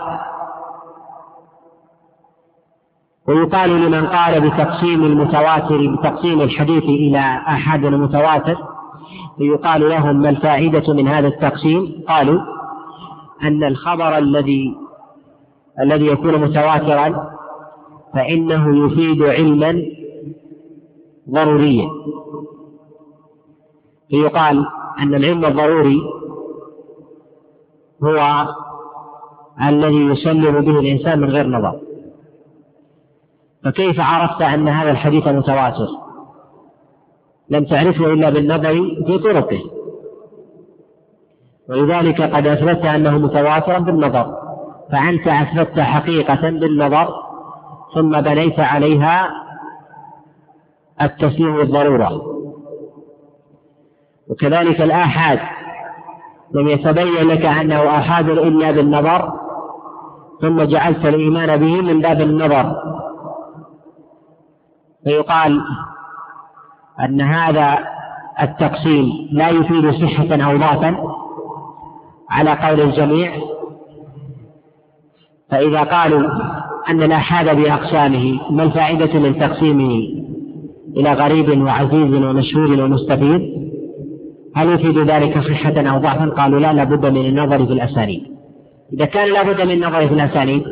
ويقال 3.28 3.70
لمن 3.70 4.06
قال 4.06 4.40
بتقسيم 4.50 5.04
المتواتر 5.04 5.96
بتقسيم 5.96 6.40
الحديث 6.40 6.84
إلى 6.84 7.18
أحد 7.48 7.84
المتواتر 7.84 8.56
فيقال 9.38 9.88
لهم 9.88 10.16
ما 10.16 10.28
الفائدة 10.28 10.92
من 10.94 11.08
هذا 11.08 11.28
التقسيم؟ 11.28 12.04
قالوا 12.08 12.40
أن 13.42 13.64
الخبر 13.64 14.18
الذي 14.18 14.74
الذي 15.80 16.06
يكون 16.06 16.34
متواترا 16.40 17.30
فإنه 18.14 18.86
يفيد 18.86 19.22
علما 19.22 19.82
ضروريا. 21.30 21.88
فيقال 24.10 24.66
أن 24.98 25.14
العلم 25.14 25.44
الضروري 25.44 26.00
هو 28.04 28.48
الذي 29.62 30.06
يسلم 30.06 30.60
به 30.60 30.78
الإنسان 30.78 31.20
من 31.20 31.30
غير 31.30 31.46
نظر. 31.46 31.80
فكيف 33.64 34.00
عرفت 34.00 34.42
أن 34.42 34.68
هذا 34.68 34.90
الحديث 34.90 35.28
متواتر؟ 35.28 35.88
لم 37.50 37.64
تعرفه 37.64 38.12
إلا 38.12 38.30
بالنظر 38.30 38.72
في 39.06 39.18
طرقه. 39.18 39.60
ولذلك 41.68 42.20
قد 42.20 42.46
أثبت 42.46 42.84
أنه 42.84 43.18
متواترا 43.18 43.78
بالنظر. 43.78 44.38
فأنت 44.92 45.28
أثبت 45.28 45.80
حقيقة 45.80 46.50
بالنظر 46.50 47.14
ثم 47.94 48.20
بنيت 48.20 48.60
عليها 48.60 49.30
التسليم 51.02 51.56
بالضرورة 51.56 52.37
وكذلك 54.30 54.80
الآحاد. 54.80 55.38
لم 56.54 56.68
يتبين 56.68 57.28
لك 57.28 57.44
أنه 57.44 57.98
آحاد 57.98 58.28
إلا 58.28 58.70
بالنظر 58.70 59.32
ثم 60.40 60.62
جعلت 60.62 61.06
الإيمان 61.06 61.56
به 61.56 61.80
من 61.80 62.00
باب 62.00 62.20
النظر. 62.20 62.74
فيقال 65.04 65.60
أن 67.00 67.20
هذا 67.20 67.78
التقسيم 68.42 69.28
لا 69.32 69.48
يفيد 69.48 69.90
صحة 69.90 70.50
أو 70.50 70.56
ضعفا 70.56 70.96
على 72.30 72.50
قول 72.50 72.80
الجميع. 72.80 73.32
فإذا 75.50 75.82
قالوا 75.82 76.30
أن 76.88 77.02
الآحاد 77.02 77.56
بأقسامه 77.56 78.40
ما 78.50 78.62
الفائدة 78.62 79.20
من 79.20 79.38
تقسيمه 79.38 80.08
إلى 80.96 81.12
غريب 81.12 81.62
وعزيز 81.62 82.22
ومشهور 82.22 82.82
ومستفيد؟ 82.82 83.57
هل 84.56 84.68
يفيد 84.68 84.98
ذلك 84.98 85.38
صحة 85.38 85.90
أو 85.90 85.98
ضعفا؟ 85.98 86.26
قالوا 86.26 86.60
لا 86.60 86.72
لابد 86.72 87.06
من 87.06 87.26
النظر 87.26 87.66
في 87.66 87.72
الأسانيد. 87.72 88.22
إذا 88.92 89.04
كان 89.04 89.32
لابد 89.32 89.60
من 89.60 89.70
النظر 89.70 90.08
في 90.08 90.14
الأسانيد 90.14 90.62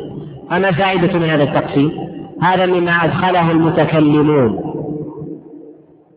فما 0.49 0.69
الفائدة 0.69 1.19
من 1.19 1.29
هذا 1.29 1.43
التقسيم؟ 1.43 1.91
هذا 2.41 2.65
مما 2.65 2.91
أدخله 2.91 3.51
المتكلمون 3.51 4.59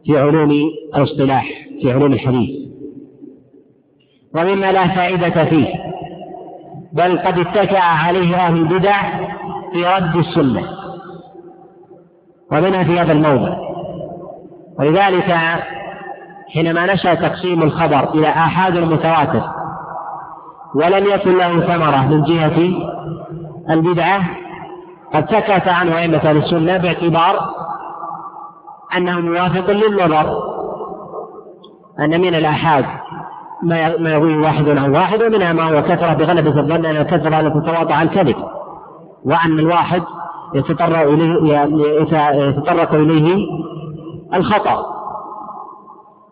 في 0.07 0.19
علوم 0.19 0.51
الاصطلاح 0.97 1.47
في 1.83 1.93
علوم 1.93 2.13
الحديث. 2.13 2.51
ومما 4.35 4.73
لا 4.73 4.89
فائدة 4.89 5.45
فيه 5.45 5.69
بل 6.93 7.19
قد 7.19 7.39
اتكأ 7.39 7.81
عليه 7.81 8.37
أهل 8.37 8.57
البدع 8.57 9.03
في 9.73 9.87
رد 9.87 10.17
السنة 10.17 10.63
ومنها 12.53 12.85
في 12.85 12.99
هذا 12.99 13.13
الموضع. 13.13 13.59
ولذلك 14.79 15.31
حينما 16.55 16.95
نشأ 16.95 17.15
تقسيم 17.15 17.63
الخبر 17.63 18.15
إلى 18.15 18.29
آحاد 18.29 18.77
المتواتر 18.77 19.43
ولم 20.75 21.07
يكن 21.07 21.39
له 21.39 21.61
ثمرة 21.61 22.07
من 22.09 22.23
جهة 22.23 22.73
البدعة 23.71 24.23
قد 25.15 25.31
سكت 25.31 25.69
عنه 25.69 25.99
أئمة 25.99 26.17
أهل 26.17 26.37
السنة 26.37 26.77
باعتبار 26.77 27.41
أنه 28.97 29.21
موافق 29.21 29.71
للنظر 29.71 30.43
أن 32.01 32.21
من 32.21 32.35
الآحاد 32.35 32.85
ما 33.63 33.97
ما 33.97 34.11
يرويه 34.11 34.37
واحد 34.37 34.69
عن 34.69 34.95
واحد 34.97 35.23
ومنها 35.23 35.53
ما 35.53 35.63
هو 35.63 35.83
كثرة 35.83 36.13
بغلبة 36.13 36.61
الظن 36.61 36.87
أن 36.87 36.97
الكثرة 36.97 37.41
لا 37.41 37.49
تتواطأ 37.49 37.95
على 37.95 38.09
الكذب 38.09 38.37
وأن 39.25 39.59
الواحد 39.59 40.03
يتطرق 40.55 40.99
إليه 41.09 41.59
يتطرق 42.49 42.95
إليه 42.95 43.47
الخطأ. 44.35 45.00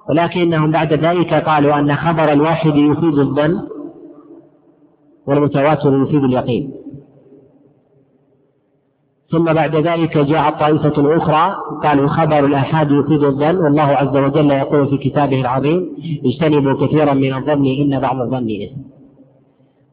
ولكنهم 0.09 0.71
بعد 0.71 0.93
ذلك 0.93 1.35
قالوا 1.35 1.79
أن 1.79 1.97
خبر 1.97 2.33
الواحد 2.33 2.77
يفيد 2.77 3.19
الظن 3.19 3.61
والمتواتر 5.27 6.03
يفيد 6.03 6.25
اليقين. 6.25 6.73
ثم 9.31 9.45
بعد 9.45 9.77
ذلك 9.77 10.19
جاءت 10.19 10.61
طائفة 10.61 11.17
أخرى 11.17 11.57
قالوا 11.83 12.09
خبر 12.09 12.47
الآحاد 12.47 12.91
يفيد 12.91 13.23
الظن 13.25 13.57
والله 13.57 13.83
عز 13.83 14.17
وجل 14.17 14.51
يقول 14.51 14.89
في 14.89 14.97
كتابه 15.11 15.41
العظيم 15.41 15.97
اجتنبوا 16.25 16.87
كثيرا 16.87 17.15
من 17.15 17.35
الظن 17.35 17.67
إن 17.67 18.01
بعض 18.01 18.21
الظن 18.21 18.49
إثم. 18.63 18.98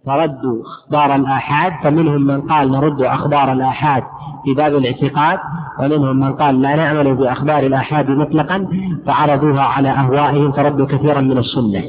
فردوا 0.05 0.63
أخبار 0.63 1.15
الآحاد 1.15 1.73
فمنهم 1.83 2.21
من 2.21 2.41
قال 2.41 2.71
نرد 2.71 3.01
أخبار 3.01 3.51
الآحاد 3.51 4.03
في 4.43 4.53
باب 4.53 4.75
الاعتقاد 4.75 5.39
ومنهم 5.79 6.19
من 6.19 6.33
قال 6.33 6.61
لا 6.61 6.75
نعمل 6.75 7.15
بأخبار 7.15 7.59
الآحاد 7.59 8.09
مطلقا 8.09 8.67
فعرضوها 9.05 9.61
على 9.61 9.89
أهوائهم 9.89 10.51
فردوا 10.51 10.85
كثيرا 10.85 11.21
من 11.21 11.37
السنة. 11.37 11.83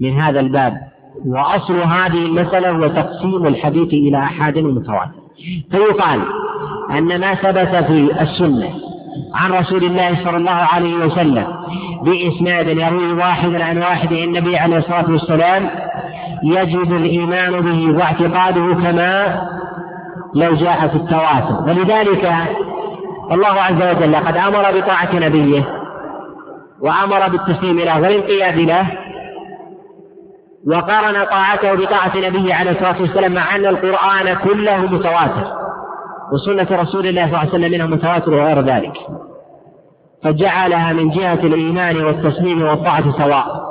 من 0.00 0.20
هذا 0.20 0.40
الباب 0.40 0.80
وأصل 1.26 1.78
هذه 1.78 2.26
المسألة 2.26 2.70
هو 2.70 2.86
تقسيم 2.88 3.46
الحديث 3.46 3.88
إلى 3.88 4.18
أحاد 4.18 4.58
متواتر. 4.58 5.24
فيقال 5.70 6.20
أن 6.90 7.20
ما 7.20 7.34
ثبت 7.34 7.84
في 7.84 8.22
السنة 8.22 8.93
عن 9.34 9.52
رسول 9.52 9.84
الله 9.84 10.24
صلى 10.24 10.36
الله 10.36 10.50
عليه 10.50 10.94
وسلم 10.94 11.46
بإسناد 12.02 12.68
يروي 12.68 13.12
واحد 13.12 13.54
عن 13.54 13.78
واحد 13.78 14.12
النبي 14.12 14.58
عليه 14.58 14.76
الصلاة 14.76 15.10
والسلام 15.10 15.70
يجب 16.44 16.92
الإيمان 16.92 17.60
به 17.60 17.98
واعتقاده 17.98 18.74
كما 18.74 19.42
لو 20.34 20.54
جاء 20.54 20.88
في 20.88 20.96
التواتر. 20.96 21.62
ولذلك 21.66 22.32
الله 23.32 23.60
عز 23.62 23.96
وجل 23.96 24.16
قد 24.16 24.36
أمر 24.36 24.80
بطاعة 24.80 25.14
نبيه 25.14 25.64
وأمر 26.80 27.28
بالتسليم 27.28 27.80
له 27.80 28.00
والانقياد 28.00 28.58
له 28.58 28.86
وقارن 30.66 31.24
طاعته 31.24 31.74
بطاعة 31.74 32.16
نبيه 32.16 32.54
عليه 32.54 32.70
الصلاة 32.70 33.00
والسلام 33.00 33.32
مع 33.32 33.56
أن 33.56 33.66
القرآن 33.66 34.36
كله 34.44 34.76
متواتر. 34.76 35.63
وسنة 36.34 36.68
رسول 36.82 37.06
الله 37.06 37.22
صلى 37.22 37.28
الله 37.28 37.38
عليه 37.38 37.48
وسلم 37.48 37.70
منه 37.72 37.86
متواتر 37.86 38.34
وغير 38.34 38.60
ذلك. 38.60 38.96
فجعلها 40.22 40.92
من 40.92 41.10
جهة 41.10 41.46
الإيمان 41.46 41.96
والتسليم 42.04 42.62
والطاعة 42.62 43.18
سواء 43.18 43.64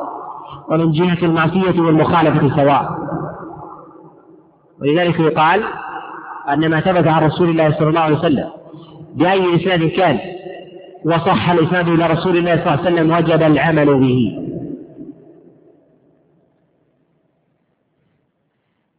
ومن 0.69 0.91
جهة 0.91 1.25
المعصية 1.25 1.81
والمخالفة 1.81 2.55
سواء. 2.55 2.85
ولذلك 4.81 5.19
يقال 5.19 5.63
أن 6.49 6.69
ما 6.69 6.79
ثبت 6.79 7.07
عن 7.07 7.23
رسول 7.23 7.49
الله 7.49 7.71
صلى 7.71 7.89
الله 7.89 7.99
عليه 7.99 8.17
وسلم 8.17 8.49
بأي 9.15 9.55
إسناد 9.55 9.83
كان 9.89 10.19
وصح 11.05 11.49
الإسناد 11.49 11.87
إلى 11.87 12.07
رسول 12.07 12.37
الله 12.37 12.55
صلى 12.55 12.73
الله 12.73 12.85
عليه 12.85 12.91
وسلم 12.91 13.11
وجب 13.11 13.43
العمل 13.43 13.99
به. 13.99 14.39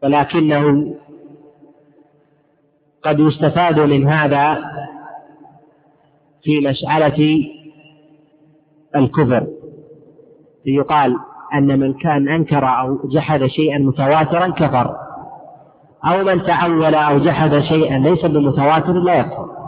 ولكنه 0.03 0.95
قد 3.05 3.21
يستفاد 3.21 3.81
من 3.81 4.09
هذا 4.09 4.59
في 6.43 6.61
مسألة 6.61 7.45
الكفر. 8.97 9.47
يقال 10.67 11.17
أن 11.55 11.81
من 11.81 11.95
كان 11.95 12.29
أنكر 12.29 12.67
أو 12.69 13.09
جحد 13.09 13.47
شيئا 13.47 13.79
متواترا 13.79 14.49
كفر 14.49 14.97
أو 16.05 16.25
من 16.25 16.43
تأول 16.43 16.95
أو 16.95 17.19
جحد 17.19 17.59
شيئا 17.59 17.99
ليس 17.99 18.25
بمتواتر 18.25 18.93
لا 18.93 19.15
يكفر. 19.15 19.64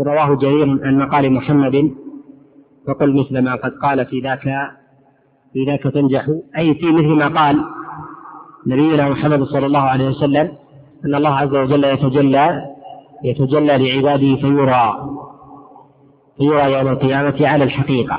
يقول 0.00 0.12
رواه 0.12 0.34
جرير 0.34 0.86
عن 0.86 0.98
مقال 0.98 1.32
محمد 1.32 1.94
فقل 2.86 3.20
مثل 3.20 3.38
ما 3.38 3.54
قد 3.54 3.72
قال 3.82 4.06
في 4.06 4.20
ذاك 4.20 4.42
في 5.52 5.64
ذاك 5.64 5.82
تنجح. 5.82 6.26
أي 6.58 6.74
في 6.74 6.86
مثل 6.86 7.14
ما 7.14 7.28
قال 7.28 7.64
نبينا 8.66 9.08
محمد 9.08 9.42
صلى 9.42 9.66
الله 9.66 9.80
عليه 9.80 10.08
وسلم 10.08 10.52
أن 11.04 11.14
الله 11.14 11.30
عز 11.30 11.54
وجل 11.54 11.84
يتجلى 11.84 12.66
يتجلى 13.24 13.78
لعباده 13.78 14.36
فيرى 14.36 15.10
فيرى 16.38 16.72
يوم 16.72 16.88
القيامة 16.88 17.48
على 17.48 17.64
الحقيقة. 17.64 18.18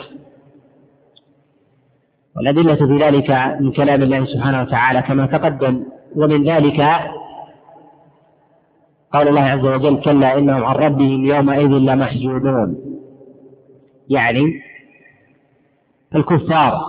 والأدلة 2.36 2.76
في 2.76 2.98
ذلك 2.98 3.58
من 3.60 3.72
كلام 3.72 4.02
الله 4.02 4.26
سبحانه 4.26 4.62
وتعالى 4.62 5.02
كما 5.02 5.26
تقدم 5.26 5.84
ومن 6.16 6.44
ذلك 6.44 6.80
قال 9.14 9.28
الله 9.28 9.42
عز 9.42 9.66
وجل 9.66 10.02
كلا 10.02 10.38
إنهم 10.38 10.64
عن 10.64 10.76
ربهم 10.76 11.26
يومئذ 11.26 11.68
لمحجوبون. 11.68 12.78
يعني 14.10 14.62
الكفار 16.16 16.82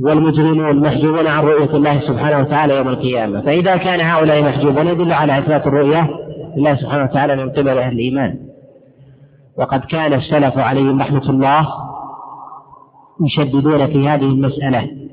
والمجرمون 0.00 0.80
محجوبون 0.80 1.26
عن 1.26 1.44
رؤية 1.44 1.76
الله 1.76 2.00
سبحانه 2.00 2.38
وتعالى 2.38 2.76
يوم 2.76 2.88
القيامة. 2.88 3.40
فإذا 3.40 3.76
كان 3.76 4.00
هؤلاء 4.00 4.42
محجوبون 4.42 4.86
يدل 4.86 5.12
على 5.12 5.38
إثبات 5.38 5.66
الرؤية 5.66 6.10
لله 6.56 6.76
سبحانه 6.76 7.04
وتعالى 7.04 7.36
من 7.36 7.50
قبل 7.50 7.78
أهل 7.78 7.92
الإيمان. 7.92 8.38
وقد 9.58 9.80
كان 9.80 10.12
السلف 10.12 10.58
عليهم 10.58 11.00
رحمة 11.00 11.30
الله 11.30 11.68
يشددون 13.24 13.86
في 13.86 14.08
هذه 14.08 14.24
المسألة. 14.24 15.05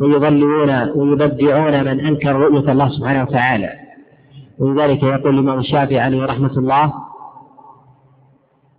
ويضللون 0.00 0.88
ويبدعون 0.88 1.84
من 1.84 2.00
أنكر 2.00 2.36
رؤية 2.36 2.72
الله 2.72 2.88
سبحانه 2.88 3.22
وتعالى. 3.22 3.70
ولذلك 4.58 5.02
يقول 5.02 5.34
الإمام 5.34 5.58
الشافعي 5.58 6.00
عليه 6.00 6.24
رحمة 6.24 6.58
الله 6.58 6.94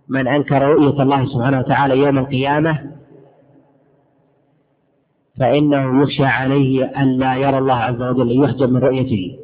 من 0.08 0.28
أنكر 0.28 0.62
رؤية 0.62 1.02
الله 1.02 1.26
سبحانه 1.26 1.58
وتعالى 1.58 1.98
يوم 1.98 2.18
القيامة 2.18 2.98
فإنه 5.38 6.02
يخشى 6.02 6.24
عليه 6.24 6.84
أن 6.84 7.18
لا 7.18 7.36
يرى 7.36 7.58
الله 7.58 7.74
عز 7.74 8.02
وجل 8.02 8.44
يحجب 8.44 8.70
من 8.70 8.80
رؤيته. 8.80 9.38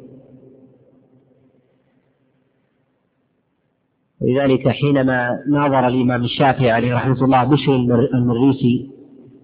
ولذلك 4.21 4.67
حينما 4.67 5.39
ناظر 5.49 5.87
الإمام 5.87 6.23
الشافعي 6.23 6.71
عليه 6.71 6.95
رحمة 6.95 7.25
الله 7.25 7.43
بشر 7.43 7.75
المريسي 8.13 8.91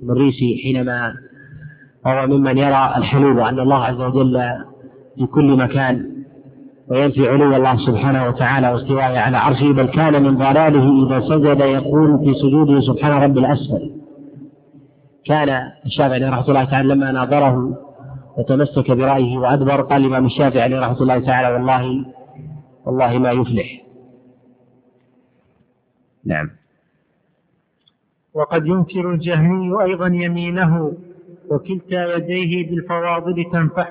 المريسي 0.01 0.61
حينما 0.63 1.13
وهو 2.05 2.27
ممن 2.27 2.57
يرى 2.57 2.93
الحلول 2.97 3.37
وأن 3.37 3.59
الله 3.59 3.83
عز 3.83 4.01
وجل 4.01 4.41
في 5.15 5.25
كل 5.25 5.57
مكان 5.57 6.11
وينفي 6.87 7.29
علو 7.29 7.55
الله 7.55 7.77
سبحانه 7.77 8.27
وتعالى 8.27 8.69
واستوائه 8.73 9.19
على 9.19 9.37
عرشه 9.37 9.71
بل 9.71 9.85
كان 9.85 10.23
من 10.23 10.37
ضلاله 10.37 11.07
إذا 11.07 11.19
سجد 11.19 11.59
يقول 11.59 12.19
في 12.19 12.33
سجوده 12.33 12.81
سبحان 12.81 13.11
رب 13.11 13.37
الأسفل. 13.37 13.91
كان 15.25 15.49
الشافعي 15.85 16.23
رحمة 16.23 16.47
الله 16.47 16.63
تعالى 16.63 16.93
لما 16.93 17.11
ناظره 17.11 17.77
وتمسك 18.37 18.91
برأيه 18.91 19.37
وأدبر 19.37 19.81
قال 19.81 20.01
الإمام 20.01 20.25
الشافعي 20.25 20.73
رحمة 20.73 21.01
الله 21.01 21.19
تعالى 21.19 21.53
والله 21.53 22.05
والله 22.85 23.17
ما 23.17 23.31
يفلح. 23.31 23.81
نعم. 26.25 26.49
وقد 28.33 28.65
ينكر 28.65 29.11
الجهمي 29.11 29.83
أيضا 29.83 30.07
يمينه 30.07 30.93
وكلتا 31.51 32.15
يديه 32.15 32.69
بالفواضل 32.69 33.45
تنفح. 33.51 33.89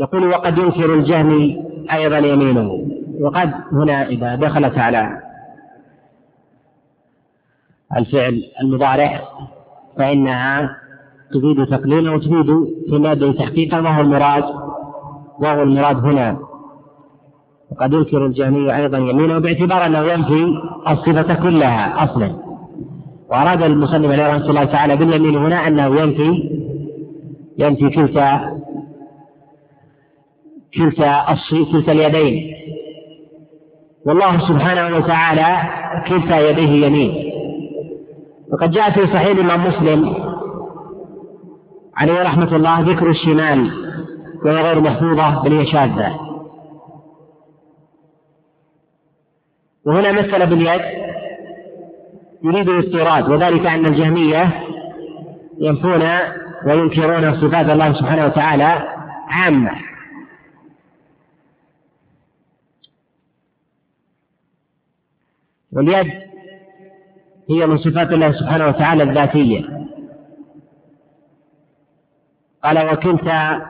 يقول 0.00 0.28
وقد 0.28 0.58
ينكر 0.58 0.94
الجهمي 0.94 1.64
أيضا 1.92 2.18
يمينه 2.18 2.88
وقد 3.20 3.52
هنا 3.72 4.06
إذا 4.06 4.34
دخلت 4.34 4.78
على 4.78 5.22
الفعل 7.96 8.42
المضارع 8.62 9.20
فإنها 9.96 10.76
تفيد 11.34 11.66
تقليلا 11.66 12.10
وتفيد 12.10 12.46
في 12.90 12.98
مادة 12.98 13.32
تحقيقا 13.32 13.80
وهو 13.80 14.00
المراد 14.00 14.44
وهو 15.38 15.62
المراد 15.62 15.96
هنا. 15.96 16.38
وقد 17.70 17.92
ينكر 17.92 18.26
الجهمي 18.26 18.76
أيضا 18.76 18.98
يمينه 18.98 19.38
باعتبار 19.38 19.86
أنه 19.86 19.98
ينفي 19.98 20.62
الصفة 20.88 21.34
كلها 21.34 22.04
أصلا. 22.04 22.51
وأراد 23.32 23.62
المصنف 23.62 24.10
عليه 24.12 24.26
رحمة 24.28 24.50
الله 24.50 24.64
تعالى 24.64 24.96
باليمين 24.96 25.36
هنا 25.36 25.66
أنه 25.68 26.00
ينفي 26.00 26.50
ينفي 27.58 27.90
كلتا 27.90 28.60
كلتا 30.74 31.36
كلتا 31.72 31.92
اليدين. 31.92 32.54
والله 34.06 34.48
سبحانه 34.48 34.96
وتعالى 34.96 35.56
كلتا 36.08 36.50
يديه 36.50 36.86
يمين. 36.86 37.32
وقد 38.52 38.70
جاء 38.70 38.90
في 38.90 39.06
صحيح 39.06 39.26
الإمام 39.26 39.66
مسلم 39.66 40.14
عليه 41.96 42.22
رحمة 42.22 42.56
الله 42.56 42.80
ذكر 42.80 43.10
الشمال 43.10 43.70
وهي 44.44 44.62
غير 44.62 44.80
محفوظة 44.80 45.42
بل 45.42 45.52
هي 45.52 45.66
شاذة. 45.66 46.20
وهنا 49.86 50.12
مثل 50.12 50.46
باليد 50.46 51.01
يريد 52.44 52.68
الاستيراد 52.68 53.28
وذلك 53.28 53.66
أن 53.66 53.86
الجهمية 53.86 54.64
ينفون 55.58 56.02
وينكرون 56.66 57.40
صفات 57.40 57.70
الله 57.70 57.92
سبحانه 57.92 58.26
وتعالى 58.26 58.94
عامة. 59.28 59.72
واليد 65.72 66.12
هي 67.50 67.66
من 67.66 67.78
صفات 67.78 68.12
الله 68.12 68.32
سبحانه 68.32 68.66
وتعالى 68.66 69.02
الذاتية. 69.02 69.86
قال 72.64 72.92
وكلتا 72.92 73.66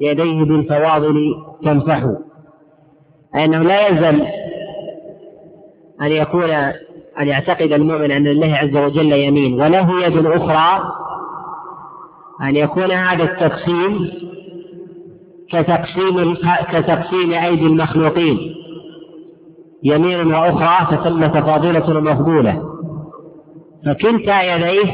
يديه 0.00 0.44
بالفواضل 0.44 1.44
تنفح. 1.64 2.14
أنه 3.34 3.62
لا 3.62 3.88
يلزم 3.88 4.26
أن 6.02 6.06
يكون 6.06 6.72
أن 7.20 7.28
يعتقد 7.28 7.72
المؤمن 7.72 8.10
أن 8.10 8.24
لله 8.24 8.54
عز 8.54 8.76
وجل 8.76 9.12
يمين 9.12 9.60
وله 9.62 10.06
يد 10.06 10.26
أخرى 10.26 10.82
أن 12.42 12.56
يكون 12.56 12.90
هذا 12.90 13.24
التقسيم 13.24 14.10
كتقسيم 15.52 16.34
كتقسيم 16.72 17.32
أيدي 17.32 17.66
المخلوقين. 17.66 18.54
يمين 19.82 20.34
وأخرى 20.34 20.96
فتم 20.96 21.26
تفاضلة 21.26 21.96
ومفضولة 21.96 22.62
فكلتا 23.86 24.42
يديه 24.42 24.92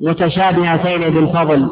متشابهتين 0.00 1.00
بالفضل. 1.14 1.70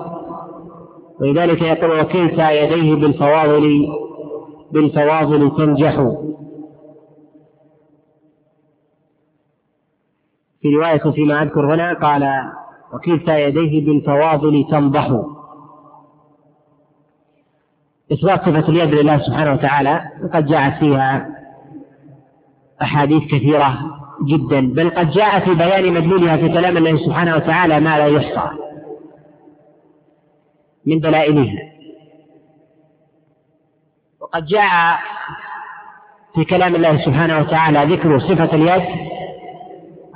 ولذلك 1.20 1.62
يقول 1.62 2.00
وكلتا 2.00 2.50
يديه 2.50 2.94
بالفواضل 2.94 3.86
بالفواضل 4.72 5.56
تنجح. 5.56 6.06
في 10.66 10.74
رواية 10.74 11.10
فيما 11.12 11.42
أذكر 11.42 11.74
هنا 11.74 11.92
قال 11.92 12.52
وكلتا 12.92 13.38
يديه 13.38 13.86
بالفواضل 13.86 14.66
تنضح. 14.70 15.22
إثبات 18.12 18.40
صفة 18.40 18.68
اليد 18.68 18.94
لله 18.94 19.18
سبحانه 19.18 19.52
وتعالى 19.52 20.10
وقد 20.24 20.46
جاءت 20.46 20.78
فيها 20.78 21.28
أحاديث 22.82 23.22
كثيرة 23.22 23.78
جدا 24.24 24.60
بل 24.60 24.90
قد 24.90 25.10
جاء 25.10 25.40
في 25.40 25.54
بيان 25.54 25.92
مدلولها 25.94 26.36
في 26.36 26.48
كلام 26.48 26.76
الله 26.76 26.96
سبحانه 27.06 27.36
وتعالى 27.36 27.80
ما 27.80 27.98
لا 27.98 28.06
يحصى 28.06 28.50
من 30.86 31.00
دلائلها. 31.00 31.62
وقد 34.20 34.46
جاء 34.46 34.98
في 36.34 36.44
كلام 36.44 36.74
الله 36.74 37.04
سبحانه 37.04 37.38
وتعالى 37.38 37.94
ذكر 37.94 38.18
صفة 38.18 38.54
اليد 38.54 39.05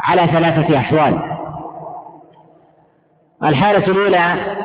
على 0.01 0.27
ثلاثة 0.27 0.79
أحوال. 0.79 1.37
الحالة 3.45 3.87
الأولى 3.87 4.57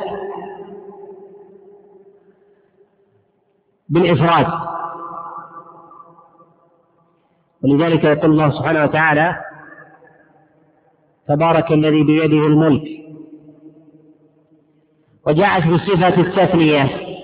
بالإفراد. 3.89 4.47
ولذلك 7.63 8.03
يقول 8.03 8.31
الله 8.31 8.49
سبحانه 8.49 8.83
وتعالى 8.83 9.35
تبارك 11.27 11.71
الذي 11.71 12.03
بيده 12.03 12.47
الملك. 12.47 12.83
وجاءت 15.27 15.67
بصفة 15.67 16.21
التثنية. 16.21 17.15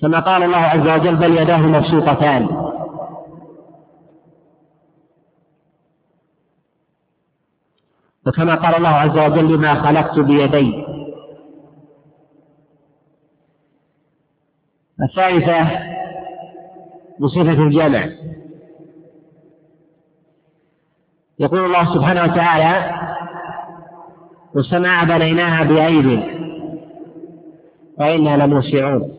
كما 0.00 0.20
قال 0.20 0.42
الله 0.42 0.56
عز 0.56 1.00
وجل 1.00 1.16
بل 1.16 1.38
يداه 1.38 1.58
مبسوطتان. 1.58 2.67
وكما 8.28 8.54
قال 8.54 8.74
الله 8.74 8.88
عز 8.88 9.18
وجل 9.18 9.54
لما 9.54 9.74
خلقت 9.74 10.18
بيدي. 10.18 10.84
الثالثة 15.02 15.80
بصفة 17.20 17.62
الجمع. 17.62 18.08
يقول 21.38 21.64
الله 21.64 21.94
سبحانه 21.94 22.22
وتعالى 22.22 22.98
والسماء 24.54 25.04
بنيناها 25.04 25.64
بأيد 25.64 26.22
وإنا 27.98 28.44
لموسعون. 28.44 29.18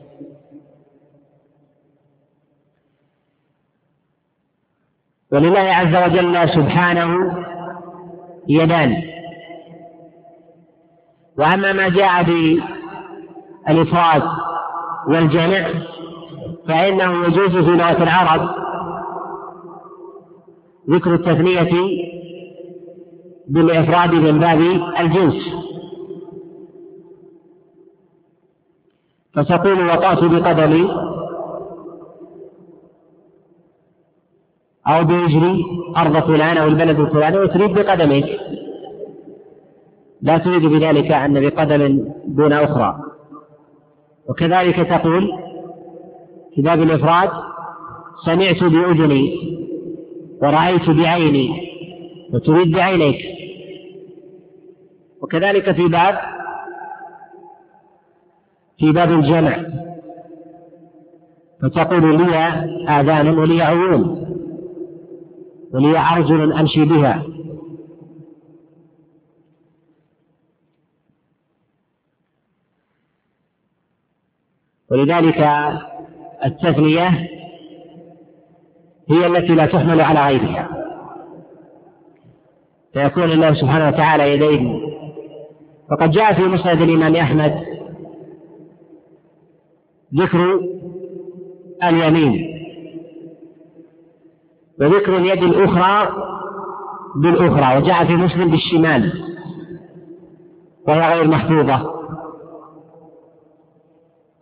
ولله 5.32 5.60
عز 5.60 5.95
وجل 5.95 6.49
سبحانه 6.49 7.10
يدان 8.49 9.03
وأما 11.37 11.73
ما 11.73 11.89
جاء 11.89 12.23
بالإفراد 13.67 14.23
والجمع 15.07 15.67
فإنه 16.67 17.25
يجوز 17.25 17.65
في 17.65 17.71
لغة 17.71 18.03
العرب 18.03 18.49
ذكر 20.89 21.13
التثنية 21.13 21.99
بالإفراد 23.47 24.13
من 24.13 24.39
باب 24.39 24.59
الجنس. 24.99 25.35
فتقول 29.33 29.89
وطأت 29.89 30.23
بقدمي. 30.23 30.89
أو 34.89 35.03
برجلي 35.03 35.63
أرض 35.97 36.19
فلان 36.27 36.57
أو 36.57 36.67
البلد 36.67 36.99
الفلاني 36.99 37.37
وتريد 37.37 37.73
بقدمك 37.73 38.39
لا 40.21 40.37
تريد 40.37 40.65
بذلك 40.65 41.11
أن 41.11 41.49
بقدم 41.49 42.05
دون 42.27 42.53
أخرى. 42.53 42.99
وكذلك 44.29 44.75
تقول 44.75 45.31
في 46.55 46.61
باب 46.61 46.81
الإفراد 46.81 47.29
سمعت 48.25 48.63
بأذني 48.63 49.23
ورأيت 50.41 50.89
بعيني 50.89 51.49
وتريد 52.33 52.71
بعينيك. 52.71 53.19
وكذلك 55.21 55.71
في 55.71 55.87
باب 55.87 56.19
في 58.77 58.91
باب 58.91 59.11
الجمع 59.11 59.65
فتقول 61.61 62.17
لي 62.17 62.35
آذان 62.89 63.29
ولي 63.39 63.61
عيون. 63.61 64.28
ولي 65.74 65.99
أرجل 65.99 66.53
أمشي 66.53 66.86
بها. 66.86 67.26
ولذلك 74.91 75.47
التثنية 76.45 77.30
هي 79.09 79.28
التي 79.28 79.55
لا 79.55 79.65
تحمل 79.65 80.01
على 80.01 80.26
غيرها. 80.26 80.70
فيكون 82.93 83.24
الله 83.24 83.53
سبحانه 83.53 83.88
وتعالى 83.88 84.34
يدين. 84.34 84.82
وقد 85.91 86.11
جاء 86.11 86.34
في 86.34 86.41
مسند 86.41 86.82
الإمام 86.82 87.15
أحمد 87.15 87.65
ذكر 90.15 90.59
اليمين. 91.84 92.48
وذكر 94.82 95.17
اليد 95.17 95.43
الأخرى 95.43 96.09
بالأخرى 97.15 97.77
وجاء 97.77 98.05
في 98.05 98.15
مسلم 98.15 98.51
بالشمال 98.51 99.23
وهي 100.88 101.13
غير 101.13 101.27
محفوظة. 101.27 101.91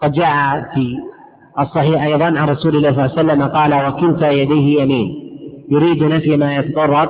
قد 0.02 0.12
جاء 0.12 0.62
في 0.74 0.98
الصحيح 1.60 2.04
أيضا 2.04 2.26
عن 2.26 2.50
رسول 2.50 2.76
الله 2.76 2.92
صلى 2.92 3.06
الله 3.06 3.18
عليه 3.18 3.44
وسلم 3.44 3.44
قال 3.44 3.88
وكلتا 3.88 4.30
يديه 4.30 4.82
يمين. 4.82 5.28
يريد 5.70 6.04
نفي 6.04 6.38
ما 6.38 6.56
يتضرر 6.56 7.10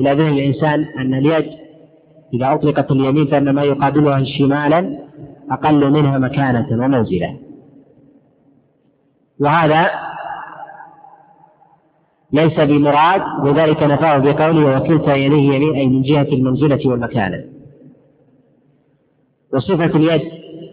إلى 0.00 0.12
ذهن 0.12 0.32
الإنسان 0.32 0.84
أن 0.98 1.14
اليد 1.14 1.46
إذا 2.34 2.54
أطلقت 2.54 2.90
اليمين 2.90 3.26
فإن 3.26 3.50
ما 3.50 3.62
يقابلها 3.62 4.24
شمالا 4.38 4.98
أقل 5.50 5.90
منها 5.90 6.18
مكانة 6.18 6.66
ومنزلة 6.72 7.38
وهذا 9.40 9.90
ليس 12.32 12.60
بمراد 12.60 13.22
وذلك 13.42 13.82
نفاه 13.82 14.18
بقوله 14.18 14.76
وكلتا 14.76 15.14
يديه 15.14 15.54
يمين 15.54 15.74
أي 15.74 15.86
من 15.86 16.02
جهة 16.02 16.28
المنزلة 16.32 16.90
والمكانة. 16.90 17.44
وصفة 19.54 19.84
اليد 19.96 20.22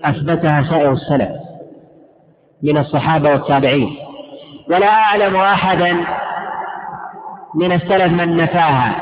أثبتها 0.03 0.63
سائر 0.63 0.91
السلف 0.91 1.29
من 2.63 2.77
الصحابة 2.77 3.29
والتابعين. 3.29 3.95
ولا 4.69 4.89
أعلم 4.89 5.35
أحدا 5.35 5.97
من 7.55 7.71
السلف 7.71 8.11
من 8.13 8.37
نفاها. 8.37 8.95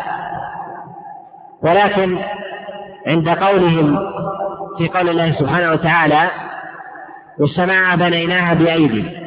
ولكن 1.63 2.17
عند 3.07 3.29
قولهم 3.29 3.99
في 4.77 4.87
قول 4.87 5.09
الله 5.09 5.39
سبحانه 5.39 5.71
وتعالى 5.71 6.29
والسماء 7.39 7.95
بنيناها 7.95 8.53
بأيدي 8.53 9.20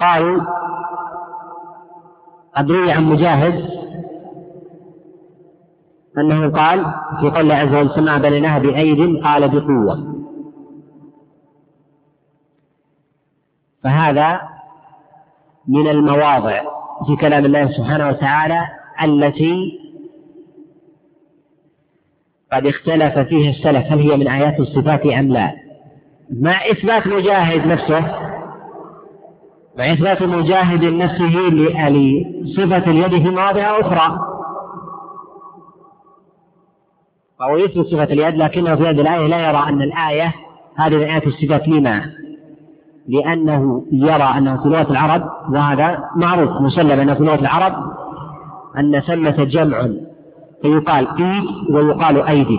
قالوا 0.00 0.42
قد 2.56 2.70
روي 2.70 2.92
عن 2.92 3.04
مجاهد 3.04 3.70
أنه 6.18 6.50
قال 6.50 6.84
في 7.20 7.30
قول 7.30 7.40
الله 7.40 7.54
عز 7.54 7.68
وجل 7.68 7.90
السماء 7.90 8.18
بنيناها 8.18 8.58
بأيد 8.58 9.24
قال 9.24 9.48
بقوة. 9.48 10.16
فهذا 13.82 14.40
من 15.68 15.88
المواضع 15.88 16.62
في 17.06 17.16
كلام 17.16 17.44
الله 17.44 17.72
سبحانه 17.72 18.08
وتعالى 18.08 18.66
التي 19.02 19.78
قد 22.52 22.66
اختلف 22.66 23.18
فيها 23.18 23.50
السلف 23.50 23.92
هل 23.92 23.98
هي 23.98 24.16
من 24.16 24.28
آيات 24.28 24.60
الصفات 24.60 25.06
أم 25.06 25.28
لا. 25.28 25.52
مع 26.40 26.70
إثبات 26.70 27.06
مجاهد 27.06 27.66
نفسه 27.66 28.26
مع 29.78 29.92
إثبات 29.92 30.22
مجاهد 30.22 30.84
نفسه 30.84 31.38
لصفة 31.48 32.90
اليد 32.90 33.22
في 33.22 33.30
مواضع 33.30 33.80
أخرى. 33.80 34.18
فهو 37.38 37.56
يثبت 37.56 37.86
صفة 37.86 38.04
اليد 38.04 38.34
لكنه 38.34 38.76
في 38.76 38.82
هذه 38.82 39.00
الآية 39.00 39.26
لا 39.26 39.48
يرى 39.48 39.68
أن 39.68 39.82
الآية 39.82 40.34
هذه 40.76 40.96
من 40.96 41.02
آيات 41.02 41.26
الصفات 41.26 41.68
لما؟ 41.68 42.12
لأنه 43.08 43.84
يرى 43.92 44.22
أنه 44.38 44.62
في 44.62 44.68
لغة 44.68 44.90
العرب 44.90 45.30
وهذا 45.50 46.04
معروف 46.16 46.50
مسلم 46.62 47.00
أنه 47.00 47.14
في 47.14 47.24
لغة 47.24 47.40
العرب 47.40 47.72
أن 48.78 49.00
ثمة 49.00 49.44
جمع. 49.44 49.88
فيقال 50.62 51.08
إيد 51.18 51.44
ويقال 51.70 52.22
أيدي. 52.22 52.58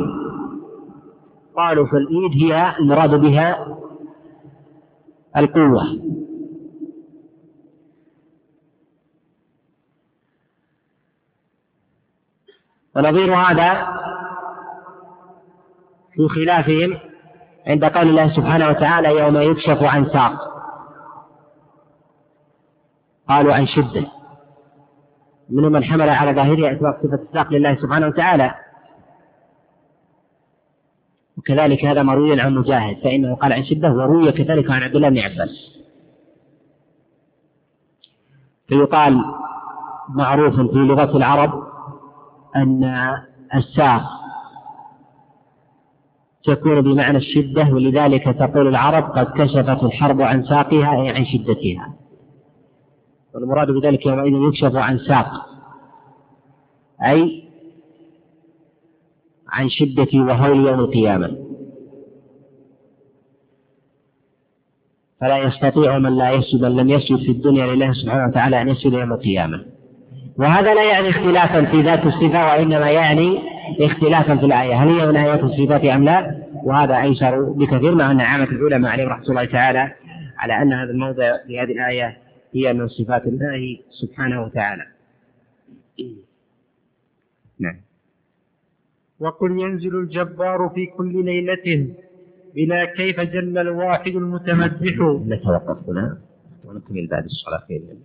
قالوا 1.58 1.86
فالإيد 1.86 2.44
هي 2.44 2.74
المراد 2.80 3.16
بها 3.16 3.68
القوة. 5.38 5.84
ونظير 12.98 13.36
هذا 13.36 13.88
في 16.14 16.28
خلافهم 16.28 17.00
عند 17.68 17.86
قول 17.86 18.08
الله 18.08 18.36
سبحانه 18.36 18.70
وتعالى 18.70 19.20
يوم 19.20 19.38
يكشف 19.38 19.84
عن 19.84 20.10
ساق. 20.10 20.34
قالوا 23.30 23.54
عن 23.54 23.68
شدة. 23.68 24.08
منهم 25.50 25.72
من 25.72 25.84
حمل 25.84 26.10
على 26.10 26.34
ظاهره 26.34 26.72
إثبات 26.72 26.96
صفة 27.04 27.24
الساق 27.24 27.54
لله 27.54 27.76
سبحانه 27.76 28.08
وتعالى. 28.08 28.56
وكذلك 31.38 31.86
هذا 31.86 32.04
مروي 32.04 32.42
عن 32.42 32.56
مجاهد 32.56 32.98
فإنه 33.04 33.36
قال 33.36 33.54
عن 33.54 33.64
شدة 33.64 33.90
وروي 33.92 34.32
كذلك 34.32 34.72
عن 34.72 34.84
عبد 34.84 34.96
الله 34.96 35.10
بن 35.10 35.20
عباس. 35.20 35.78
فيقال 38.68 39.24
معروف 40.10 40.56
في 40.56 40.78
لغة 40.78 41.18
العرب 41.18 41.67
أن 42.56 43.14
الساق 43.56 44.02
تكون 46.44 46.82
بمعنى 46.82 47.18
الشدة 47.18 47.74
ولذلك 47.74 48.24
تقول 48.24 48.68
العرب 48.68 49.04
قد 49.04 49.26
كشفت 49.26 49.84
الحرب 49.84 50.22
عن 50.22 50.44
ساقها 50.44 51.02
أي 51.02 51.10
عن 51.10 51.26
شدتها. 51.26 51.94
والمراد 53.34 53.72
بذلك 53.72 54.06
يومئذ 54.06 54.34
يكشف 54.48 54.76
عن 54.76 54.98
ساق 54.98 55.32
أي 57.06 57.44
عن 59.50 59.70
شدة 59.70 60.08
وهول 60.14 60.68
يوم 60.68 60.80
القيامة. 60.80 61.38
فلا 65.22 65.38
يستطيع 65.38 65.98
من 65.98 66.18
لا 66.18 66.32
يسجد 66.32 66.62
من 66.62 66.76
لم 66.76 66.90
يسجد 66.90 67.18
في 67.18 67.32
الدنيا 67.32 67.76
لله 67.76 67.94
سبحانه 67.94 68.28
وتعالى 68.28 68.62
أن 68.62 68.70
يسجد 68.70 68.94
يوم 68.94 69.14
القيامة. 69.14 69.77
وهذا 70.38 70.74
لا 70.74 70.84
يعني 70.84 71.10
اختلافا 71.10 71.66
في 71.66 71.82
ذات 71.82 72.06
الصفة 72.06 72.46
وإنما 72.46 72.92
يعني 72.92 73.40
اختلافا 73.80 74.36
في 74.38 74.46
الآية. 74.46 74.84
هل 74.84 74.88
هي 74.88 75.08
من 75.08 75.18
آيات 75.18 75.44
الصفات 75.44 75.86
أم 75.86 76.04
لا؟ 76.04 76.44
وهذا 76.64 77.02
أيسر 77.02 77.44
بكثير 77.44 77.96
مع 77.96 78.12
أن 78.12 78.22
عامة 78.22 78.44
العلماء 78.46 78.92
عليهم 78.92 79.10
رحمة 79.10 79.30
الله 79.30 79.46
تعالى 79.46 79.92
على 80.38 80.62
أن 80.62 80.74
هذا 80.74 80.92
الموضع 80.92 81.38
في 81.48 81.60
هذه 81.60 81.72
الآية 81.72 82.18
هي 82.56 82.74
من 82.74 82.88
صفات 82.88 83.28
الله 83.28 83.78
سبحانه 83.90 84.44
وتعالى. 84.44 84.84
نعم. 87.60 87.76
وقل 89.20 89.52
ينزل 89.52 89.96
الجبار 89.96 90.72
في 90.76 90.86
كل 90.86 91.26
ليلة 91.26 91.88
بلا 92.56 92.86
كيف 92.86 93.20
جل 93.20 93.58
الواحد 93.58 94.16
المتمدح 94.16 94.94
نتوقف 95.28 95.90
هنا 95.90 96.18
ونكمل 96.66 97.08
بعد 97.08 97.26
الصلاة. 97.26 97.64
في 97.68 97.78
الله 97.78 97.98